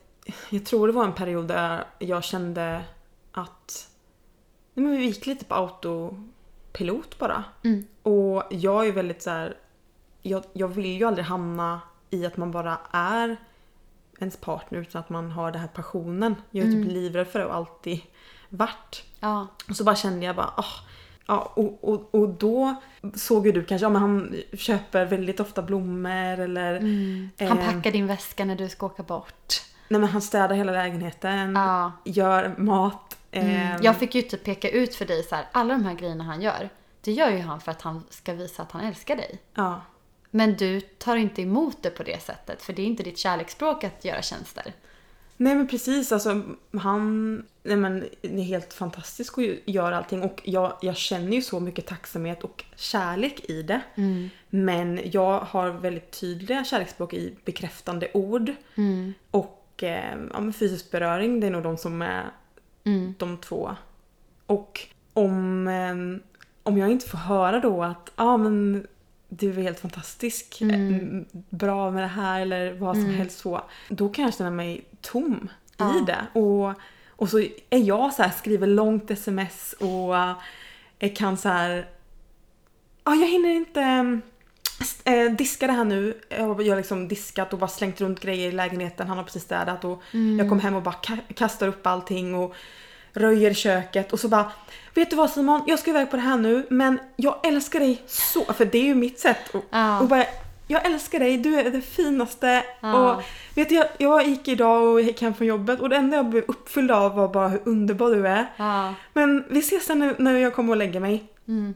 jag 0.50 0.66
tror 0.66 0.88
det 0.88 0.94
var 0.94 1.06
en 1.06 1.14
period 1.14 1.48
där 1.48 1.84
jag 2.00 2.24
kände 2.24 2.82
att 3.32 3.90
nej 4.74 4.86
men 4.86 4.98
vi 4.98 5.06
gick 5.06 5.26
lite 5.26 5.46
på 5.46 5.56
autopilot 5.56 7.20
bara. 7.20 7.44
Mm. 7.64 7.86
Och 8.04 8.44
jag 8.50 8.88
är 8.88 8.92
väldigt 8.92 9.22
så 9.22 9.30
här. 9.30 9.58
Jag, 10.22 10.44
jag 10.54 10.68
vill 10.68 10.86
ju 10.86 11.06
aldrig 11.06 11.26
hamna 11.26 11.82
i 12.10 12.26
att 12.26 12.38
man 12.38 12.52
bara 12.52 12.78
är 12.92 13.38
ens 14.20 14.38
partner 14.38 14.80
utan 14.80 15.00
att 15.00 15.10
man 15.10 15.32
har 15.32 15.52
den 15.52 15.62
här 15.62 15.68
passionen. 15.68 16.36
Jag 16.52 16.68
är 16.68 16.72
typ 16.72 16.92
livrädd 16.92 17.28
för 17.28 17.40
det 17.40 17.46
och 17.46 17.56
alltid 17.56 18.02
varit. 18.58 19.04
Ja, 19.20 19.48
Och 19.70 19.76
så 19.76 19.84
bara 19.84 19.96
kände 19.96 20.26
jag 20.26 20.36
bara, 20.36 20.54
ah, 20.58 20.66
ja, 21.28 21.52
och, 21.56 21.84
och, 21.84 22.16
och 22.16 22.30
då 22.30 22.76
såg 23.16 23.46
ju 23.46 23.52
du 23.52 23.64
kanske, 23.64 23.86
ja 23.86 23.90
men 23.90 24.02
han 24.02 24.36
köper 24.54 25.06
väldigt 25.06 25.40
ofta 25.40 25.62
blommor 25.62 26.40
eller 26.40 26.74
han 27.48 27.60
eh, 27.60 27.66
packar 27.74 27.92
din 27.92 28.08
väska 28.08 28.46
när 28.46 28.56
du 28.56 28.70
ska 28.70 28.86
åka 28.86 29.04
bort. 29.04 29.62
nej 29.88 30.00
men 30.02 30.10
han 30.10 30.22
städar 30.22 30.56
hela 30.56 30.72
lägenheten, 30.72 31.56
Ja. 31.56 31.92
gör 32.06 32.56
mat. 32.58 33.18
Eh, 33.32 33.76
Jag 33.82 33.98
fick 33.98 34.16
ju 34.16 34.22
typ 34.22 34.44
peka 34.44 34.70
ut 34.70 34.96
för 34.96 35.06
dig 35.06 35.24
så 35.24 35.36
här, 35.36 35.46
alla 35.52 35.74
de 35.74 35.86
här 35.86 35.94
grejerna 35.94 36.24
han 36.24 36.42
gör. 36.42 36.70
Det 37.02 37.12
gör 37.12 37.30
ju 37.32 37.40
han 37.40 37.62
för 37.62 37.72
att 37.72 37.82
han 37.82 38.04
ska 38.10 38.34
visa 38.34 38.62
att 38.64 38.72
han 38.72 38.82
älskar 38.84 39.16
dig. 39.16 39.40
ja, 39.54 39.82
Men 40.32 40.56
du 40.58 40.82
tar 40.82 41.16
inte 41.16 41.42
emot 41.42 41.78
det 41.84 41.90
på 41.90 42.04
det 42.04 42.24
sättet 42.24 42.62
för 42.62 42.74
det 42.74 42.82
är 42.82 42.86
inte 42.86 43.04
ditt 43.04 43.18
kärleksspråk 43.18 43.84
att 43.84 44.06
göra 44.06 44.22
tjänster. 44.22 44.74
Nej 45.44 45.56
men 45.56 45.68
precis, 45.68 46.12
alltså 46.12 46.42
han 46.78 47.36
nej, 47.64 47.78
men, 47.78 48.04
är 48.22 48.44
helt 48.44 48.74
fantastisk 48.74 49.38
och 49.38 49.44
gör 49.66 49.92
allting 49.92 50.22
och 50.24 50.42
jag, 50.44 50.78
jag 50.82 50.98
känner 50.98 51.32
ju 51.36 51.42
så 51.42 51.60
mycket 51.60 51.86
tacksamhet 51.86 52.44
och 52.44 52.66
kärlek 52.76 53.50
i 53.50 53.62
det. 53.64 53.82
Mm. 53.96 54.30
Men 54.50 55.00
jag 55.12 55.40
har 55.40 55.70
väldigt 55.70 56.12
tydliga 56.20 56.64
kärleksspråk 56.64 57.14
i 57.14 57.36
bekräftande 57.46 58.08
ord 58.14 58.52
Mm. 58.76 59.14
och 59.32 59.84
eh, 59.84 60.16
ja, 60.34 60.40
men 60.42 60.54
fysisk 60.54 60.92
beröring, 60.92 61.40
det 61.40 61.48
är 61.48 61.52
nog 61.52 61.64
de 61.64 61.78
som 61.78 62.02
är 62.02 62.24
Mm. 62.86 63.14
de 63.18 63.38
två. 63.38 63.76
Och 64.46 64.88
om, 65.14 65.68
eh, 65.68 65.96
om 66.64 66.78
jag 66.78 66.92
inte 66.92 67.10
får 67.10 67.18
höra 67.18 67.60
då 67.60 67.84
att 67.84 68.12
ah, 68.16 68.38
men 68.38 68.88
du 69.40 69.50
är 69.50 69.62
helt 69.64 69.80
fantastisk, 69.80 70.62
Mm. 70.62 70.94
eh, 71.34 71.42
bra 71.50 71.92
med 71.92 72.04
det 72.04 72.08
här 72.08 72.42
eller 72.42 72.74
vad 72.74 72.96
som 72.96 73.06
Mm. 73.06 73.16
helst 73.16 73.40
så. 73.40 73.62
Då 73.90 74.10
kan 74.10 74.26
jag 74.26 74.34
känna 74.34 74.52
mig 74.52 74.86
tom 75.02 75.50
Ja. 75.78 75.98
i 75.98 76.06
det. 76.06 76.40
Och, 76.40 76.74
och 77.10 77.30
så 77.30 77.40
är 77.70 77.78
jag 77.80 78.14
så 78.14 78.24
här, 78.24 78.30
skriver 78.32 78.68
långt 78.68 79.12
sms 79.12 79.74
och 79.80 80.16
eh, 81.00 81.14
kan 81.16 81.38
så 81.38 81.50
här. 81.50 81.88
Ja, 83.04 83.16
jag 83.16 83.28
hinner 83.28 83.50
inte 83.50 84.20
eh, 85.06 85.32
diska 85.32 85.68
det 85.68 85.74
här 85.74 85.86
nu. 85.86 86.18
Jag 86.30 86.48
har 86.48 86.76
liksom 86.78 87.08
diskat 87.08 87.54
och 87.54 87.60
bara 87.60 87.68
slängt 87.68 88.02
runt 88.02 88.20
grejer 88.20 88.50
i 88.50 88.52
lägenheten. 88.52 89.08
Han 89.08 89.18
har 89.18 89.24
precis 89.24 89.44
städat 89.44 89.86
och 89.86 90.02
Mm. 90.14 90.40
jag 90.40 90.50
kom 90.50 90.60
hem 90.60 90.76
och 90.76 90.84
bara 90.84 90.96
ka- 91.04 91.34
kastar 91.34 91.68
upp 91.68 91.88
allting 91.88 92.36
och 92.36 92.56
röjer 93.14 93.54
köket 93.54 94.14
och 94.14 94.20
så 94.20 94.28
bara 94.28 94.52
Vet 94.94 95.10
du 95.10 95.16
vad 95.16 95.30
Simon, 95.30 95.62
jag 95.68 95.80
ska 95.80 95.90
iväg 95.90 96.10
på 96.12 96.16
det 96.16 96.22
här 96.22 96.38
nu 96.38 96.66
men 96.70 97.00
jag 97.16 97.48
älskar 97.48 97.80
dig 97.80 98.02
så, 98.08 98.44
för 98.46 98.66
det 98.66 98.78
är 98.78 98.84
ju 98.84 98.96
mitt 98.96 99.20
sätt 99.20 99.56
att 99.56 99.64
Ja. 99.70 100.00
och 100.00 100.08
bara 100.08 100.26
jag 100.68 100.86
älskar 100.86 101.20
dig, 101.20 101.38
du 101.38 101.60
är 101.60 101.70
det 101.70 101.82
finaste. 101.82 102.64
Ja. 102.82 103.16
Och 103.16 103.24
vet 103.56 103.70
du, 103.70 103.76
jag, 103.76 103.88
jag 103.98 104.28
gick 104.28 104.48
idag 104.48 104.84
och 104.84 105.02
gick 105.02 105.22
hem 105.22 105.34
från 105.34 105.48
jobbet 105.48 105.80
och 105.80 105.90
det 105.90 105.96
enda 105.96 106.18
jag 106.18 106.26
blev 106.30 106.44
uppfylld 106.48 106.92
av 106.92 107.16
var 107.16 107.28
bara 107.28 107.48
hur 107.48 107.62
underbar 107.66 108.10
du 108.10 108.28
är. 108.28 108.46
Ja. 108.58 108.94
Men 109.14 109.44
vi 109.50 109.60
ses 109.60 109.86
sen 109.86 110.00
nu 110.00 110.16
när 110.20 110.38
jag 110.38 110.54
kommer 110.56 110.70
och 110.74 110.78
lägger 110.78 111.00
mig. 111.00 111.24
Mm. 111.48 111.74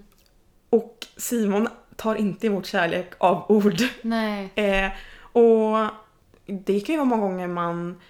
Och 0.69 0.97
Simon 1.17 1.67
tar 1.95 2.15
inte 2.15 2.47
emot 2.47 2.65
kärlek 2.65 3.13
av 3.17 3.45
ord. 3.51 3.81
Nej. 4.01 4.49
Eh, 4.55 4.91
och 5.31 5.87
det 6.45 6.79
kan 6.79 6.93
ju 6.93 6.97
vara 6.97 7.05
många 7.05 7.21
gånger 7.21 7.47
man 7.47 8.01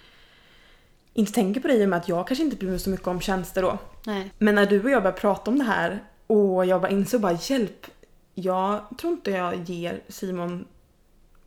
inte 1.18 1.32
tänker 1.32 1.62
på 1.62 1.68
det 1.68 1.74
i 1.74 1.86
och 1.86 1.90
med 1.90 1.98
att 1.98 2.08
jag 2.10 2.28
kanske 2.28 2.44
inte 2.44 2.56
bryr 2.56 2.70
mig 2.70 2.80
så 2.80 2.90
mycket 2.90 3.08
om 3.08 3.22
tjänster 3.22 3.62
då. 3.62 3.78
Nej. 4.06 4.32
Men 4.38 4.56
när 4.56 4.66
du 4.66 4.84
och 4.84 4.90
jag 4.90 5.04
började 5.04 5.20
prata 5.22 5.52
om 5.52 5.58
det 5.58 5.64
här 5.64 6.04
och 6.28 6.66
jag 6.66 6.82
bara 6.82 6.92
insåg 6.92 7.22
bara 7.22 7.38
hjälp. 7.42 7.88
Jag 8.34 8.82
tror 8.98 9.14
inte 9.14 9.32
jag 9.32 9.70
ger 9.70 10.02
Simon... 10.08 10.66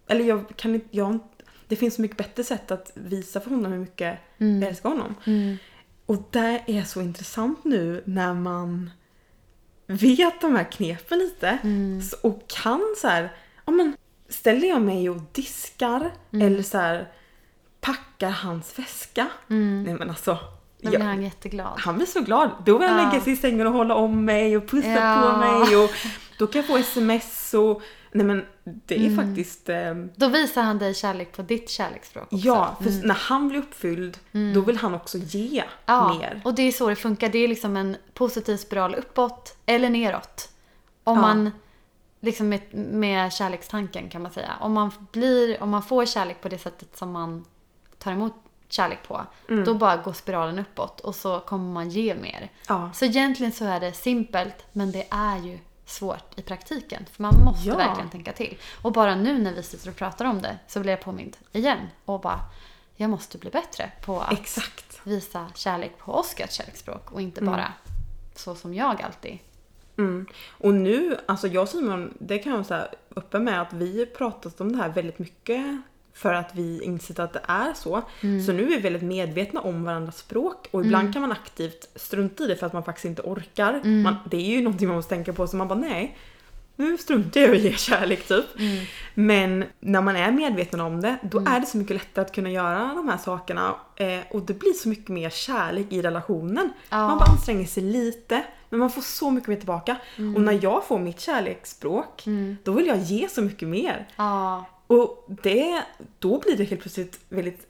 Eller 0.06 0.24
jag 0.24 0.56
kan 0.56 0.74
inte... 0.74 0.86
Jag, 0.90 1.18
det 1.68 1.76
finns 1.76 1.94
så 1.94 2.02
mycket 2.02 2.16
bättre 2.16 2.44
sätt 2.44 2.70
att 2.70 2.90
visa 2.94 3.40
för 3.40 3.50
honom 3.50 3.72
hur 3.72 3.78
mycket 3.78 4.18
Mm. 4.38 4.62
jag 4.62 4.68
älskar 4.68 4.88
honom. 4.88 5.14
Mm. 5.24 5.56
Och 6.06 6.16
det 6.30 6.62
är 6.66 6.82
så 6.82 7.00
intressant 7.00 7.64
nu 7.64 8.02
när 8.04 8.34
man 8.34 8.90
vet 9.86 10.40
de 10.40 10.56
här 10.56 10.72
knepen 10.72 11.18
lite 11.18 11.58
Mm. 11.62 12.02
och 12.22 12.48
kan 12.48 12.94
så 12.98 13.08
här, 13.08 13.32
ja 13.66 13.72
men 13.72 13.96
ställer 14.28 14.68
jag 14.68 14.82
mig 14.82 15.10
och 15.10 15.20
diskar 15.32 16.10
Mm. 16.32 16.46
eller 16.46 16.62
så 16.62 16.78
här 16.78 17.08
packar 17.80 18.30
hans 18.30 18.78
väska. 18.78 19.26
Mm. 19.50 19.82
Nej 19.82 19.94
men 19.94 20.10
alltså. 20.10 20.32
Då 20.32 20.86
jag- 20.86 20.90
blir 20.90 21.00
han 21.08 21.22
jätteglad. 21.22 21.72
han 21.76 21.96
blir 21.96 22.06
så 22.06 22.20
glad. 22.20 22.50
Då 22.66 22.78
vill 22.78 22.88
han 22.88 22.98
Ja. 23.02 23.10
lägga 23.10 23.24
sig 23.24 23.32
i 23.32 23.36
sängen 23.36 23.66
och 23.66 23.72
hålla 23.72 23.94
om 23.94 24.24
mig 24.24 24.56
och 24.56 24.68
pussa 24.68 24.88
Ja. 24.88 25.30
på 25.32 25.38
mig 25.38 25.76
och 25.76 25.90
då 26.38 26.46
kan 26.46 26.58
jag 26.60 26.66
få 26.66 26.76
sms 26.76 27.54
och 27.54 27.82
nej 28.12 28.26
men 28.26 28.44
det 28.64 28.94
är 28.94 29.06
Mm. 29.10 29.16
faktiskt 29.16 29.68
eh, 29.68 29.94
Då 30.16 30.28
visar 30.28 30.62
han 30.62 30.78
dig 30.78 30.94
kärlek 30.94 31.32
på 31.36 31.42
ditt 31.42 31.70
kärleksspråk 31.70 32.22
också. 32.24 32.36
Ja, 32.46 32.76
för 32.82 32.90
Mm. 32.90 33.00
när 33.06 33.14
han 33.14 33.48
blir 33.48 33.58
uppfylld 33.58 34.18
då 34.54 34.60
vill 34.60 34.76
han 34.76 34.94
också 34.94 35.18
ge 35.18 35.64
Ja, 35.86 36.14
mer. 36.18 36.40
och 36.44 36.54
det 36.54 36.62
är 36.62 36.72
så 36.72 36.88
det 36.88 36.96
funkar. 36.96 37.28
Det 37.28 37.38
är 37.38 37.48
liksom 37.48 37.76
en 37.76 37.96
positiv 38.14 38.56
spiral 38.56 38.94
uppåt 38.94 39.56
eller 39.66 39.90
neråt. 39.90 40.48
Om 41.04 41.16
Ja. 41.16 41.20
man, 41.22 41.50
liksom 42.20 42.48
med, 42.48 42.60
med 42.74 43.32
kärlekstanken 43.32 44.08
kan 44.08 44.22
man 44.22 44.32
säga. 44.32 44.52
Om 44.60 44.72
man, 44.72 44.90
blir, 45.12 45.62
om 45.62 45.70
man 45.70 45.82
får 45.82 46.06
kärlek 46.06 46.40
på 46.42 46.48
det 46.48 46.58
sättet 46.58 46.96
som 46.98 47.12
man 47.12 47.44
tar 48.00 48.12
emot 48.12 48.34
kärlek 48.68 49.08
på, 49.08 49.26
Mm. 49.48 49.64
då 49.64 49.74
bara 49.74 49.96
går 49.96 50.12
spiralen 50.12 50.58
uppåt 50.58 51.00
och 51.00 51.14
så 51.14 51.40
kommer 51.40 51.72
man 51.72 51.90
ge 51.90 52.14
mer. 52.14 52.50
Ja. 52.68 52.90
Så 52.94 53.04
egentligen 53.04 53.52
så 53.52 53.64
är 53.64 53.80
det 53.80 53.92
simpelt, 53.92 54.54
men 54.72 54.92
det 54.92 55.06
är 55.10 55.38
ju 55.38 55.58
svårt 55.86 56.38
i 56.38 56.42
praktiken. 56.42 57.06
För 57.12 57.22
man 57.22 57.44
måste 57.44 57.68
Ja. 57.68 57.76
verkligen 57.76 58.10
tänka 58.10 58.32
till. 58.32 58.58
Och 58.82 58.92
bara 58.92 59.14
nu 59.14 59.38
när 59.38 59.52
vi 59.54 59.62
sitter 59.62 59.90
och 59.90 59.96
pratar 59.96 60.24
om 60.24 60.42
det 60.42 60.58
så 60.68 60.80
blir 60.80 60.90
jag 60.92 61.00
påmind 61.02 61.36
igen. 61.52 61.78
Och 62.04 62.20
bara, 62.20 62.40
jag 62.96 63.10
måste 63.10 63.38
bli 63.38 63.50
bättre 63.50 63.92
på 64.04 64.20
att 64.20 64.32
Exakt. 64.32 65.00
visa 65.04 65.46
kärlek 65.54 65.98
på 65.98 66.12
Oscars 66.14 66.50
kärleksspråk 66.52 67.12
och 67.12 67.20
inte 67.20 67.40
Mm. 67.40 67.52
bara 67.52 67.72
så 68.34 68.54
som 68.54 68.74
jag 68.74 69.02
alltid. 69.02 69.38
Mm. 69.98 70.26
Och 70.50 70.74
nu, 70.74 71.18
alltså 71.28 71.48
jag 71.48 71.62
och 71.62 71.68
Simon, 71.68 72.14
det 72.20 72.38
kan 72.38 72.52
jag 72.52 72.66
säga 72.66 72.88
öppen 73.16 73.44
med 73.44 73.62
att 73.62 73.72
vi 73.72 74.06
pratat 74.06 74.60
om 74.60 74.72
det 74.72 74.78
här 74.78 74.88
väldigt 74.88 75.18
mycket 75.18 75.82
för 76.20 76.34
att 76.34 76.50
vi 76.54 76.82
insett 76.82 77.18
att 77.18 77.32
det 77.32 77.40
är 77.48 77.72
så. 77.74 78.02
Mm. 78.20 78.42
Så 78.42 78.52
nu 78.52 78.62
är 78.62 78.66
vi 78.66 78.76
väldigt 78.78 79.02
medvetna 79.02 79.60
om 79.60 79.84
varandras 79.84 80.18
språk 80.18 80.68
och 80.70 80.84
ibland 80.84 81.12
kan 81.12 81.22
man 81.22 81.32
aktivt 81.32 81.88
strunta 81.94 82.44
i 82.44 82.46
det 82.46 82.56
för 82.56 82.66
att 82.66 82.72
man 82.72 82.84
faktiskt 82.84 83.04
inte 83.04 83.22
orkar. 83.22 83.74
Mm. 83.74 84.02
Man, 84.02 84.16
det 84.30 84.36
är 84.36 84.50
ju 84.56 84.62
någonting 84.62 84.88
man 84.88 84.96
måste 84.96 85.14
tänka 85.14 85.32
på 85.32 85.46
så 85.46 85.56
man 85.56 85.68
bara 85.68 85.78
nej, 85.78 86.16
nu 86.76 86.98
struntar 86.98 87.40
jag 87.40 87.50
i 87.50 87.58
att 87.58 87.62
ge 87.64 87.72
kärlek 87.72 88.28
typ. 88.28 88.58
Mm. 88.58 88.84
Men 89.14 89.64
när 89.80 90.00
man 90.00 90.16
är 90.16 90.32
medveten 90.32 90.80
om 90.80 91.00
det, 91.00 91.16
då 91.22 91.38
är 91.38 91.60
det 91.60 91.66
så 91.66 91.76
mycket 91.76 91.96
lättare 91.96 92.24
att 92.24 92.32
kunna 92.34 92.50
göra 92.50 92.78
de 92.96 93.08
här 93.08 93.18
sakerna. 93.18 93.74
Eh, 93.96 94.20
och 94.30 94.42
det 94.42 94.54
blir 94.54 94.72
så 94.72 94.88
mycket 94.88 95.08
mer 95.08 95.30
kärlek 95.30 95.86
i 95.92 96.02
relationen. 96.02 96.72
Ja. 96.90 97.08
Man 97.08 97.18
bara 97.18 97.30
anstränger 97.30 97.66
sig 97.66 97.82
lite, 97.82 98.42
men 98.68 98.80
man 98.80 98.90
får 98.90 99.02
så 99.02 99.30
mycket 99.30 99.48
mer 99.48 99.56
tillbaka. 99.56 99.96
Och 100.36 100.40
när 100.40 100.58
jag 100.62 100.84
får 100.84 100.98
mitt 100.98 101.20
kärleksspråk, 101.20 102.26
Mm. 102.26 102.56
då 102.64 102.72
vill 102.72 102.86
jag 102.86 102.98
ge 102.98 103.28
så 103.28 103.42
mycket 103.42 103.68
mer. 103.68 104.08
Ja, 104.16 104.64
Och 104.90 105.24
det, 105.42 105.84
då 106.18 106.38
blir 106.38 106.56
det 106.56 106.64
helt 106.64 106.80
plötsligt 106.80 107.20
väldigt 107.28 107.66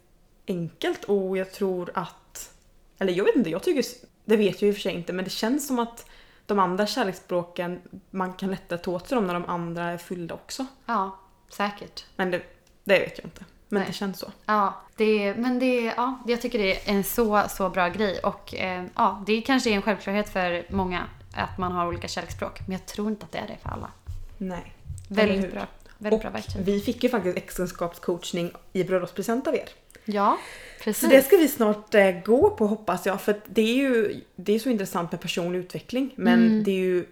enkelt 0.46 1.04
och 1.04 1.36
jag 1.36 1.52
tror 1.52 1.90
att... 1.94 2.54
Eller 2.98 3.12
jag 3.12 3.24
vet 3.24 3.36
inte, 3.36 3.50
jag 3.50 3.62
tycker... 3.62 3.84
Det 4.24 4.36
vet 4.36 4.62
jag 4.62 4.68
i 4.68 4.72
och 4.72 4.76
för 4.76 4.82
sig 4.82 4.94
inte, 4.94 5.12
men 5.12 5.24
det 5.24 5.30
känns 5.30 5.66
som 5.66 5.78
att 5.78 6.06
de 6.46 6.58
andra 6.58 6.86
kärleksspråken, 6.86 7.80
man 8.10 8.32
kan 8.32 8.50
lättare 8.50 8.78
ta 8.78 8.90
åt 8.90 9.08
sig 9.08 9.16
dem 9.16 9.26
när 9.26 9.34
de 9.34 9.44
andra 9.44 9.84
är 9.84 9.98
fyllda 9.98 10.34
också. 10.34 10.66
ja, 10.86 11.18
säkert. 11.48 12.04
Men 12.16 12.30
det, 12.30 12.42
det 12.84 12.98
vet 12.98 13.18
jag 13.18 13.26
inte. 13.26 13.44
Men 13.68 13.80
Nej. 13.80 13.88
det 13.88 13.94
känns 13.94 14.18
så. 14.18 14.32
Ja, 14.46 14.80
det, 14.96 15.34
men 15.34 15.58
det, 15.58 15.80
ja, 15.96 16.18
jag 16.26 16.40
tycker 16.40 16.58
det 16.58 16.88
är 16.88 16.92
en 16.94 17.04
så, 17.04 17.42
så 17.48 17.70
bra 17.70 17.88
grej. 17.88 18.18
Och 18.18 18.54
eh, 18.54 18.84
ja, 18.94 19.22
det 19.26 19.40
kanske 19.40 19.70
är 19.70 19.74
en 19.74 19.82
självklarhet 19.82 20.28
för 20.28 20.66
många 20.68 21.04
att 21.34 21.58
man 21.58 21.72
har 21.72 21.86
olika 21.86 22.08
kärleksspråk. 22.08 22.60
Men 22.66 22.72
jag 22.72 22.86
tror 22.86 23.08
inte 23.08 23.24
att 23.24 23.32
det 23.32 23.38
är 23.38 23.46
det 23.46 23.56
för 23.62 23.68
alla. 23.70 23.90
Nej. 24.38 24.72
Väldigt 25.08 25.52
bra. 25.52 25.66
Väldigt 26.02 26.12
Och 26.18 26.20
bra 26.20 26.30
verktyg. 26.30 26.62
vi 26.64 26.80
fick 26.80 27.02
ju 27.02 27.08
faktiskt 27.08 27.36
äktenskapscoachning 27.36 28.52
i 28.72 28.84
bröllopspresent 28.84 29.46
av 29.46 29.54
er. 29.54 29.68
Ja, 30.04 30.38
Så 30.78 30.84
precis. 30.84 31.08
det 31.10 31.22
ska 31.22 31.36
vi 31.36 31.48
snart 31.48 31.94
eh, 31.94 32.10
gå 32.24 32.50
på 32.50 32.66
hoppas 32.66 33.06
jag. 33.06 33.20
För 33.20 33.40
det 33.46 33.62
är 33.62 33.74
ju 33.74 34.20
det 34.36 34.52
är 34.52 34.58
så 34.58 34.68
intressant 34.68 35.12
med 35.12 35.20
personlig 35.20 35.58
utveckling. 35.58 36.12
Men 36.16 36.46
Mm. 36.46 36.64
det 36.64 36.70
är 36.70 36.74
ju 36.84 37.06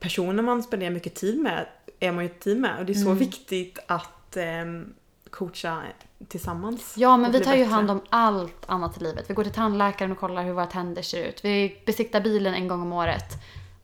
personer 0.00 0.42
man 0.42 0.62
spenderar 0.62 0.90
mycket 0.90 1.14
tid 1.14 1.38
med 1.38 1.66
är 2.00 2.12
man 2.12 2.24
ju 2.24 2.30
ett 2.30 2.40
team 2.40 2.60
med. 2.60 2.78
Och 2.78 2.84
det 2.86 2.92
är 2.92 2.94
så 2.94 3.06
Mm. 3.06 3.18
viktigt 3.18 3.78
att 3.86 4.36
ehm, 4.36 4.94
coacha 5.30 5.82
tillsammans. 6.28 6.94
Ja, 6.96 7.16
men 7.16 7.32
vi 7.32 7.40
tar 7.40 7.52
ju 7.54 7.58
bättre. 7.58 7.70
hand 7.74 7.90
om 7.90 8.00
allt 8.10 8.62
annat 8.66 8.96
i 9.00 9.04
livet. 9.04 9.30
Vi 9.30 9.34
går 9.34 9.42
till 9.44 9.52
tandläkaren 9.52 10.12
och 10.12 10.18
kollar 10.18 10.42
hur 10.44 10.52
våra 10.52 10.66
tänder 10.66 11.02
ser 11.02 11.24
ut. 11.24 11.44
Vi 11.44 11.82
besiktar 11.86 12.20
bilen 12.20 12.54
en 12.54 12.68
gång 12.68 12.82
om 12.82 12.92
året. 12.92 13.24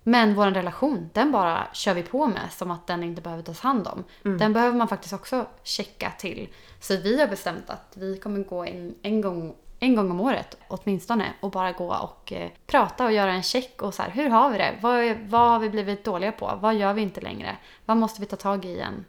Men 0.03 0.35
vår 0.35 0.47
relation, 0.47 1.11
den 1.13 1.33
bara 1.33 1.67
kör 1.73 1.95
vi 1.95 2.03
på 2.03 2.27
med 2.27 2.53
som 2.53 2.71
att 2.71 2.87
den 2.87 3.03
inte 3.03 3.23
behöver 3.23 3.43
tas 3.43 3.61
hand 3.61 3.87
om. 3.87 4.05
Mm. 4.25 4.39
Den 4.39 4.53
behöver 4.53 4.79
man 4.79 4.89
faktiskt 4.89 5.13
också 5.15 5.47
checka 5.63 6.13
till. 6.19 6.49
Så 6.81 6.97
vi 6.97 7.21
har 7.21 7.27
bestämt 7.29 7.71
att 7.71 7.93
vi 7.97 8.17
kommer 8.19 8.45
gå 8.45 8.67
in 8.67 8.95
en 9.03 9.21
gång, 9.21 9.55
en 9.79 9.97
gång 9.97 10.11
om 10.11 10.21
året 10.21 10.57
åtminstone 10.69 11.33
och 11.41 11.51
bara 11.51 11.73
gå 11.73 11.95
och 11.95 12.33
eh, 12.33 12.51
prata 12.67 13.05
och 13.05 13.13
göra 13.13 13.33
en 13.33 13.43
check 13.43 13.83
och 13.83 13.95
så 13.95 14.03
här, 14.03 14.11
hur 14.11 14.29
har 14.31 14.51
vi 14.51 14.59
det? 14.59 14.79
Vad, 14.81 15.17
vad 15.31 15.51
har 15.51 15.59
vi 15.59 15.71
blivit 15.71 16.05
dåliga 16.05 16.33
på? 16.33 16.59
Vad 16.61 16.75
gör 16.75 16.93
vi 16.93 17.03
inte 17.03 17.21
längre? 17.21 17.57
Vad 17.87 17.97
måste 17.97 18.21
vi 18.21 18.27
ta 18.27 18.37
tag 18.37 18.65
i 18.65 18.69
igen? 18.69 19.05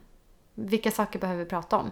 Vilka 0.54 0.90
saker 0.90 1.18
behöver 1.18 1.44
vi 1.44 1.50
prata 1.50 1.76
om? 1.78 1.90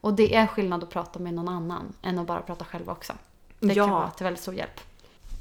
Och 0.00 0.14
det 0.14 0.34
är 0.36 0.46
skillnad 0.46 0.82
att 0.82 0.90
prata 0.90 1.18
med 1.18 1.34
någon 1.34 1.48
annan 1.48 1.92
än 2.02 2.18
att 2.18 2.26
bara 2.26 2.40
prata 2.40 2.64
själv 2.64 2.90
också. 2.90 3.12
Det 3.60 3.74
Ja. 3.74 3.84
kan 3.84 3.90
vara 3.90 4.10
till 4.10 4.24
väldigt 4.24 4.42
stor 4.42 4.54
hjälp. 4.54 4.80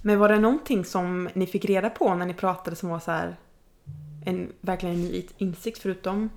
Men 0.05 0.19
var 0.19 0.29
det 0.29 0.39
någonting 0.39 0.85
som 0.85 1.29
ni 1.33 1.47
fick 1.47 1.65
reda 1.65 1.89
på 1.89 2.15
när 2.15 2.25
ni 2.25 2.33
pratade 2.33 2.75
som 2.75 2.89
var 2.89 2.99
så 2.99 3.11
här 3.11 3.35
en 4.25 4.53
verkligen 4.61 4.95
en 4.95 5.01
ny 5.01 5.27
insikt 5.37 5.81
förutom 5.81 6.29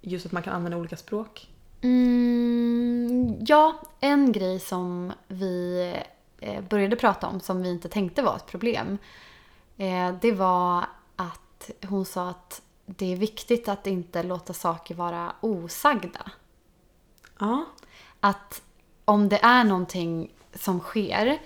just 0.00 0.26
att 0.26 0.32
man 0.32 0.42
kan 0.42 0.52
använda 0.52 0.76
olika 0.76 0.96
språk? 0.96 1.50
Mm, 1.80 3.36
ja, 3.40 3.80
en 4.00 4.32
grej 4.32 4.60
som 4.60 5.12
vi 5.28 5.94
eh, 6.40 6.62
började 6.64 6.96
prata 6.96 7.26
om 7.26 7.40
som 7.40 7.62
vi 7.62 7.70
inte 7.70 7.88
tänkte 7.88 8.22
var 8.22 8.36
ett 8.36 8.46
problem. 8.46 8.98
Eh, 9.76 10.14
det 10.20 10.32
var 10.32 10.84
att 11.16 11.70
hon 11.88 12.04
sa 12.04 12.30
att 12.30 12.62
det 12.86 13.12
är 13.12 13.16
viktigt 13.16 13.68
att 13.68 13.86
inte 13.86 14.22
låta 14.22 14.52
saker 14.52 14.94
vara 14.94 15.32
osagda. 15.40 16.30
Ja. 17.38 17.64
Att 18.20 18.62
om 19.04 19.28
det 19.28 19.38
är 19.42 19.64
någonting 19.64 20.34
som 20.54 20.80
sker, 20.80 21.38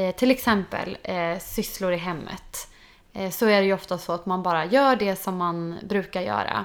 eh, 0.00 0.14
till 0.14 0.30
exempel 0.30 0.98
eh, 1.02 1.38
sysslor 1.38 1.92
i 1.92 1.96
hemmet, 1.96 2.68
eh, 3.12 3.30
så 3.30 3.46
är 3.46 3.60
det 3.60 3.66
ju 3.66 3.74
ofta 3.74 3.98
så 3.98 4.12
att 4.12 4.26
man 4.26 4.42
bara 4.42 4.64
gör 4.64 4.96
det 4.96 5.16
som 5.16 5.36
man 5.36 5.78
brukar 5.82 6.20
göra. 6.20 6.64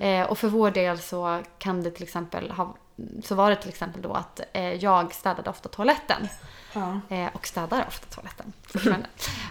Eh, 0.00 0.26
och 0.30 0.38
för 0.38 0.48
vår 0.48 0.70
del 0.70 0.98
så 0.98 1.42
kan 1.58 1.82
det 1.82 1.90
till 1.90 2.02
exempel 2.02 2.50
ha, 2.50 2.76
så 3.24 3.34
var 3.34 3.50
det 3.50 3.56
till 3.56 3.68
exempel 3.68 4.02
då 4.02 4.12
att 4.12 4.40
eh, 4.52 4.74
jag 4.74 5.14
städade 5.14 5.50
ofta 5.50 5.68
toaletten. 5.68 6.28
Ja. 6.72 7.00
Eh, 7.08 7.28
och 7.32 7.46
städar 7.46 7.84
ofta 7.88 8.06
toaletten. 8.14 8.52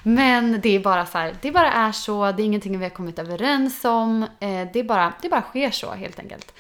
Men 0.03 0.61
det 0.61 0.75
är 0.75 0.79
bara 0.79 1.05
så 1.05 1.17
här, 1.17 1.35
det 1.41 1.51
bara 1.51 1.71
är 1.71 1.91
så, 1.91 2.31
det 2.31 2.43
är 2.43 2.45
ingenting 2.45 2.79
vi 2.79 2.85
har 2.85 2.89
kommit 2.89 3.19
överens 3.19 3.85
om. 3.85 4.27
Det, 4.73 4.83
bara, 4.83 5.13
det 5.21 5.29
bara 5.29 5.41
sker 5.41 5.71
så 5.71 5.91
helt 5.91 6.19
enkelt. 6.19 6.53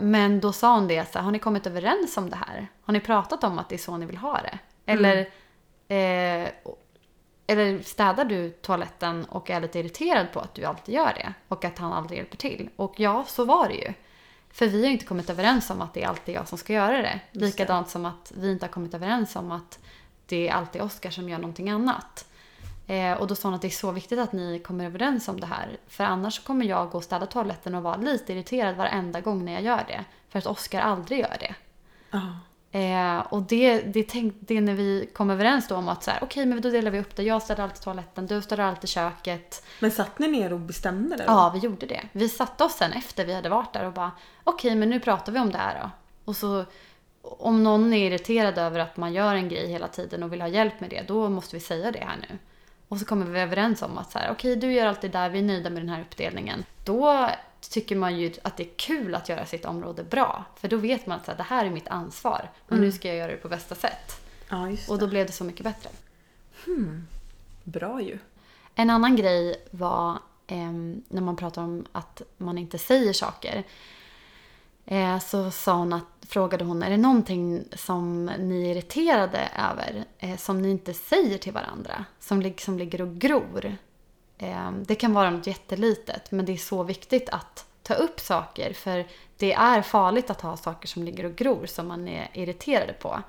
Men 0.00 0.40
då 0.40 0.52
sa 0.52 0.74
hon 0.74 0.88
det, 0.88 1.12
så 1.12 1.18
här, 1.18 1.24
har 1.24 1.32
ni 1.32 1.38
kommit 1.38 1.66
överens 1.66 2.16
om 2.16 2.30
det 2.30 2.36
här? 2.36 2.68
Har 2.84 2.92
ni 2.92 3.00
pratat 3.00 3.44
om 3.44 3.58
att 3.58 3.68
det 3.68 3.74
är 3.74 3.78
så 3.78 3.96
ni 3.96 4.06
vill 4.06 4.16
ha 4.16 4.40
det? 4.42 4.58
Eller, 4.86 5.28
eh, 5.90 6.48
eller 7.46 7.82
städar 7.82 8.24
du 8.24 8.50
toaletten 8.50 9.24
och 9.24 9.50
är 9.50 9.60
lite 9.60 9.78
irriterad 9.78 10.32
på 10.32 10.40
att 10.40 10.54
du 10.54 10.64
alltid 10.64 10.94
gör 10.94 11.12
det? 11.14 11.34
Och 11.48 11.64
att 11.64 11.78
han 11.78 11.92
aldrig 11.92 12.18
hjälper 12.18 12.36
till? 12.36 12.68
Och 12.76 12.94
ja, 12.96 13.24
så 13.28 13.44
var 13.44 13.68
det 13.68 13.74
ju. 13.74 13.92
För 14.52 14.66
vi 14.66 14.84
har 14.84 14.90
inte 14.90 15.04
kommit 15.04 15.30
överens 15.30 15.70
om 15.70 15.80
att 15.80 15.94
det 15.94 16.02
är 16.02 16.08
alltid 16.08 16.34
jag 16.34 16.48
som 16.48 16.58
ska 16.58 16.72
göra 16.72 17.02
det. 17.02 17.20
Likadant 17.32 17.88
som 17.88 18.06
att 18.06 18.32
vi 18.36 18.52
inte 18.52 18.66
har 18.66 18.70
kommit 18.70 18.94
överens 18.94 19.36
om 19.36 19.52
att 19.52 19.78
det 20.26 20.48
är 20.48 20.52
alltid 20.52 20.82
Oskar 20.82 21.10
som 21.10 21.28
gör 21.28 21.38
någonting 21.38 21.70
annat. 21.70 22.26
Eh, 22.86 23.12
och 23.12 23.26
då 23.26 23.34
sa 23.34 23.48
hon 23.48 23.54
att 23.54 23.62
det 23.62 23.68
är 23.68 23.70
så 23.70 23.92
viktigt 23.92 24.18
att 24.18 24.32
ni 24.32 24.58
kommer 24.58 24.84
överens 24.84 25.28
om 25.28 25.40
det 25.40 25.46
här. 25.46 25.78
För 25.88 26.04
annars 26.04 26.44
kommer 26.44 26.66
jag 26.66 26.90
gå 26.90 26.98
och 26.98 27.04
städa 27.04 27.26
toaletten 27.26 27.74
och 27.74 27.82
vara 27.82 27.96
lite 27.96 28.32
irriterad 28.32 28.76
varenda 28.76 29.20
gång 29.20 29.44
när 29.44 29.52
jag 29.52 29.62
gör 29.62 29.84
det. 29.88 30.04
För 30.28 30.38
att 30.38 30.46
Oskar 30.46 30.80
aldrig 30.80 31.18
gör 31.18 31.36
det. 31.40 31.54
Ja. 32.10 32.38
Eh, 32.72 33.18
och 33.18 33.42
det, 33.42 33.80
det, 33.80 34.02
tänk, 34.02 34.34
det 34.40 34.60
när 34.60 34.74
vi 34.74 35.08
kom 35.12 35.30
överens 35.30 35.68
då 35.68 35.76
om 35.76 35.88
att 35.88 36.04
så 36.04 36.10
här, 36.10 36.18
okej 36.22 36.46
men 36.46 36.60
då 36.60 36.70
delar 36.70 36.90
vi 36.90 37.00
upp 37.00 37.16
det. 37.16 37.22
Jag 37.22 37.42
städar 37.42 37.64
alltid 37.64 37.82
toaletten, 37.82 38.26
du 38.26 38.42
städar 38.42 38.64
alltid 38.64 38.90
köket. 38.90 39.64
Men 39.80 39.90
satt 39.90 40.18
ni 40.18 40.28
ner 40.28 40.52
och 40.52 40.60
bestämde 40.60 41.16
det? 41.16 41.24
då? 41.24 41.32
Ja, 41.32 41.50
vi 41.54 41.58
gjorde 41.58 41.86
det. 41.86 42.02
Vi 42.12 42.28
satte 42.28 42.64
oss 42.64 42.76
sen 42.76 42.92
efter 42.92 43.26
vi 43.26 43.34
hade 43.34 43.48
varit 43.48 43.72
där 43.72 43.86
och 43.86 43.92
bara 43.92 44.10
okej, 44.44 44.74
men 44.74 44.90
nu 44.90 45.00
pratar 45.00 45.32
vi 45.32 45.38
om 45.38 45.50
det 45.50 45.58
här 45.58 45.80
då. 45.82 45.90
Och 46.24 46.36
så 46.36 46.64
om 47.22 47.64
någon 47.64 47.92
är 47.92 48.06
irriterad 48.06 48.58
över 48.58 48.80
att 48.80 48.96
man 48.96 49.12
gör 49.12 49.34
en 49.34 49.48
grej 49.48 49.68
hela 49.68 49.88
tiden 49.88 50.22
och 50.22 50.32
vill 50.32 50.40
ha 50.40 50.48
hjälp 50.48 50.80
med 50.80 50.90
det, 50.90 51.02
då 51.08 51.28
måste 51.28 51.56
vi 51.56 51.60
säga 51.60 51.92
det 51.92 52.04
här 52.04 52.16
nu. 52.30 52.38
Och 52.88 52.98
så 52.98 53.04
kommer 53.04 53.26
vi 53.26 53.40
överens 53.40 53.82
om 53.82 53.98
att 53.98 54.12
så 54.12 54.18
här, 54.18 54.30
okej, 54.32 54.56
du 54.56 54.72
gör 54.72 54.86
alltid 54.86 55.10
där, 55.10 55.30
vi 55.30 55.38
är 55.38 55.42
nöjda 55.42 55.70
med 55.70 55.82
den 55.82 55.88
här 55.88 56.00
uppdelningen. 56.00 56.64
Då 56.84 57.30
tycker 57.60 57.96
man 57.96 58.18
ju 58.18 58.32
att 58.42 58.56
det 58.56 58.62
är 58.62 58.70
kul 58.76 59.14
att 59.14 59.28
göra 59.28 59.46
sitt 59.46 59.64
område 59.64 60.04
bra. 60.04 60.44
För 60.56 60.68
då 60.68 60.76
vet 60.76 61.06
man 61.06 61.20
att 61.26 61.36
det 61.36 61.42
här 61.48 61.64
är 61.64 61.70
mitt 61.70 61.88
ansvar 61.88 62.50
och 62.68 62.78
nu 62.78 62.92
ska 62.92 63.08
jag 63.08 63.16
göra 63.16 63.30
det 63.30 63.36
på 63.36 63.48
bästa 63.48 63.74
sätt. 63.74 64.20
Ja, 64.48 64.68
Och 64.88 64.98
då 64.98 65.06
blev 65.06 65.26
det 65.26 65.32
så 65.32 65.44
mycket 65.44 65.64
bättre. 65.64 65.90
Bra 67.64 68.02
ju. 68.02 68.18
En 68.74 68.90
annan 68.90 69.16
grej 69.16 69.66
var 69.70 70.18
ehm, 70.46 71.02
när 71.08 71.22
man 71.22 71.36
pratar 71.36 71.62
om 71.62 71.86
att 71.92 72.22
man 72.36 72.58
inte 72.58 72.78
säger 72.78 73.12
saker. 73.12 73.64
Eh, 74.86 75.18
så 75.18 75.50
sa 75.50 75.74
hon 75.76 75.92
att, 75.92 76.04
frågade 76.28 76.64
hon, 76.64 76.82
är 76.82 76.90
det 76.90 76.96
någonting 76.96 77.64
som 77.72 78.26
ni 78.26 78.66
är 78.66 78.70
irriterade 78.76 79.48
över? 79.70 80.04
Eh, 80.18 80.36
som 80.36 80.62
ni 80.62 80.70
inte 80.70 80.94
säger 80.94 81.38
till 81.38 81.52
varandra? 81.52 82.04
Som, 82.20 82.42
lig- 82.42 82.60
som 82.60 82.78
ligger 82.78 83.00
och 83.00 83.14
gror? 83.18 83.76
Ehm, 84.40 84.84
det 84.84 84.94
kan 84.94 85.12
vara 85.12 85.30
något 85.30 85.46
jättelitet, 85.46 86.30
men 86.30 86.44
det 86.46 86.52
är 86.52 86.56
så 86.56 86.82
viktigt 86.82 87.28
att 87.28 87.66
ta 87.82 87.94
upp 87.94 88.20
saker. 88.20 88.72
För 88.72 89.06
det 89.36 89.52
är 89.52 89.82
farligt 89.82 90.30
att 90.30 90.40
ha 90.40 90.56
saker 90.56 90.88
som 90.88 91.02
ligger 91.02 91.24
och 91.24 91.36
gror 91.36 91.66
som 91.66 91.88
man 91.88 92.08
är 92.08 92.28
irriterad 92.32 92.98
på. 92.98 93.22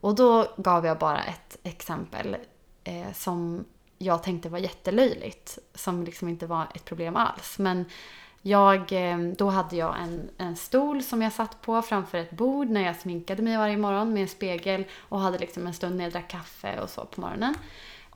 Och 0.00 0.14
då 0.14 0.46
gav 0.56 0.86
jag 0.86 0.98
bara 0.98 1.22
ett 1.22 1.56
exempel 1.62 2.36
eh, 2.84 3.12
som 3.14 3.64
jag 3.98 4.22
tänkte 4.22 4.48
var 4.48 4.58
jättelöjligt. 4.58 5.58
Som 5.74 6.04
liksom 6.04 6.28
inte 6.28 6.46
var 6.46 6.66
ett 6.74 6.84
problem 6.84 7.16
alls. 7.16 7.58
Men 7.58 7.84
jag, 8.42 8.92
eh, 8.92 9.18
då 9.18 9.48
hade 9.48 9.76
jag 9.76 9.96
en, 10.02 10.30
en 10.38 10.56
stol 10.56 11.02
som 11.02 11.22
jag 11.22 11.32
satt 11.32 11.62
på 11.62 11.82
framför 11.82 12.18
ett 12.18 12.30
bord 12.30 12.68
när 12.68 12.86
jag 12.86 12.96
sminkade 12.96 13.42
mig 13.42 13.56
varje 13.56 13.76
morgon 13.76 14.12
med 14.12 14.22
en 14.22 14.28
spegel 14.28 14.84
och 14.98 15.20
hade 15.20 15.38
liksom 15.38 15.66
en 15.66 15.74
stund 15.74 15.96
när 15.96 16.04
jag 16.04 16.12
drack 16.12 16.30
kaffe 16.30 16.80
och 16.80 16.90
så 16.90 17.04
på 17.04 17.20
morgonen. 17.20 17.54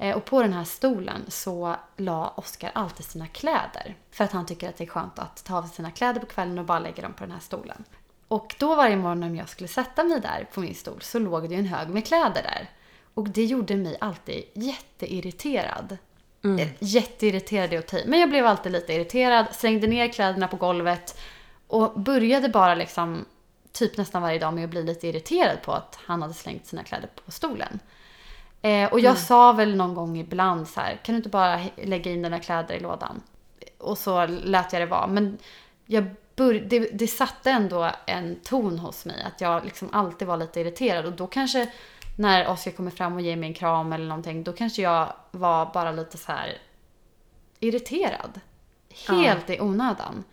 Eh, 0.05 0.17
Och 0.17 0.25
på 0.25 0.43
den 0.43 0.53
här 0.53 0.65
stolen 0.65 1.25
så 1.29 1.77
la 1.97 2.29
Oskar 2.37 2.71
alltid 2.75 3.07
sina 3.07 3.27
kläder. 3.27 3.95
För 4.11 4.25
att 4.25 4.33
han 4.33 4.47
tycker 4.47 4.69
att 4.69 4.77
det 4.77 4.85
är 4.85 4.89
skönt 4.89 5.19
att 5.19 5.45
ta 5.45 5.59
av 5.59 5.63
sig 5.63 5.71
sina 5.71 5.91
kläder 5.91 6.21
på 6.21 6.27
kvällen 6.27 6.59
och 6.59 6.65
bara 6.65 6.79
lägga 6.79 7.03
dem 7.03 7.13
på 7.13 7.25
den 7.25 7.33
här 7.33 7.41
stolen. 7.41 7.85
Och 8.29 8.57
då 8.59 8.75
varje 8.75 8.97
morgon 8.97 9.21
när 9.21 9.35
jag 9.35 9.49
skulle 9.49 9.69
sätta 9.69 10.05
mig 10.05 10.21
där 10.21 10.49
på 10.55 10.61
min 10.61 10.75
stol 10.75 11.03
så 11.03 11.19
låg 11.19 11.49
det 11.49 11.55
ju 11.55 11.59
en 11.61 11.67
hög 11.67 11.89
med 11.89 12.07
kläder 12.07 12.43
där. 12.43 12.71
Och 13.15 13.29
det 13.29 13.45
gjorde 13.45 13.77
mig 13.77 13.97
alltid 14.01 14.45
jätteirriterad. 14.55 15.99
Eh, 16.59 16.69
Jätteirriterad 16.79 17.73
är 17.73 17.79
att 17.79 17.87
ta. 17.89 17.99
Men 18.07 18.21
jag 18.21 18.29
blev 18.29 18.47
alltid 18.47 18.73
lite 18.73 18.93
irriterad, 18.93 19.47
slängde 19.53 19.87
ner 19.87 20.09
kläderna 20.09 20.49
på 20.49 20.57
golvet 20.57 21.19
och 21.67 22.01
började 22.01 22.49
bara 22.49 22.75
liksom 22.75 23.25
typ 23.73 23.97
nästan 23.97 24.23
varje 24.23 24.39
dag 24.39 24.55
med 24.55 24.65
att 24.65 24.71
bli 24.71 24.83
lite 24.83 25.09
irriterad 25.09 25.63
på 25.63 25.73
att 25.73 25.99
han 26.07 26.23
hade 26.23 26.35
slängt 26.35 26.67
sina 26.67 26.83
kläder 26.83 27.09
på 27.25 27.31
stolen. 27.31 27.81
Eh, 28.65 28.93
och 28.93 29.01
jag 29.01 29.19
sa 29.19 29.53
väl 29.53 29.77
någon 29.77 29.95
gång 29.95 30.19
ibland 30.19 30.69
så 30.69 30.81
här, 30.81 31.01
kan 31.03 31.13
du 31.13 31.17
inte 31.17 31.29
bara 31.29 31.61
lägga 31.77 32.11
in 32.11 32.23
dina 32.23 32.41
kläder 32.41 32.75
i 32.75 32.81
lådan? 32.81 33.23
Och 33.79 33.99
så 33.99 34.27
lät 34.27 34.73
jag 34.73 34.83
det 34.83 34.87
vara. 34.87 35.07
Men 35.07 35.39
jag 35.87 36.05
bör, 36.37 36.55
det, 36.55 36.79
det 36.79 37.07
satte 37.07 37.51
ändå 37.51 37.91
en 38.07 38.37
ton 38.43 38.79
hos 38.79 39.05
mig 39.05 39.23
att 39.23 39.41
jag 39.41 39.65
liksom 39.65 39.89
alltid 39.93 40.29
var 40.29 40.37
lite 40.37 40.61
irriterad. 40.61 41.07
Och 41.07 41.13
då 41.13 41.27
kanske 41.27 41.73
när 42.17 42.49
Oskar 42.49 42.71
kommer 42.71 42.91
fram 42.91 43.15
och 43.15 43.21
ger 43.21 43.37
mig 43.37 43.49
en 43.49 43.55
kram 43.55 43.93
eller 43.93 44.07
någonting, 44.07 44.45
då 44.45 44.53
kanske 44.53 44.83
jag 44.83 45.13
var 45.31 45.71
bara 45.75 45.93
lite 45.93 46.19
så 46.19 46.33
här 46.33 46.59
irriterad. 47.61 48.41
Helt 49.09 49.51
i 49.51 49.61
onödan. 49.61 50.25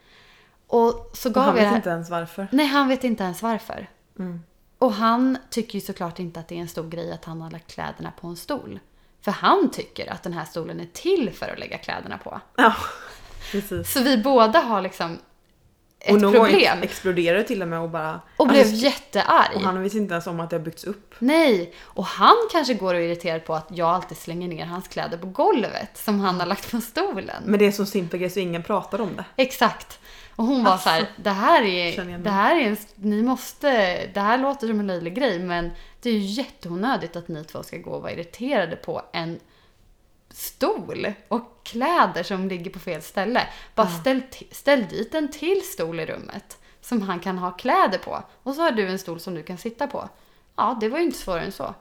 Och 0.68 1.12
så 1.14 1.30
Och 1.30 1.36
gav 1.36 1.44
han 1.44 1.56
jag 1.56 1.66
det 1.66 1.70
vet 1.70 1.76
inte 1.76 1.90
ens 1.90 2.10
varför. 2.10 2.48
Nej, 2.52 2.66
han 2.66 2.88
vet 2.88 3.04
inte 3.04 3.24
ens 3.24 3.42
varför. 3.42 3.88
Mm. 4.20 4.44
Och 4.82 4.94
han 4.94 5.38
tycker 5.50 5.76
ju 5.76 5.82
såklart 5.86 6.20
inte 6.20 6.40
att 6.40 6.48
det 6.48 6.56
är 6.56 6.60
en 6.60 6.68
stor 6.68 6.90
grej 6.90 7.12
att 7.12 7.26
han 7.26 7.42
har 7.42 7.52
lagt 7.52 7.74
kläderna 7.74 8.12
på 8.22 8.28
en 8.28 8.36
stol. 8.36 8.80
För 9.22 9.32
han 9.32 9.72
tycker 9.72 10.12
att 10.12 10.24
den 10.24 10.34
här 10.34 10.46
stolen 10.46 10.80
är 10.80 10.88
till 10.94 11.32
för 11.34 11.50
att 11.54 11.60
lägga 11.60 11.78
kläderna 11.78 12.18
på. 12.18 12.42
Ja, 12.56 12.74
precis. 13.52 13.94
Så 13.94 14.04
vi 14.04 14.18
båda 14.18 14.60
har 14.60 14.82
liksom 14.82 15.18
ett 16.00 16.14
och 16.16 16.22
någon 16.22 16.34
problem. 16.34 16.78
ex- 16.82 16.84
exploderade 16.92 17.44
till 17.44 17.62
och 17.62 17.68
med 17.68 17.80
och 17.80 17.90
bara... 17.90 18.22
Och 18.38 18.48
blev 18.48 18.60
Alltså, 18.62 18.76
jättearg. 18.76 19.56
och 19.56 19.62
han 19.62 19.82
visste 19.82 19.98
inte 19.98 20.12
ens 20.14 20.28
om 20.28 20.40
att 20.40 20.50
det 20.50 20.56
har 20.56 20.64
byggts 20.64 20.84
upp. 20.84 21.16
Nej, 21.20 21.74
och 21.82 22.06
han 22.06 22.36
kanske 22.52 22.74
går 22.74 22.94
och 22.94 23.00
är 23.00 23.04
irriterad 23.04 23.46
på 23.46 23.54
att 23.56 23.68
jag 23.70 23.90
alltid 23.90 24.18
slänger 24.18 24.48
ner 24.48 24.66
hans 24.66 24.88
kläder 24.88 25.18
på 25.18 25.28
golvet 25.28 25.98
som 25.98 26.20
han 26.20 26.40
har 26.40 26.48
lagt 26.48 26.72
på 26.72 26.82
stolen. 26.82 27.44
Men 27.46 27.60
det 27.60 27.66
är 27.66 27.72
så 27.72 27.86
simpel 27.86 28.20
grej 28.20 28.30
så 28.30 28.40
ingen 28.40 28.64
pratar 28.64 29.02
om 29.02 29.16
det. 29.16 29.26
Exakt. 29.36 30.00
Och 30.42 30.48
hon 30.48 30.64
var 30.64 30.78
så 30.78 30.90
här, 30.90 31.08
det 31.18 31.30
här 31.30 31.64
är, 31.64 31.96
det 32.18 32.30
här 32.30 32.56
är 32.56 32.78
ni 32.96 33.22
måste, 33.22 33.70
det 34.14 34.20
här 34.20 34.38
låter 34.38 34.68
som 34.68 34.80
en 34.80 34.88
löjlig 34.88 35.16
grej 35.16 35.40
men 35.40 35.72
det 36.02 36.10
är 36.10 36.14
ju 36.14 36.20
jätteonödigt 36.20 37.16
att 37.16 37.28
ni 37.28 37.44
två 37.44 37.64
ska 37.64 37.78
gå 37.78 37.92
och 37.92 38.02
vara 38.02 38.12
irriterade 38.12 38.76
på 38.76 39.02
en 39.14 39.40
stol 40.30 41.14
och 41.28 41.60
kläder 41.64 42.24
som 42.24 42.48
ligger 42.48 42.72
på 42.72 42.80
fel 42.80 43.02
ställe. 43.02 43.48
Bara 43.76 43.88
ställ, 43.88 44.22
ti- 44.32 44.54
ställ 44.54 44.88
dit 44.88 45.16
en 45.16 45.32
till 45.32 45.62
stol 45.62 46.00
i 46.00 46.06
rummet 46.06 46.58
som 46.82 47.02
han 47.02 47.20
kan 47.20 47.38
ha 47.38 47.52
kläder 47.52 47.98
på. 47.98 48.24
Och 48.44 48.56
så 48.56 48.62
har 48.62 48.72
du 48.72 48.88
en 48.88 49.00
stol 49.00 49.20
som 49.20 49.36
du 49.36 49.44
kan 49.44 49.58
sitta 49.58 49.88
på. 49.88 50.10
Ja, 50.56 50.78
det 50.82 50.90
var 50.90 51.00
ju 51.00 51.06
inte 51.06 51.18
svårare 51.18 51.42
än 51.42 51.52
så. 51.52 51.74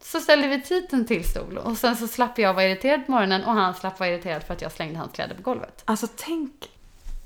Så 0.00 0.20
ställde 0.20 0.48
vi 0.48 0.56
dit 0.56 0.92
en 0.92 1.06
till 1.06 1.24
stol 1.24 1.58
och 1.58 1.76
sen 1.76 1.96
så 1.96 2.08
slapp 2.08 2.38
jag 2.38 2.54
vara 2.54 2.64
irriterad 2.64 3.06
på 3.06 3.12
morgonen 3.12 3.44
och 3.44 3.52
han 3.52 3.74
slapp 3.74 4.00
vara 4.00 4.10
irriterad 4.10 4.42
för 4.42 4.54
att 4.54 4.62
jag 4.62 4.72
slängde 4.72 4.98
hans 4.98 5.12
kläder 5.12 5.34
på 5.34 5.42
golvet. 5.42 5.82
Alltså 5.84 6.06
tänk. 6.16 6.70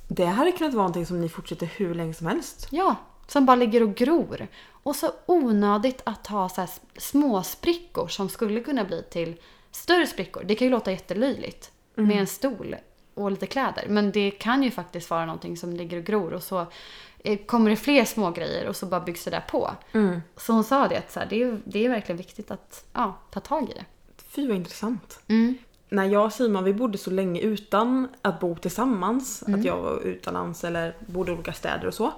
Det 0.09 0.25
hade 0.25 0.53
kunnat 0.53 0.75
vara 0.75 0.83
någonting 0.83 1.07
som 1.07 1.21
ni 1.21 1.29
fortsätter 1.29 1.67
hur 1.67 1.95
länge 1.95 2.15
som 2.15 2.27
helst. 2.27 2.69
Ja, 2.71 2.97
som 3.27 3.47
bara 3.47 3.57
ligger 3.57 3.83
och 3.83 3.95
gror. 3.95 4.47
Och 4.71 4.97
så 4.97 5.11
onödigt 5.27 6.03
att 6.05 6.27
ha 6.27 6.49
så 6.49 6.61
här 6.61 6.71
små 6.97 7.43
sprickor 7.43 8.09
som 8.09 8.29
skulle 8.29 8.61
kunna 8.61 8.85
bli 8.85 9.03
till 9.11 9.37
större 9.71 10.07
sprickor. 10.07 10.45
Det 10.45 10.55
kan 10.55 10.67
ju 10.67 10.71
låta 10.71 10.91
jättelöjligt 10.91 11.71
med 11.95 12.21
en 12.21 12.27
stol 12.27 12.77
och 13.15 13.31
lite 13.31 13.47
kläder. 13.47 13.85
Men 13.89 14.13
det 14.13 14.31
kan 14.31 14.63
ju 14.63 14.71
faktiskt 14.71 15.11
vara 15.11 15.27
någonting 15.27 15.57
som 15.57 15.73
ligger 15.73 15.97
och 15.99 16.05
gror 16.05 16.33
och 16.33 16.43
så 16.43 16.67
eh, 17.19 17.39
kommer 17.39 17.71
det 17.71 17.77
fler 17.77 18.05
små 18.05 18.31
grejer 18.31 18.69
och 18.69 18.77
så 18.77 18.87
bara 18.87 19.01
byggs 19.01 19.25
det 19.25 19.31
där 19.31 19.45
på. 19.49 19.71
Så 20.37 20.53
hon 20.53 20.65
sa 20.65 20.89
det 20.89 20.99
att 20.99 21.13
så 21.13 21.21
här, 21.21 21.27
det, 21.31 21.43
är, 21.43 21.61
det 21.65 21.85
är 21.85 21.89
verkligen 21.89 22.17
viktigt 22.17 22.51
att 22.51 22.85
ja, 22.93 23.19
ta 23.31 23.41
tag 23.41 23.71
i 23.71 23.75
det. 23.75 23.85
Fy 24.29 24.49
vad 24.49 24.57
intressant. 24.57 25.21
Mm. 25.29 25.55
När 25.89 26.05
jag 26.05 26.25
och 26.25 26.33
Simon 26.33 26.65
vi 26.65 26.75
bodde 26.75 26.99
så 26.99 27.11
länge 27.11 27.41
utan 27.41 28.09
att 28.23 28.41
bo 28.41 28.57
tillsammans. 28.57 29.43
Mm. 29.47 29.61
Att 29.61 29.67
jag 29.67 29.77
var 29.77 30.01
utomlands 30.01 30.65
eller 30.65 30.95
bodde 31.07 31.33
i 31.33 31.35
olika 31.35 31.53
städer 31.53 31.87
och 31.87 31.95
så. 31.95 32.13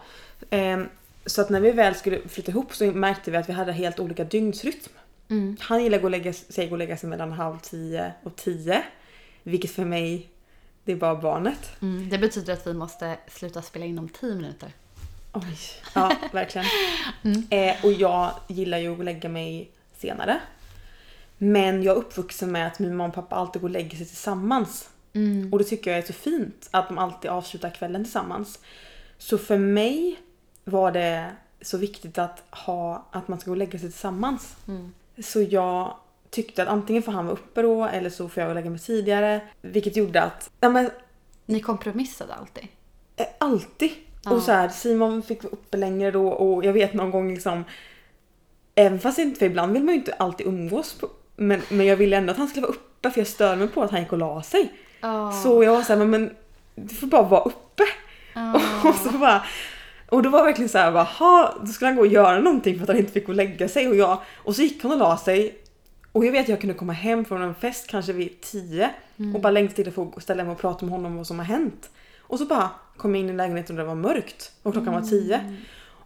Ehm, 0.50 0.88
så 1.26 1.40
att 1.40 1.50
när 1.50 1.60
vi 1.60 1.70
väl 1.70 1.94
skulle 1.94 2.28
flytta 2.28 2.50
ihop 2.50 2.74
så 2.74 2.84
märkte 2.84 3.30
vi 3.30 3.36
att 3.36 3.48
vi 3.48 3.52
hade 3.52 3.72
helt 3.72 4.00
olika 4.00 4.24
dygnsrytm. 4.24 4.92
Mm. 5.28 5.56
Han 5.60 5.82
gillar 5.82 5.98
att 5.98 6.02
gå 6.02 6.06
och 6.06 6.10
lägga 6.10 6.32
sig, 6.32 6.66
gå 6.66 6.72
och 6.72 6.78
lägga 6.78 6.96
sig 6.96 7.08
mellan 7.08 7.32
halv 7.32 7.58
tio 7.58 8.12
och 8.22 8.36
tio. 8.36 8.82
Vilket 9.42 9.70
för 9.70 9.84
mig, 9.84 10.28
det 10.84 10.92
är 10.92 10.96
bara 10.96 11.14
barnet. 11.14 11.70
Mm. 11.82 12.08
Det 12.08 12.18
betyder 12.18 12.52
att 12.52 12.66
vi 12.66 12.74
måste 12.74 13.16
sluta 13.28 13.62
spela 13.62 13.84
in 13.84 13.98
om 13.98 14.08
tio 14.08 14.34
minuter. 14.34 14.72
Oj. 15.32 15.58
Ja, 15.94 16.12
verkligen. 16.32 16.66
Mm. 17.22 17.44
Eh, 17.50 17.84
och 17.84 17.92
jag 17.92 18.30
gillar 18.48 18.78
ju 18.78 18.92
att 18.92 19.04
lägga 19.04 19.28
mig 19.28 19.70
senare. 19.98 20.40
Men 21.42 21.82
jag 21.82 21.96
är 21.96 22.00
uppvuxen 22.00 22.52
med 22.52 22.66
att 22.66 22.78
min 22.78 22.96
mamma 22.96 23.08
och 23.08 23.14
pappa 23.14 23.36
alltid 23.36 23.62
går 23.62 23.68
och 23.68 23.72
lägger 23.72 23.96
sig 23.96 24.06
tillsammans. 24.06 24.90
Mm. 25.12 25.52
Och 25.52 25.58
det 25.58 25.64
tycker 25.64 25.90
jag 25.90 25.98
är 25.98 26.06
så 26.06 26.12
fint 26.12 26.68
att 26.70 26.88
de 26.88 26.98
alltid 26.98 27.30
avslutar 27.30 27.70
kvällen 27.70 28.04
tillsammans. 28.04 28.58
Så 29.18 29.38
för 29.38 29.58
mig 29.58 30.20
var 30.64 30.92
det 30.92 31.30
så 31.60 31.78
viktigt 31.78 32.18
att 32.18 32.42
ha 32.50 33.06
att 33.10 33.28
man 33.28 33.40
ska 33.40 33.50
gå 33.50 33.52
och 33.52 33.56
lägga 33.58 33.78
sig 33.78 33.90
tillsammans. 33.90 34.56
Mm. 34.68 34.92
Så 35.22 35.42
jag 35.42 35.94
tyckte 36.30 36.62
att 36.62 36.68
antingen 36.68 37.02
får 37.02 37.12
han 37.12 37.26
vara 37.26 37.34
uppe 37.34 37.62
då 37.62 37.84
eller 37.84 38.10
så 38.10 38.28
får 38.28 38.42
jag 38.42 38.54
lägga 38.54 38.70
mig 38.70 38.78
tidigare. 38.78 39.40
Vilket 39.62 39.96
gjorde 39.96 40.22
att, 40.22 40.50
ja 40.60 40.68
men 40.68 40.90
Ni 41.46 41.60
kompromissade 41.60 42.34
alltid? 42.34 42.68
eh, 43.16 43.26
alltid. 43.38 43.90
Ja. 44.24 44.30
Och 44.30 44.42
så 44.42 44.52
här, 44.52 44.68
Simon 44.68 45.22
fick 45.22 45.44
vara 45.44 45.52
uppe 45.52 45.76
längre 45.76 46.10
då 46.10 46.28
och 46.28 46.64
jag 46.64 46.72
vet 46.72 46.94
någon 46.94 47.10
gång 47.10 47.34
liksom 47.34 47.64
Även 48.74 48.98
fast 48.98 49.18
inte, 49.18 49.38
för 49.38 49.46
ibland 49.46 49.72
vill 49.72 49.84
man 49.84 49.94
ju 49.94 50.00
inte 50.00 50.12
alltid 50.12 50.46
umgås 50.46 50.94
på, 50.94 51.08
men, 51.40 51.62
men 51.68 51.86
jag 51.86 51.96
ville 51.96 52.16
ändå 52.16 52.30
att 52.32 52.38
han 52.38 52.48
skulle 52.48 52.66
vara 52.66 52.72
uppe 52.72 53.10
för 53.10 53.20
jag 53.20 53.28
störde 53.28 53.56
mig 53.56 53.68
på 53.68 53.82
att 53.82 53.90
han 53.90 54.00
gick 54.00 54.12
och 54.12 54.18
la 54.18 54.42
sig. 54.42 54.72
Ja. 55.00 55.32
Så 55.32 55.64
jag 55.64 55.72
var 55.72 55.82
såhär, 55.82 55.98
men, 55.98 56.10
men 56.10 56.30
du 56.74 56.94
får 56.94 57.06
bara 57.06 57.22
vara 57.22 57.40
uppe. 57.42 57.82
Ja. 58.34 58.60
Och 58.88 58.94
så 58.94 59.10
bara 59.18 59.42
och 60.08 60.22
då 60.22 60.30
var 60.30 60.38
det 60.38 60.44
verkligen 60.44 60.68
så 60.68 60.78
här, 60.78 60.92
bara, 60.92 61.02
"Ha", 61.04 61.54
då 61.60 61.66
skulle 61.66 61.88
han 61.88 61.96
gå 61.96 62.02
och 62.02 62.06
göra 62.06 62.40
någonting 62.40 62.74
för 62.76 62.82
att 62.82 62.88
han 62.88 62.98
inte 62.98 63.12
fick 63.12 63.26
gå 63.26 63.32
och 63.32 63.36
lägga 63.36 63.68
sig 63.68 63.88
och 63.88 63.96
jag 63.96 64.18
och 64.36 64.56
så 64.56 64.62
gick 64.62 64.82
han 64.82 64.92
och 64.92 64.98
la 64.98 65.16
sig 65.16 65.54
och 66.12 66.24
jag 66.24 66.32
vet 66.32 66.42
att 66.42 66.48
jag 66.48 66.60
kunde 66.60 66.74
komma 66.74 66.92
hem 66.92 67.24
från 67.24 67.42
en 67.42 67.54
fest 67.54 67.86
kanske 67.86 68.12
vid 68.12 68.40
10 68.40 68.90
och 69.34 69.40
bara 69.40 69.50
längtade 69.50 69.74
till 69.74 69.88
att 69.88 69.94
få 69.94 70.12
ställa 70.20 70.44
mig 70.44 70.52
och 70.52 70.58
prata 70.60 70.84
med 70.84 70.92
honom 70.92 71.12
om 71.12 71.16
vad 71.16 71.26
som 71.26 71.38
har 71.38 71.46
hänt. 71.46 71.90
Och 72.20 72.38
så 72.38 72.44
bara 72.44 72.70
kom 72.96 73.14
jag 73.14 73.20
in 73.24 73.30
i 73.30 73.32
lägenheten 73.32 73.76
och 73.78 73.82
det 73.82 73.88
var 73.88 73.94
mörkt 73.94 74.52
och 74.62 74.72
klockan 74.72 74.94
var 74.94 75.00
10. 75.02 75.56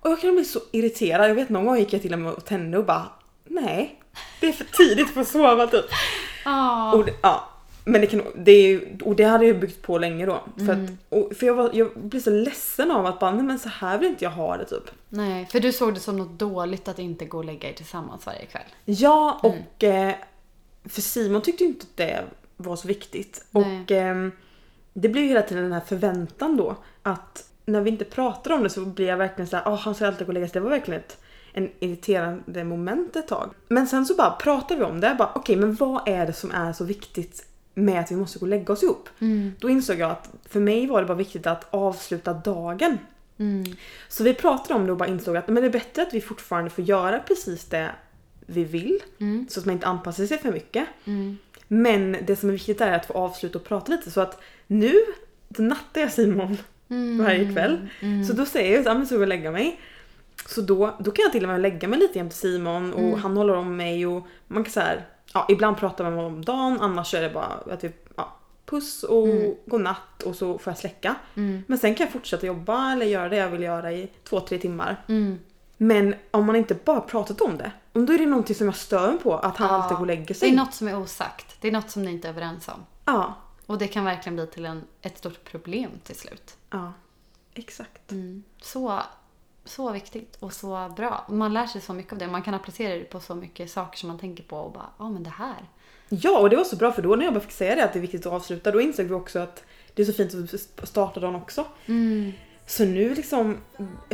Och 0.00 0.10
jag 0.10 0.20
kunde 0.20 0.34
bli 0.36 0.44
så 0.44 0.60
irriterad. 0.72 1.30
Jag 1.30 1.34
vet 1.34 1.48
någon 1.48 1.64
gång 1.66 1.76
gick 1.78 1.92
jag 1.92 2.02
till 2.02 2.12
och 2.12 2.18
med 2.18 2.32
och 2.32 2.44
tände 2.44 2.78
och 2.78 2.84
bara 2.84 3.06
nej, 3.44 4.00
det 4.40 4.48
är 4.48 4.52
för 4.52 4.64
tidigt 4.64 5.10
för 5.10 5.20
att 5.20 5.28
sova 5.28 5.66
typ. 5.66 5.84
Ja. 6.44 6.92
Och, 6.94 7.08
ja, 7.22 7.48
men 7.84 8.00
det, 8.00 8.06
kan, 8.06 8.22
det, 8.36 8.52
är 8.52 8.80
och 9.04 9.16
det 9.16 9.24
hade 9.24 9.46
jag 9.46 9.60
byggt 9.60 9.82
på 9.82 9.98
länge 9.98 10.26
då. 10.26 10.40
För, 10.56 10.62
Mm. 10.72 10.84
att, 10.84 10.90
och, 11.08 11.36
för 11.36 11.46
jag, 11.46 11.54
var, 11.54 11.70
jag 11.74 11.90
blev 12.00 12.20
så 12.20 12.30
ledsen 12.30 12.90
av 12.90 13.06
att 13.06 13.20
bara, 13.20 13.30
nej 13.30 13.44
men 13.44 13.58
så 13.58 13.68
här 13.68 13.98
vill 13.98 14.08
inte 14.08 14.24
jag 14.24 14.30
ha 14.30 14.56
det 14.56 14.64
typ. 14.64 14.90
Nej, 15.08 15.46
för 15.52 15.60
du 15.60 15.72
såg 15.72 15.94
det 15.94 16.00
som 16.00 16.16
något 16.16 16.38
dåligt 16.38 16.88
att 16.88 16.98
inte 16.98 17.24
gå 17.24 17.38
och 17.38 17.44
lägga 17.44 17.68
er 17.68 17.72
tillsammans 17.72 18.26
varje 18.26 18.46
kväll. 18.46 18.62
Ja, 18.84 19.40
Mm. 19.44 19.56
och 19.62 19.84
eh, 19.84 20.14
för 20.88 21.00
Simon 21.00 21.42
tyckte 21.42 21.64
ju 21.64 21.68
inte 21.70 21.84
att 21.86 21.96
det 21.96 22.24
var 22.56 22.76
så 22.76 22.88
viktigt. 22.88 23.44
Nej. 23.50 23.62
Och 23.84 23.90
eh, 23.90 24.28
det 24.92 25.08
blir 25.08 25.22
ju 25.22 25.28
hela 25.28 25.42
tiden 25.42 25.62
den 25.62 25.72
här 25.72 25.80
förväntan 25.80 26.56
då 26.56 26.76
att 27.02 27.48
när 27.66 27.80
vi 27.80 27.90
inte 27.90 28.04
pratar 28.04 28.50
om 28.52 28.62
det 28.62 28.70
så 28.70 28.80
blir 28.80 29.06
jag 29.06 29.16
verkligen 29.16 29.48
så 29.48 29.56
här, 29.56 29.64
oh, 29.64 29.76
han 29.78 29.94
ska 29.94 30.06
alltid 30.06 30.26
gå 30.26 30.30
och 30.30 30.34
lägga 30.34 30.46
sig. 30.48 30.52
Det 30.52 30.60
var 30.60 30.70
verkligen 30.70 31.00
ett 31.00 31.20
en 31.56 31.70
irriterande 31.80 32.64
moment 32.64 33.16
ett 33.16 33.28
tag. 33.28 33.50
Men 33.68 33.86
sen 33.86 34.06
så 34.06 34.14
bara 34.14 34.30
pratar 34.30 34.76
vi 34.76 34.84
om 34.84 35.00
det. 35.00 35.16
Bara, 35.18 35.32
Okej, 35.34 35.56
men 35.56 35.74
vad 35.74 36.08
är 36.08 36.26
det 36.26 36.32
som 36.32 36.50
är 36.50 36.72
så 36.72 36.84
viktigt 36.84 37.46
med 37.74 38.00
att 38.00 38.10
vi 38.10 38.16
måste 38.16 38.38
gå 38.38 38.44
och 38.44 38.48
lägga 38.50 38.72
oss 38.72 38.82
ihop? 38.82 39.08
Mm. 39.18 39.52
Då 39.58 39.70
insåg 39.70 39.98
jag 39.98 40.10
att 40.10 40.30
för 40.48 40.60
mig 40.60 40.86
var 40.86 41.00
det 41.00 41.06
bara 41.06 41.18
viktigt 41.18 41.46
att 41.46 41.74
avsluta 41.74 42.32
dagen. 42.32 42.98
Mm. 43.38 43.64
Så 44.08 44.24
vi 44.24 44.34
pratade 44.34 44.74
om 44.74 44.86
det 44.86 44.92
och 44.92 44.98
bara 44.98 45.08
insåg 45.08 45.36
att 45.36 45.48
men 45.48 45.62
det 45.62 45.68
är 45.68 45.72
bättre 45.72 46.02
att 46.02 46.14
vi 46.14 46.20
fortfarande 46.20 46.70
får 46.70 46.84
göra 46.84 47.18
precis 47.18 47.64
det 47.64 47.90
vi 48.46 48.64
vill. 48.64 49.00
Mm. 49.20 49.46
Så 49.50 49.60
att 49.60 49.66
man 49.66 49.72
inte 49.72 49.86
anpassar 49.86 50.26
sig 50.26 50.38
för 50.38 50.52
mycket. 50.52 50.88
Mm. 51.04 51.38
Men 51.68 52.16
det 52.26 52.36
som 52.36 52.48
är 52.48 52.52
viktigt 52.52 52.80
är 52.80 52.92
att 52.92 53.06
få 53.06 53.12
avsluta 53.12 53.58
och 53.58 53.64
prata 53.64 53.92
lite. 53.92 54.10
Så 54.10 54.20
att 54.20 54.40
nu 54.66 54.94
nattar 55.48 56.00
jag 56.00 56.12
Simon 56.12 56.56
Mm. 56.90 57.24
varje 57.24 57.52
kväll. 57.52 57.88
Mm. 58.00 58.24
Så 58.24 58.32
då 58.32 58.46
säger 58.46 58.72
jag 58.72 58.88
att 58.88 58.98
jag 58.98 59.06
ska 59.06 59.16
gå 59.16 59.22
och 59.22 59.28
lägga 59.28 59.50
mig. 59.50 59.80
Så 60.48 60.60
då, 60.60 60.96
då 60.98 61.10
kan 61.10 61.22
jag 61.22 61.32
till 61.32 61.42
och 61.42 61.48
med 61.48 61.60
lägga 61.60 61.88
mig 61.88 61.98
lite 61.98 62.18
jämte 62.18 62.36
Simon 62.36 62.92
och 62.92 63.00
Mm. 63.00 63.20
han 63.20 63.36
håller 63.36 63.54
om 63.54 63.76
mig 63.76 64.06
och 64.06 64.26
man 64.46 64.64
kan 64.64 64.72
så 64.72 64.80
här, 64.80 65.08
ja 65.32 65.46
ibland 65.48 65.76
pratar 65.76 66.04
man 66.10 66.24
om 66.24 66.44
dagen 66.44 66.80
annars 66.80 67.14
är 67.14 67.22
det 67.22 67.30
bara 67.30 67.44
att 67.72 67.84
vi, 67.84 67.92
ja, 68.16 68.36
puss 68.66 69.02
och 69.02 69.28
Mm. 69.28 69.54
godnatt 69.66 70.22
och 70.24 70.34
så 70.36 70.58
får 70.58 70.70
jag 70.70 70.78
släcka. 70.78 71.14
Mm. 71.36 71.62
Men 71.66 71.78
sen 71.78 71.94
kan 71.94 72.04
jag 72.06 72.12
fortsätta 72.12 72.46
jobba 72.46 72.92
eller 72.92 73.06
göra 73.06 73.28
det 73.28 73.36
jag 73.36 73.48
vill 73.48 73.62
göra 73.62 73.92
i 73.92 74.10
två, 74.24 74.40
tre 74.40 74.58
timmar. 74.58 75.04
Mm. 75.08 75.38
Men 75.76 76.14
om 76.30 76.46
man 76.46 76.56
inte 76.56 76.74
bara 76.74 77.00
pratat 77.00 77.40
om 77.40 77.56
det, 77.58 77.72
då 77.92 78.12
är 78.12 78.18
det 78.18 78.26
någonting 78.26 78.56
som 78.56 78.66
jag 78.66 78.76
stör 78.76 79.10
mig 79.10 79.18
på 79.20 79.34
att 79.38 79.56
han 79.56 79.68
Ja. 79.68 79.74
alltid 79.74 79.96
går 79.96 80.00
och 80.02 80.06
lägger 80.06 80.24
Det 80.26 80.34
sig. 80.34 80.50
är 80.50 80.56
något 80.56 80.74
som 80.74 80.88
är 80.88 80.98
osagt. 80.98 81.56
Det 81.60 81.68
är 81.68 81.72
något 81.72 81.90
som 81.90 82.02
ni 82.02 82.10
inte 82.10 82.28
är 82.28 82.32
överens 82.32 82.68
om. 82.68 82.86
Ja, 83.04 83.34
Och 83.66 83.78
det 83.78 83.88
kan 83.88 84.04
verkligen 84.04 84.36
bli 84.36 84.46
till 84.46 84.66
en, 84.66 84.82
ett 85.02 85.18
stort 85.18 85.44
problem 85.44 85.90
till 86.04 86.16
slut. 86.16 86.56
ja. 86.70 86.92
Exakt. 87.56 88.10
Mm. 88.12 88.42
Så, 88.62 89.00
så 89.64 89.92
viktigt 89.92 90.36
och 90.40 90.52
så 90.52 90.92
bra. 90.96 91.26
Man 91.28 91.52
lär 91.54 91.66
sig 91.66 91.80
så 91.80 91.92
mycket 91.92 92.12
av 92.12 92.18
det. 92.18 92.26
Man 92.26 92.42
kan 92.42 92.54
applicera 92.54 92.94
det 92.94 93.04
på 93.04 93.20
så 93.20 93.34
mycket 93.34 93.70
saker 93.70 93.98
som 93.98 94.08
man 94.08 94.18
tänker 94.18 94.44
på 94.44 94.56
och 94.56 94.72
bara, 94.72 94.90
ja 94.98 95.10
men 95.10 95.22
det 95.22 95.30
här. 95.30 95.68
Ja, 96.08 96.38
och 96.38 96.50
det 96.50 96.56
var 96.56 96.64
så 96.64 96.76
bra 96.76 96.92
för 96.92 97.02
då 97.02 97.16
när 97.16 97.24
jag 97.24 97.34
bara 97.34 97.40
fick 97.40 97.52
säga 97.52 97.74
det 97.74 97.84
att 97.84 97.92
det 97.92 97.98
är 97.98 98.00
viktigt 98.00 98.26
att 98.26 98.32
avsluta, 98.32 98.70
då 98.70 98.80
insåg 98.80 99.06
vi 99.06 99.14
också 99.14 99.38
att 99.38 99.64
det 99.94 100.02
är 100.02 100.06
så 100.06 100.12
fint 100.12 100.34
att 100.82 100.88
starta 100.88 101.20
dagen 101.20 101.34
också. 101.34 101.66
Mm. 101.86 102.32
Så 102.66 102.84
nu 102.84 103.14
liksom 103.14 103.56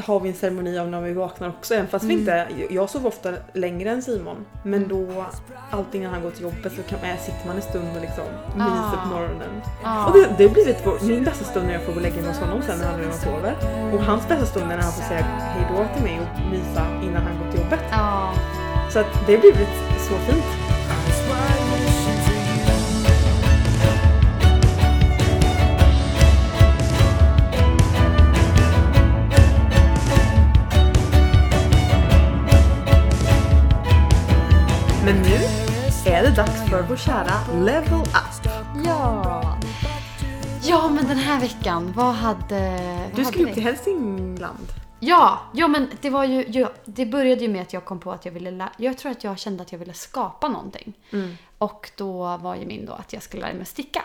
har 0.07 0.21
vi 0.21 0.29
en 0.29 0.35
ceremoni 0.35 0.79
av 0.79 0.89
när 0.89 1.01
vi 1.01 1.13
vaknar 1.13 1.49
också, 1.49 1.75
även 1.75 1.89
fast 1.89 2.05
vi 2.05 2.13
inte... 2.13 2.47
Jag 2.71 2.91
sover 2.91 3.09
ofta 3.09 3.33
längre 3.53 3.91
än 3.91 4.03
Simon, 4.03 4.47
men 4.65 4.89
då 4.89 5.25
alltid 5.71 6.01
innan 6.01 6.13
han 6.15 6.23
går 6.23 6.31
till 6.31 6.43
jobbet 6.43 6.73
så 6.77 6.83
kan, 6.83 6.99
äh, 6.99 7.19
sitter 7.19 7.47
man 7.47 7.57
en 7.57 7.63
stund 7.63 7.89
och 7.97 8.01
liksom 8.01 8.25
myser 8.57 8.97
på 9.03 9.03
Ah. 9.03 9.07
morgonen. 9.15 9.61
Ja. 9.83 10.07
Och 10.07 10.13
det, 10.19 10.35
det 10.39 10.47
har 10.47 10.55
blivit 10.55 10.77
vår, 10.85 10.99
min 11.03 11.25
bästa 11.25 11.45
stund 11.45 11.67
när 11.67 11.73
jag 11.75 11.83
får 11.83 11.93
gå 11.93 11.97
och 11.97 12.03
lägga 12.03 12.17
mig 12.17 12.25
hos 12.29 12.39
honom 12.39 12.63
sen 12.63 12.79
när 12.79 12.87
han 12.87 12.99
redan 13.01 13.15
sover. 13.15 13.55
Och 13.95 14.01
hans 14.01 14.29
bästa 14.29 14.47
stund 14.47 14.73
är 14.73 14.77
när 14.77 14.83
han 14.83 14.93
får 14.93 15.03
säga 15.03 15.21
hej 15.23 15.67
då 15.71 15.95
till 15.95 16.05
mig 16.05 16.21
och 16.21 16.51
mysa 16.51 16.87
innan 17.03 17.23
han 17.23 17.39
går 17.45 17.51
till 17.53 17.61
jobbet. 17.61 17.81
ja. 17.91 18.35
Så 18.93 18.99
att 18.99 19.27
det 19.27 19.33
har 19.35 19.41
blivit 19.41 19.75
så 20.09 20.15
fint. 20.33 20.45
Vår 36.91 36.97
kära 36.97 37.65
Level 37.65 38.01
Up. 38.01 38.53
Ja. 38.87 39.59
Ja, 40.63 40.89
men 40.89 41.09
den 41.09 41.17
här 41.17 41.41
veckan, 41.41 41.93
vad 41.97 42.15
hade... 42.15 42.79
vad 43.11 43.17
Du 43.17 43.25
skulle 43.25 43.49
upp 43.49 43.55
till 43.55 43.63
Hälsingland. 43.63 44.67
Ja, 45.01 45.41
ja 45.55 45.69
men 45.69 45.91
det 46.01 46.11
var 46.11 46.25
ju, 46.25 46.45
ju, 46.47 46.67
det 46.85 47.07
började 47.07 47.43
ju 47.43 47.49
med 47.49 47.63
att 47.63 47.73
jag 47.73 47.85
kom 47.85 48.01
på 48.01 48.13
att 48.13 48.25
jag 48.25 48.33
ville, 48.33 48.69
jag 48.77 48.99
tror 48.99 49.13
att 49.13 49.25
jag 49.25 49.39
kände 49.39 49.63
att 49.63 49.73
jag 49.73 49.79
ville 49.79 49.93
skapa 49.93 50.49
någonting. 50.49 50.93
Mm. 51.13 51.37
Och 51.59 51.91
då 51.97 52.37
var 52.37 52.55
ju 52.55 52.67
min 52.67 52.87
då 52.87 52.93
att 52.93 53.13
jag 53.13 53.23
skulle 53.23 53.43
lära 53.43 53.55
mig 53.55 53.67
sticka. 53.67 54.05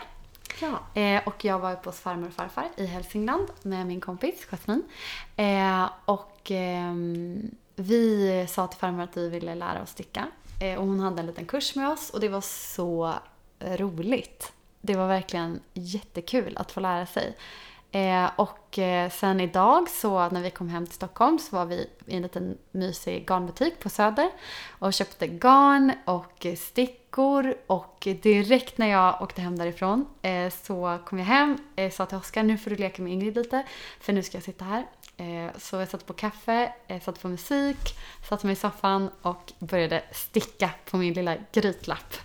Ja. 0.60 1.00
Eh, 1.00 1.22
och 1.26 1.44
jag 1.44 1.58
var 1.58 1.72
uppe 1.72 1.88
hos 1.88 2.00
farmor 2.00 2.26
och 2.26 2.34
farfar 2.34 2.68
i 2.76 2.86
Hälsingland 2.86 3.46
med 3.62 3.86
min 3.86 4.00
kompis 4.00 4.46
Jasmine. 4.50 4.82
Eh, 5.36 5.90
och 6.04 6.50
ehm, 6.50 7.50
vi 7.76 8.46
sa 8.48 8.66
till 8.66 8.78
farmor 8.78 9.02
att 9.02 9.16
vi 9.16 9.28
ville 9.28 9.54
lära 9.54 9.82
oss 9.82 9.90
sticka. 9.90 10.26
Eh, 10.60 10.78
och 10.78 10.86
hon 10.86 11.00
hade 11.00 11.20
en 11.20 11.26
liten 11.26 11.46
kurs 11.46 11.74
med 11.74 11.88
oss 11.88 12.10
och 12.10 12.20
det 12.20 12.28
var 12.28 12.40
så 12.40 13.14
eh, 13.58 13.76
roligt. 13.76 14.52
Det 14.80 14.94
var 14.94 15.08
verkligen 15.08 15.60
jättekul 15.74 16.56
att 16.56 16.72
få 16.72 16.80
lära 16.80 17.06
sig. 17.06 17.36
Eh, 17.90 18.30
och 18.36 18.78
eh, 18.78 19.10
sen 19.10 19.40
idag 19.40 19.88
så 19.90 20.28
när 20.28 20.42
vi 20.42 20.50
kom 20.50 20.68
hem 20.68 20.86
till 20.86 20.94
Stockholm 20.94 21.38
så 21.38 21.56
var 21.56 21.66
vi 21.66 21.90
i 22.06 22.16
en 22.16 22.22
liten 22.22 22.58
mysig 22.70 23.26
garnbutik 23.28 23.80
på 23.80 23.88
Söder 23.88 24.30
och 24.78 24.92
köpte 24.92 25.26
garn 25.26 25.92
och 26.04 26.46
stickor 26.58 27.54
och 27.66 28.08
direkt 28.22 28.78
när 28.78 28.86
jag 28.86 29.22
åkte 29.22 29.40
hem 29.40 29.58
därifrån 29.58 30.06
eh, 30.22 30.50
så 30.50 30.98
kom 31.06 31.18
jag 31.18 31.26
hem 31.26 31.58
eh, 31.76 31.90
sa 31.90 32.06
till 32.06 32.18
Oskar 32.18 32.42
nu 32.42 32.58
får 32.58 32.70
du 32.70 32.76
leka 32.76 33.02
med 33.02 33.12
Ingrid 33.12 33.34
lite 33.34 33.62
för 34.00 34.12
nu 34.12 34.22
ska 34.22 34.36
jag 34.36 34.44
sitta 34.44 34.64
här. 34.64 34.86
Eh, 35.18 35.58
så 35.58 35.76
jag 35.76 35.88
satte 35.88 36.04
på 36.04 36.12
kaffe, 36.12 36.72
eh, 36.88 37.00
satte 37.00 37.20
på 37.20 37.28
musik, 37.28 37.98
satte 38.28 38.46
mig 38.46 38.52
i 38.52 38.56
soffan 38.56 39.10
och 39.22 39.52
började 39.58 40.02
sticka 40.12 40.70
på 40.90 40.96
min 40.96 41.14
lilla 41.14 41.36
grytlapp. 41.52 42.14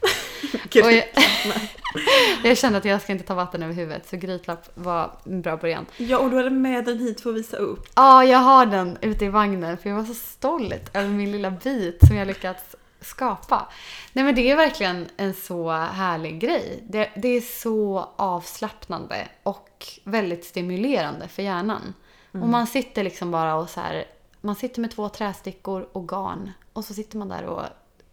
Jag, 0.74 1.04
jag 2.44 2.58
kände 2.58 2.78
att 2.78 2.86
jag 2.86 3.02
ska 3.02 3.12
inte 3.12 3.26
ta 3.26 3.34
vatten 3.34 3.64
över 3.64 3.74
huvudet 3.74 4.10
så 4.10 4.18
grytlapp 4.18 4.70
var 4.74 5.12
en 5.26 5.42
bra 5.42 5.58
början. 5.58 5.86
Ja, 5.98 6.18
och 6.18 6.30
du 6.30 6.38
hade 6.38 6.50
med 6.50 6.86
den 6.86 7.00
hit 7.00 7.22
för 7.22 7.30
att 7.30 7.36
visa 7.36 7.58
upp. 7.58 7.88
Ja, 7.96 8.24
jag 8.24 8.40
har 8.40 8.66
den 8.66 8.98
ute 9.02 9.26
i 9.26 9.30
vagnen 9.30 9.78
för 9.78 9.90
jag 9.90 9.98
var 9.98 10.04
så 10.04 10.14
stolt 10.14 10.90
över 10.94 11.10
min 11.10 11.32
lilla 11.32 11.52
bit 11.52 12.08
som 12.08 12.16
jag 12.16 12.28
lyckats 12.28 12.76
skapa. 13.02 13.68
Nej 14.14 14.26
men 14.26 14.36
det 14.36 14.52
är 14.52 14.56
verkligen 14.56 15.08
en 15.18 15.34
så 15.34 15.72
härlig 15.72 16.40
grej. 16.40 16.84
Det, 16.90 17.10
det 17.16 17.28
är 17.28 17.42
så 17.42 18.10
avslappnande 18.16 19.28
och 19.44 19.88
väldigt 20.04 20.46
stimulerande 20.46 21.28
för 21.28 21.44
hjärnan. 21.44 21.94
Och 22.32 22.48
man 22.48 22.68
sitter 22.68 23.04
liksom 23.04 23.32
bara 23.32 23.56
och 23.56 23.70
så 23.70 23.80
här, 23.82 24.06
man 24.42 24.56
sitter 24.56 24.82
med 24.82 24.92
två 24.92 25.10
trästickor 25.10 25.90
och 25.92 26.08
garn 26.10 26.52
och 26.74 26.86
så 26.86 26.94
sitter 26.94 27.18
man 27.18 27.28
där 27.28 27.44
och 27.44 27.64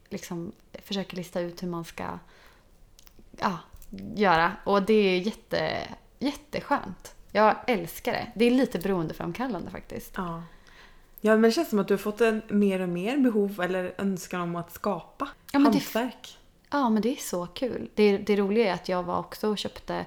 liksom 0.09 0.53
försöker 0.85 1.17
lista 1.17 1.41
ut 1.41 1.63
hur 1.63 1.69
man 1.69 1.85
ska 1.85 2.05
ja, 3.39 3.59
göra. 4.15 4.53
Och 4.65 4.83
det 4.83 4.93
är 4.93 5.19
jätte, 5.19 5.89
jätteskönt. 6.19 7.15
Jag 7.33 7.57
älskar 7.67 8.13
det. 8.13 8.33
Det 8.35 8.45
är 8.45 8.51
lite 8.51 8.79
beroendeframkallande 8.79 9.71
faktiskt. 9.71 10.13
Ja. 10.17 10.43
Ja 11.21 11.33
men 11.33 11.43
det 11.43 11.53
känns 11.53 11.71
som 11.71 11.79
att 11.79 11.89
du 11.89 11.95
har 11.95 11.99
fått 11.99 12.21
en 12.21 12.43
mer 12.49 12.81
och 12.81 12.89
mer 12.89 13.19
behov 13.19 13.61
eller 13.61 13.95
önskan 13.99 14.41
om 14.41 14.57
att 14.57 14.73
skapa 14.73 15.29
Ja, 15.53 15.59
men 15.59 15.73
det- 15.73 15.79
hantverk. 15.79 16.39
Ja, 16.71 16.91
men 16.91 17.03
det 17.03 17.13
är 17.13 17.17
så 17.17 17.47
kul. 17.47 17.91
Det, 17.95 18.19
det 18.19 18.37
roliga 18.37 18.71
är 18.71 18.75
att 18.75 18.89
jag 18.89 19.03
var 19.03 19.19
också 19.19 19.49
och 19.49 19.59
köpte 19.59 20.07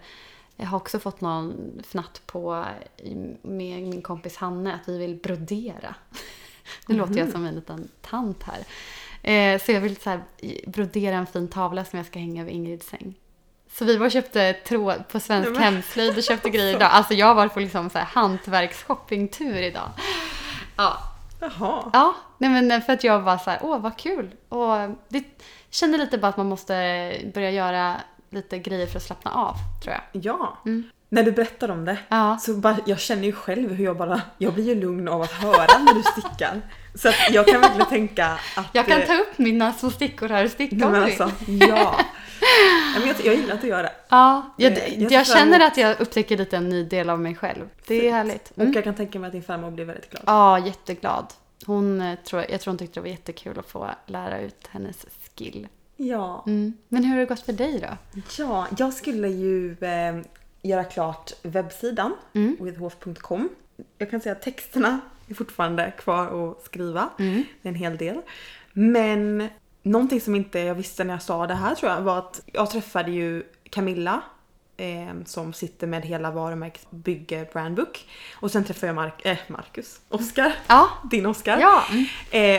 jag 0.61 0.67
har 0.67 0.77
också 0.77 0.99
fått 0.99 1.21
någon 1.21 1.53
fnatt 1.87 2.21
på 2.25 2.65
med 3.41 3.81
min 3.81 4.01
kompis 4.01 4.37
Hanne 4.37 4.73
att 4.75 4.89
vi 4.89 4.97
vill 4.97 5.15
brodera. 5.15 5.95
Nu 6.87 6.95
låter 6.95 7.17
jag 7.17 7.29
som 7.29 7.45
en 7.45 7.55
liten 7.55 7.89
tant 8.01 8.43
här. 8.43 8.59
Eh, 9.23 9.61
så 9.61 9.71
jag 9.71 9.81
vill 9.81 9.97
så 9.97 10.09
här, 10.09 10.21
brodera 10.67 11.15
en 11.15 11.27
fin 11.27 11.47
tavla 11.47 11.85
som 11.85 11.97
jag 11.97 12.05
ska 12.05 12.19
hänga 12.19 12.41
över 12.41 12.51
Ingrids 12.51 12.87
säng. 12.87 13.15
Så 13.71 13.85
vi 13.85 13.97
var 13.97 14.05
och 14.05 14.11
köpte 14.11 14.53
tråd 14.53 15.07
på 15.07 15.19
Svensk 15.19 15.51
men- 15.51 15.61
Hemslöjd 15.61 16.17
och 16.17 16.23
köpte 16.23 16.49
grejer 16.57 16.75
idag. 16.75 16.89
Alltså 16.91 17.13
jag 17.13 17.27
har 17.27 17.35
varit 17.35 17.53
på 17.53 17.59
liksom 17.59 17.89
så 17.89 17.97
här 17.97 18.05
hantverksshoppingtur 18.05 19.61
idag. 19.61 19.89
Ja, 20.77 20.97
Jaha. 21.39 21.89
Ja, 21.93 22.15
nej 22.37 22.49
men 22.49 22.81
för 22.81 22.93
att 22.93 23.03
jag 23.03 23.19
var 23.19 23.37
så 23.37 23.49
här, 23.49 23.59
åh 23.63 23.79
vad 23.79 23.97
kul. 23.97 24.35
Och 24.49 24.75
det 25.07 25.23
kände 25.69 25.97
lite 25.97 26.17
bara 26.17 26.27
att 26.27 26.37
man 26.37 26.49
måste 26.49 26.73
börja 27.33 27.51
göra 27.51 27.95
lite 28.31 28.59
grejer 28.59 28.87
för 28.87 28.97
att 28.97 29.03
slappna 29.03 29.31
av, 29.31 29.55
tror 29.83 29.95
jag. 29.95 30.23
Ja. 30.25 30.57
Mm. 30.65 30.83
När 31.09 31.23
du 31.23 31.31
berättar 31.31 31.71
om 31.71 31.85
det 31.85 31.97
Ja. 32.09 32.37
så 32.41 32.53
bara, 32.53 32.77
jag 32.85 32.99
känner 32.99 33.23
ju 33.23 33.31
själv 33.31 33.71
hur 33.73 33.85
jag 33.85 33.97
bara, 33.97 34.21
jag 34.37 34.53
blir 34.53 34.63
ju 34.65 34.75
lugn 34.81 35.07
av 35.07 35.21
att 35.21 35.31
höra 35.31 35.77
när 35.79 35.93
du 35.93 36.03
stickar. 36.03 36.61
Så 36.95 37.09
att 37.09 37.15
jag 37.31 37.47
kan 37.47 37.61
verkligen 37.61 37.85
tänka 37.89 38.25
att... 38.55 38.65
Jag 38.73 38.87
kan 38.87 39.01
eh, 39.01 39.07
ta 39.07 39.13
upp 39.13 39.37
mina 39.37 39.73
små 39.73 39.89
stickor 39.89 40.29
här 40.29 40.45
och 40.45 40.51
sticka 40.51 40.85
om 40.85 40.91
men 40.91 41.03
alltså, 41.03 41.31
ja. 41.47 41.95
men 42.99 43.07
jag, 43.07 43.15
jag 43.25 43.35
gillar 43.35 43.53
att 43.55 43.61
du 43.61 43.67
gör 43.67 43.83
det. 43.83 43.93
Ja, 44.09 44.53
jag, 44.57 44.71
Eh, 44.71 45.01
jag 45.03 45.11
jag, 45.11 45.27
känner 45.27 45.67
att 45.67 45.77
jag 45.77 46.01
upptäcker 46.01 46.37
lite 46.37 46.57
en 46.57 46.69
ny 46.69 46.83
del 46.83 47.09
av 47.09 47.19
mig 47.19 47.35
själv. 47.35 47.69
Det 47.87 48.07
är 48.07 48.11
härligt. 48.13 48.51
Och 48.51 48.59
Mm. 48.61 48.73
jag 48.73 48.83
kan 48.83 48.95
tänka 48.95 49.19
mig 49.19 49.27
att 49.27 49.33
din 49.33 49.43
farmor 49.43 49.71
blir 49.71 49.85
väldigt 49.85 50.09
glad. 50.11 50.23
Ja, 50.27 50.59
jätteglad. 50.59 51.33
Hon, 51.65 52.01
eh, 52.01 52.15
tror, 52.19 52.45
jag 52.49 52.61
tror 52.61 52.71
hon 52.71 52.77
tyckte 52.77 52.99
det 52.99 53.01
var 53.03 53.09
jättekul 53.09 53.59
att 53.59 53.69
få 53.71 53.89
lära 54.05 54.39
ut 54.39 54.67
hennes 54.69 55.05
skill. 55.37 55.67
Ja. 56.07 56.43
Mm. 56.47 56.73
Men 56.87 57.03
hur 57.03 57.11
har 57.13 57.19
det 57.19 57.25
gått 57.25 57.39
för 57.39 57.53
dig 57.53 57.79
då? 57.79 58.21
Ja, 58.37 58.67
jag 58.77 58.93
skulle 58.93 59.27
ju 59.27 59.71
eh, 59.81 60.21
göra 60.61 60.83
klart 60.83 61.31
webbsidan, 61.43 62.13
Mm. 62.33 62.57
withhof.com. 62.59 63.49
Jag 63.97 64.09
kan 64.11 64.21
säga 64.21 64.33
att 64.33 64.41
texterna 64.41 64.99
är 65.29 65.33
fortfarande 65.33 65.91
kvar 65.97 66.51
att 66.51 66.63
skriva. 66.63 67.09
Mm. 67.19 67.43
Det 67.61 67.67
är 67.67 67.71
en 67.71 67.75
hel 67.79 67.97
del. 67.97 68.21
Men 68.73 69.47
någonting 69.83 70.21
som 70.21 70.35
inte 70.35 70.59
jag 70.59 70.75
visste 70.75 71.03
när 71.03 71.13
jag 71.13 71.21
sa 71.21 71.47
det 71.47 71.53
här 71.55 71.75
tror 71.75 71.91
jag 71.91 72.01
var 72.01 72.17
att 72.17 72.41
jag 72.45 72.69
träffade 72.71 73.11
ju 73.11 73.43
Camilla 73.69 74.21
eh, 74.81 75.13
som 75.25 75.53
sitter 75.53 75.87
med 75.87 76.05
hela 76.05 76.31
varumärket 76.31 76.87
Bygge 76.91 77.45
Brandbook. 77.53 78.05
Och 78.35 78.51
sen 78.51 78.63
träffade 78.63 78.87
jag 78.87 78.95
Mark, 78.95 79.25
eh, 79.25 79.37
Marcus, 79.47 79.99
Oskar, 80.09 80.53
Ja. 80.67 80.87
din 81.11 81.25
Oskar. 81.25 81.57
Ja. 81.59 81.83
Mm. 81.91 82.05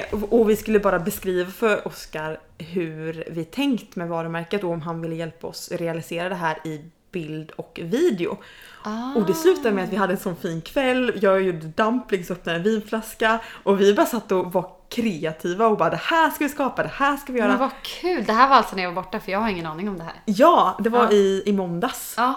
Eh, 0.02 0.14
och- 0.22 0.40
och 0.40 0.50
vi 0.50 0.56
skulle 0.56 0.78
bara 0.80 0.98
beskriva 0.98 1.50
för 1.50 1.86
Oskar 1.88 2.40
hur 2.58 3.24
vi 3.30 3.44
tänkt 3.44 3.96
med 3.96 4.08
varumärket 4.08 4.64
och 4.64 4.70
om 4.70 4.82
han 4.82 5.00
ville 5.00 5.14
hjälpa 5.14 5.46
oss 5.46 5.72
realisera 5.72 6.28
det 6.28 6.34
här 6.34 6.58
i 6.64 6.84
bild 7.12 7.50
och 7.50 7.80
video. 7.82 8.36
Ah. 8.84 9.14
Och 9.16 9.26
det 9.26 9.34
slutade 9.34 9.74
med 9.74 9.84
att 9.84 9.90
vi 9.92 9.96
hade 9.96 10.12
en 10.12 10.18
sån 10.18 10.36
fin 10.36 10.60
kväll, 10.62 11.12
jag 11.22 11.42
gjorde 11.42 11.58
dumplings 11.66 12.30
och 12.30 12.36
öppnade 12.36 12.58
en 12.58 12.64
vinflaska 12.64 13.38
och 13.62 13.80
vi 13.80 13.94
bara 13.94 14.06
satt 14.06 14.32
och 14.32 14.52
var 14.52 14.70
kreativa 14.88 15.66
och 15.66 15.76
bara 15.78 15.90
det 15.90 15.96
här 15.96 16.30
ska 16.30 16.44
vi 16.44 16.50
skapa, 16.50 16.82
det 16.82 16.90
här 16.94 17.16
ska 17.16 17.32
vi 17.32 17.38
göra. 17.38 17.48
Men 17.48 17.58
vad 17.58 17.70
kul. 17.82 18.24
Det 18.24 18.32
här 18.32 18.48
var 18.48 18.56
alltså 18.56 18.76
när 18.76 18.82
jag 18.82 18.92
var 18.92 19.02
borta 19.02 19.20
för 19.20 19.32
jag 19.32 19.38
har 19.38 19.48
ingen 19.48 19.66
aning 19.66 19.88
om 19.88 19.98
det 19.98 20.04
här. 20.04 20.14
Ja, 20.24 20.78
det 20.84 20.90
var 20.90 21.04
Ja. 21.04 21.12
i, 21.12 21.42
i 21.46 21.52
måndags. 21.52 22.14
Ja. 22.16 22.34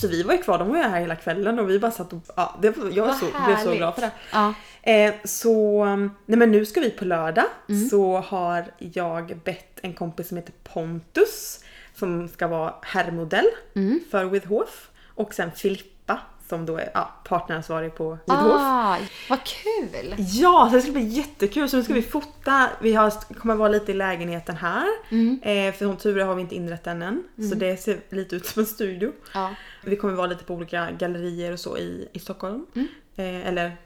Så 0.00 0.08
vi 0.08 0.22
var 0.22 0.34
ju 0.34 0.42
kvar, 0.42 0.58
de 0.58 0.68
var 0.68 0.76
ju 0.76 0.82
här 0.82 1.00
hela 1.00 1.16
kvällen 1.16 1.58
och 1.58 1.70
vi 1.70 1.78
bara 1.78 1.90
satt 1.90 2.12
och 2.12 2.22
ja, 2.36 2.54
det, 2.62 2.74
jag 2.92 3.06
var 3.06 3.14
så, 3.14 3.26
blev 3.46 3.56
så 3.64 3.72
glad 3.74 3.94
för 3.94 4.00
det. 4.00 4.10
Ja. 4.32 4.54
Eh, 4.82 5.14
så, 5.24 5.84
nej 6.26 6.38
men 6.38 6.50
nu 6.50 6.66
ska 6.66 6.80
vi 6.80 6.90
på 6.90 7.04
lördag 7.04 7.44
Mm. 7.68 7.88
så 7.88 8.18
har 8.20 8.64
jag 8.78 9.38
bett 9.44 9.78
en 9.82 9.92
kompis 9.94 10.28
som 10.28 10.36
heter 10.36 10.52
Pontus 10.72 11.60
som 11.94 12.28
ska 12.28 12.46
vara 12.46 12.74
herrmodell 12.82 13.46
Mm. 13.74 14.00
för 14.10 14.24
Withhof 14.24 14.90
och 15.14 15.34
sen 15.34 15.52
Filippa 15.52 16.20
som 16.48 16.66
då 16.66 16.76
är 16.76 16.90
ja, 16.94 17.10
partneransvarig 17.24 17.94
på 17.94 18.10
Withhof. 18.10 18.52
Ah, 18.60 18.96
vad 19.28 19.38
kul! 19.44 20.14
Ja, 20.18 20.68
så 20.70 20.76
det 20.76 20.82
ska 20.82 20.92
bli 20.92 21.04
jättekul. 21.04 21.68
Så 21.68 21.76
nu 21.76 21.84
ska 21.84 21.94
vi 21.94 22.02
fota. 22.02 22.68
Vi 22.80 22.94
har, 22.94 23.34
kommer 23.34 23.54
vara 23.54 23.68
lite 23.68 23.92
i 23.92 23.94
lägenheten 23.94 24.56
här. 24.56 24.86
Mm. 25.10 25.40
Eh, 25.42 25.74
för 25.74 25.84
som 25.86 25.96
tur 25.96 26.20
har 26.20 26.34
vi 26.34 26.42
inte 26.42 26.54
inrett 26.54 26.84
den 26.84 27.02
än. 27.02 27.24
Så 27.50 27.54
det 27.54 27.76
ser 27.76 28.00
lite 28.08 28.36
ut 28.36 28.46
som 28.46 28.60
en 28.60 28.66
studio. 28.66 29.12
Ja. 29.34 29.54
Vi 29.84 29.96
kommer 29.96 30.14
vara 30.14 30.26
lite 30.26 30.44
på 30.44 30.54
olika 30.54 30.90
gallerier 30.90 31.52
och 31.52 31.60
så 31.60 31.78
i, 31.78 32.08
i 32.12 32.18
Stockholm. 32.18 32.66
Mm. 32.74 32.88
Eh, 33.16 33.48
eller 33.48 33.76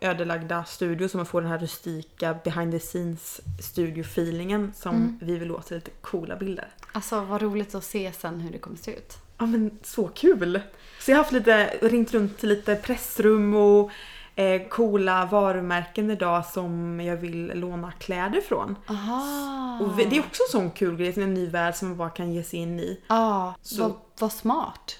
ödelagda 0.00 0.64
studior 0.64 1.08
så 1.08 1.16
man 1.16 1.26
får 1.26 1.40
den 1.40 1.50
här 1.50 1.58
rustika 1.58 2.36
behind 2.44 2.72
the 2.72 2.78
scenes 2.78 3.40
studio-feelingen 3.60 4.72
som 4.76 4.94
Mm. 4.96 5.18
vi 5.22 5.38
vill 5.38 5.52
åt 5.52 5.70
lite 5.70 5.90
coola 6.00 6.36
bilder. 6.36 6.68
Alltså 6.92 7.20
vad 7.20 7.42
roligt 7.42 7.74
att 7.74 7.84
se 7.84 8.12
sen 8.12 8.40
hur 8.40 8.50
det 8.52 8.58
kommer 8.58 8.76
se 8.76 8.90
ut. 8.96 9.16
Ja 9.38 9.46
men 9.46 9.78
så 9.82 10.08
kul! 10.08 10.60
Så 11.00 11.10
jag 11.10 11.16
har 11.16 11.22
haft 11.22 11.32
lite, 11.32 11.66
ringt 11.82 12.14
runt 12.14 12.38
till 12.38 12.48
lite 12.48 12.74
pressrum 12.76 13.54
och 13.54 13.90
eh, 14.34 14.68
coola 14.68 15.26
varumärken 15.26 16.10
idag 16.10 16.46
som 16.46 17.00
jag 17.00 17.16
vill 17.16 17.46
låna 17.54 17.92
kläder 17.92 18.40
från. 18.40 18.76
Aha. 18.88 19.78
Och 19.82 19.96
det 19.96 20.16
är 20.16 20.20
också 20.20 20.42
en 20.48 20.50
sån 20.60 20.70
kul 20.70 20.96
grej, 20.96 21.20
en 21.22 21.34
ny 21.34 21.46
värld 21.46 21.74
som 21.74 21.88
man 21.88 21.96
bara 21.96 22.10
kan 22.10 22.32
ge 22.32 22.42
sig 22.42 22.58
in 22.58 22.80
i. 22.80 23.00
Ja, 23.08 23.54
Så- 23.62 23.82
vad, 23.82 23.92
vad 24.18 24.32
smart. 24.32 24.96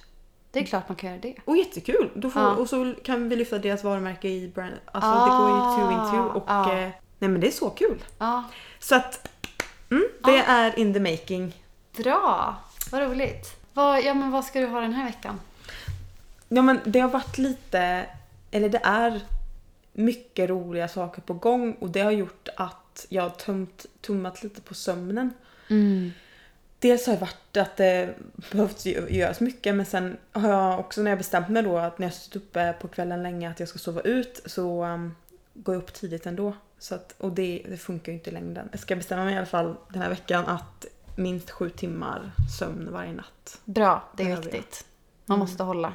Det 0.50 0.58
är 0.60 0.64
klart 0.64 0.88
man 0.88 0.96
kan 0.96 1.10
göra 1.10 1.20
det. 1.20 1.34
Och 1.44 1.56
jättekul! 1.56 2.10
Då 2.14 2.30
får, 2.30 2.42
Ja. 2.42 2.50
Och 2.56 2.68
så 2.68 2.94
kan 3.04 3.28
vi 3.28 3.36
lyfta 3.36 3.58
deras 3.58 3.84
varumärke 3.84 4.28
i 4.28 4.48
brand. 4.54 4.74
Alltså 4.84 5.10
det 5.10 5.38
går 5.38 5.48
ju 5.48 5.76
two 5.76 5.92
in 5.92 6.10
two 6.10 6.38
och 6.38 6.44
Ah. 6.46 6.72
eh, 6.72 6.90
nej 7.18 7.30
men 7.30 7.40
det 7.40 7.46
är 7.46 7.50
så 7.50 7.70
kul! 7.70 8.04
Ja, 8.18 8.44
Så 8.78 8.94
att 8.94 9.28
mm, 9.90 10.04
det 10.24 10.38
är 10.38 10.78
in 10.78 10.94
the 10.94 11.00
making. 11.00 11.62
bra. 11.96 12.56
Vad 12.92 13.02
roligt. 13.02 13.56
Vad, 13.74 14.04
ja, 14.04 14.14
men 14.14 14.30
vad 14.30 14.44
ska 14.44 14.60
du 14.60 14.66
ha 14.66 14.80
den 14.80 14.92
här 14.92 15.04
veckan? 15.04 15.40
Ja 16.48 16.62
men 16.62 16.80
det 16.84 17.00
har 17.00 17.08
varit 17.08 17.38
lite, 17.38 18.06
eller 18.50 18.68
det 18.68 18.80
är 18.84 19.20
mycket 19.92 20.50
roliga 20.50 20.88
saker 20.88 21.22
på 21.22 21.34
gång 21.34 21.72
och 21.72 21.90
det 21.90 22.00
har 22.00 22.10
gjort 22.10 22.48
att 22.56 23.06
jag 23.08 23.22
har 23.22 23.30
tömt, 23.30 23.86
tummat 24.00 24.42
lite 24.42 24.60
på 24.60 24.74
sömnen. 24.74 25.30
Mm. 25.70 26.10
Dels 26.86 27.06
har 27.06 27.14
det 27.14 27.20
varit 27.20 27.56
att 27.56 27.76
det 27.76 28.14
behövt 28.52 28.76
gö- 28.84 29.10
göras 29.12 29.40
mycket 29.40 29.74
men 29.74 29.86
sen 29.86 30.16
har 30.32 30.48
jag 30.48 30.80
också 30.80 31.02
när 31.02 31.10
jag 31.10 31.18
bestämt 31.18 31.48
mig 31.48 31.62
då 31.62 31.78
att 31.78 31.98
när 31.98 32.06
jag 32.06 32.14
suttit 32.14 32.36
uppe 32.42 32.72
på 32.80 32.88
kvällen 32.88 33.22
länge 33.22 33.50
att 33.50 33.60
jag 33.60 33.68
ska 33.68 33.78
sova 33.78 34.00
ut 34.00 34.40
så 34.46 34.84
um, 34.84 35.14
går 35.54 35.74
jag 35.74 35.82
upp 35.82 35.92
tidigt 35.92 36.26
ändå. 36.26 36.52
Så 36.78 36.94
att, 36.94 37.14
och 37.18 37.32
det, 37.32 37.62
det 37.68 37.76
funkar 37.76 38.12
ju 38.12 38.18
inte 38.18 38.30
i 38.30 38.32
längden. 38.32 38.68
Jag 38.70 38.80
ska 38.80 38.96
bestämma 38.96 39.24
mig 39.24 39.34
i 39.34 39.36
alla 39.36 39.46
fall 39.46 39.76
den 39.92 40.02
här 40.02 40.08
veckan 40.08 40.46
att 40.46 40.86
minst 41.16 41.50
sju 41.50 41.70
timmar 41.70 42.30
sömn 42.58 42.88
varje 42.92 43.12
natt. 43.12 43.60
Bra, 43.64 44.08
det 44.16 44.22
är 44.30 44.36
viktigt. 44.36 44.84
Man 45.24 45.38
måste 45.38 45.62
hålla 45.62 45.94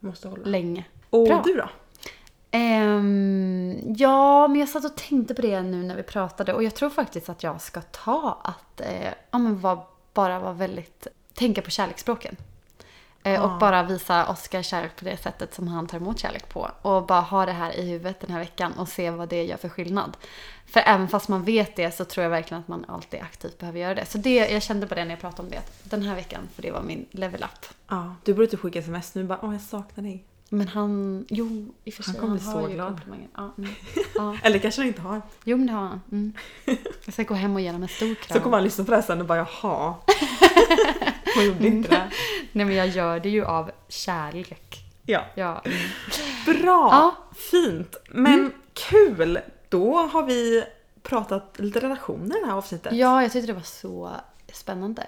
Måste 0.00 0.28
hålla. 0.28 0.44
länge. 0.44 0.84
Och 1.10 1.26
Bra. 1.26 1.42
du 1.44 1.54
då? 1.54 1.68
Ehm, 2.50 3.74
ja, 3.96 4.48
men 4.48 4.60
jag 4.60 4.68
satt 4.68 4.84
och 4.84 4.96
tänkte 4.96 5.34
på 5.34 5.42
det 5.42 5.62
nu 5.62 5.82
när 5.82 5.96
vi 5.96 6.02
pratade 6.02 6.52
och 6.54 6.62
jag 6.62 6.74
tror 6.74 6.90
faktiskt 6.90 7.28
att 7.28 7.42
jag 7.42 7.60
ska 7.60 7.80
ta 7.80 8.40
att 8.44 8.80
eh, 8.80 9.12
ja, 9.30 9.38
men 9.38 9.60
var, 9.60 9.86
bara 10.16 10.38
vara 10.38 10.52
väldigt, 10.52 11.06
tänka 11.34 11.62
på 11.62 11.70
kärleksspråken. 11.70 12.36
Eh, 13.22 13.44
och 13.44 13.50
Ja. 13.50 13.56
bara 13.60 13.82
visa 13.82 14.26
Oscar 14.28 14.62
kärlek 14.62 14.96
på 14.96 15.04
det 15.04 15.16
sättet 15.16 15.54
som 15.54 15.68
han 15.68 15.86
tar 15.86 15.98
emot 15.98 16.18
kärlek 16.18 16.48
på. 16.48 16.70
Och 16.82 17.06
bara 17.06 17.20
ha 17.20 17.46
det 17.46 17.52
här 17.52 17.72
i 17.76 17.82
huvudet 17.90 18.20
den 18.20 18.30
här 18.30 18.38
veckan 18.38 18.72
och 18.72 18.88
se 18.88 19.10
vad 19.10 19.28
det 19.28 19.44
gör 19.44 19.56
för 19.56 19.68
skillnad. 19.68 20.16
För 20.66 20.80
även 20.80 21.08
fast 21.08 21.28
man 21.28 21.44
vet 21.44 21.76
det 21.76 21.90
så 21.90 22.04
tror 22.04 22.22
jag 22.22 22.30
verkligen 22.30 22.60
att 22.60 22.68
man 22.68 22.84
alltid 22.88 23.20
aktivt 23.20 23.58
behöver 23.58 23.78
göra 23.80 23.94
det. 23.94 24.06
Så 24.06 24.18
det, 24.18 24.34
jag 24.34 24.62
kände 24.62 24.86
på 24.86 24.94
det 24.94 25.04
när 25.04 25.10
jag 25.10 25.20
pratade 25.20 25.42
om 25.42 25.50
det. 25.50 25.62
Den 25.82 26.02
här 26.02 26.14
veckan, 26.14 26.48
för 26.54 26.62
det 26.62 26.70
var 26.70 26.82
min 26.82 27.06
level 27.10 27.42
up. 27.42 27.66
Ja, 27.88 28.14
du 28.24 28.32
borde 28.34 28.44
inte 28.44 28.56
skicka 28.56 28.78
sms 28.78 29.14
nu 29.14 29.24
bara 29.24 29.38
åh 29.42 29.52
jag 29.52 29.60
saknar 29.62 30.04
dig. 30.04 30.24
Men 30.48 30.68
han, 30.68 31.24
jo 31.28 31.74
i 31.84 31.90
och 31.90 31.94
för 31.94 32.04
Han 32.04 32.14
sig, 32.14 32.20
kommer 32.20 32.38
han 32.38 32.38
bli 32.38 32.46
har 32.46 32.62
så 32.62 32.74
glad. 32.74 33.00
Ja, 33.34 33.54
mm. 33.58 33.70
ja. 34.14 34.36
Eller 34.42 34.58
kanske 34.58 34.80
han 34.80 34.88
inte 34.88 35.00
har. 35.00 35.22
Jo 35.44 35.56
men 35.56 35.66
det 35.66 35.72
har 35.72 35.86
han. 35.86 36.00
Mm. 36.12 36.32
Jag 37.04 37.14
ska 37.14 37.22
gå 37.22 37.34
hem 37.34 37.54
och 37.54 37.60
ge 37.60 37.68
honom 37.68 37.82
en 37.82 37.88
stor 37.88 38.14
kram. 38.14 38.36
Så 38.36 38.42
kommer 38.42 38.56
han 38.56 38.64
lyssna 38.64 38.84
på 38.84 38.90
det 38.90 38.96
här 38.96 39.02
sen 39.02 39.20
och 39.20 39.26
bara 39.26 39.38
jaha. 39.38 39.94
Hon 41.34 41.44
gjorde 41.44 41.66
inte 41.66 41.88
det. 41.88 42.10
Nej 42.52 42.66
men 42.66 42.74
jag 42.74 42.88
gör 42.88 43.20
det 43.20 43.28
ju 43.28 43.44
av 43.44 43.70
kärlek. 43.88 44.84
Ja. 45.06 45.24
Ja. 45.34 45.62
mm. 45.64 45.78
Bra! 46.46 46.88
Ja. 46.92 47.16
Fint! 47.34 47.96
Men 48.10 48.52
kul! 48.72 49.38
Då 49.68 49.96
har 49.96 50.22
vi 50.22 50.64
pratat 51.02 51.58
lite 51.58 51.80
relationer 51.80 52.38
i 52.38 52.40
det 52.40 52.46
här 52.46 52.56
avsnittet. 52.56 52.92
ja, 52.92 53.22
jag 53.22 53.32
tyckte 53.32 53.46
det 53.46 53.52
var 53.52 53.62
så 53.62 54.10
spännande. 54.52 55.06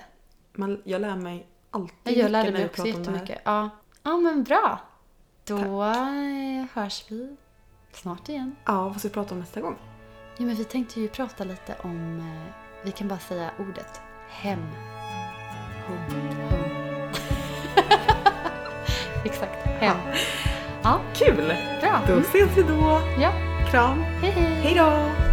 Man, 0.52 0.82
jag 0.84 1.00
lär 1.00 1.16
mig 1.16 1.46
alltid 1.70 1.94
Jag 2.04 2.16
mycket 2.16 2.30
lärde 2.30 2.50
när 2.50 2.58
mig 2.58 2.66
också 2.66 2.82
pratar 2.82 2.98
om 2.98 3.02
det 3.04 3.10
här. 3.10 3.16
jättemycket. 3.16 3.42
Ja. 3.44 3.70
ja 4.02 4.16
men 4.16 4.44
bra. 4.44 4.80
Då 5.48 5.58
Tack. 5.58 5.66
hörs 6.74 7.04
vi 7.08 7.36
snart 7.92 8.28
igen. 8.28 8.56
Ja, 8.64 8.88
vad 8.88 8.98
ska 8.98 9.08
vi 9.08 9.14
prata 9.14 9.34
om 9.34 9.40
nästa 9.40 9.60
gång? 9.60 9.76
Ja, 10.36 10.44
men 10.44 10.54
vi 10.54 10.64
tänkte 10.64 11.00
ju 11.00 11.08
prata 11.08 11.44
lite 11.44 11.76
om, 11.82 12.18
eh, 12.18 12.24
vi 12.84 12.90
kan 12.90 13.08
bara 13.08 13.18
säga 13.18 13.50
ordet, 13.58 14.00
hem. 14.28 14.66
Hum. 15.86 15.98
Exakt, 19.24 19.66
hem. 19.66 19.82
Ja. 19.82 19.94
ja. 20.82 21.00
Kul! 21.14 21.54
Bra. 21.80 22.00
Då 22.06 22.12
mm. 22.12 22.24
ses 22.24 22.56
vi 22.56 22.62
då. 22.62 23.00
Ja. 23.20 23.32
Kram. 23.70 24.02
Hej, 24.02 24.30
hej. 24.30 24.62
Hej 24.62 24.74
då. 24.74 25.27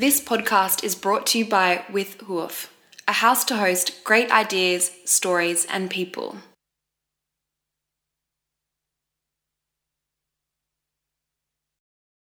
This 0.00 0.18
podcast 0.18 0.82
is 0.82 0.94
brought 0.94 1.26
to 1.26 1.38
you 1.38 1.44
by 1.44 1.84
With 1.92 2.22
Hoof, 2.22 2.72
a 3.06 3.12
house 3.12 3.44
to 3.44 3.56
host 3.56 4.02
great 4.02 4.30
ideas, 4.30 4.90
stories, 5.04 5.66
and 5.66 5.90
people. 5.90 6.38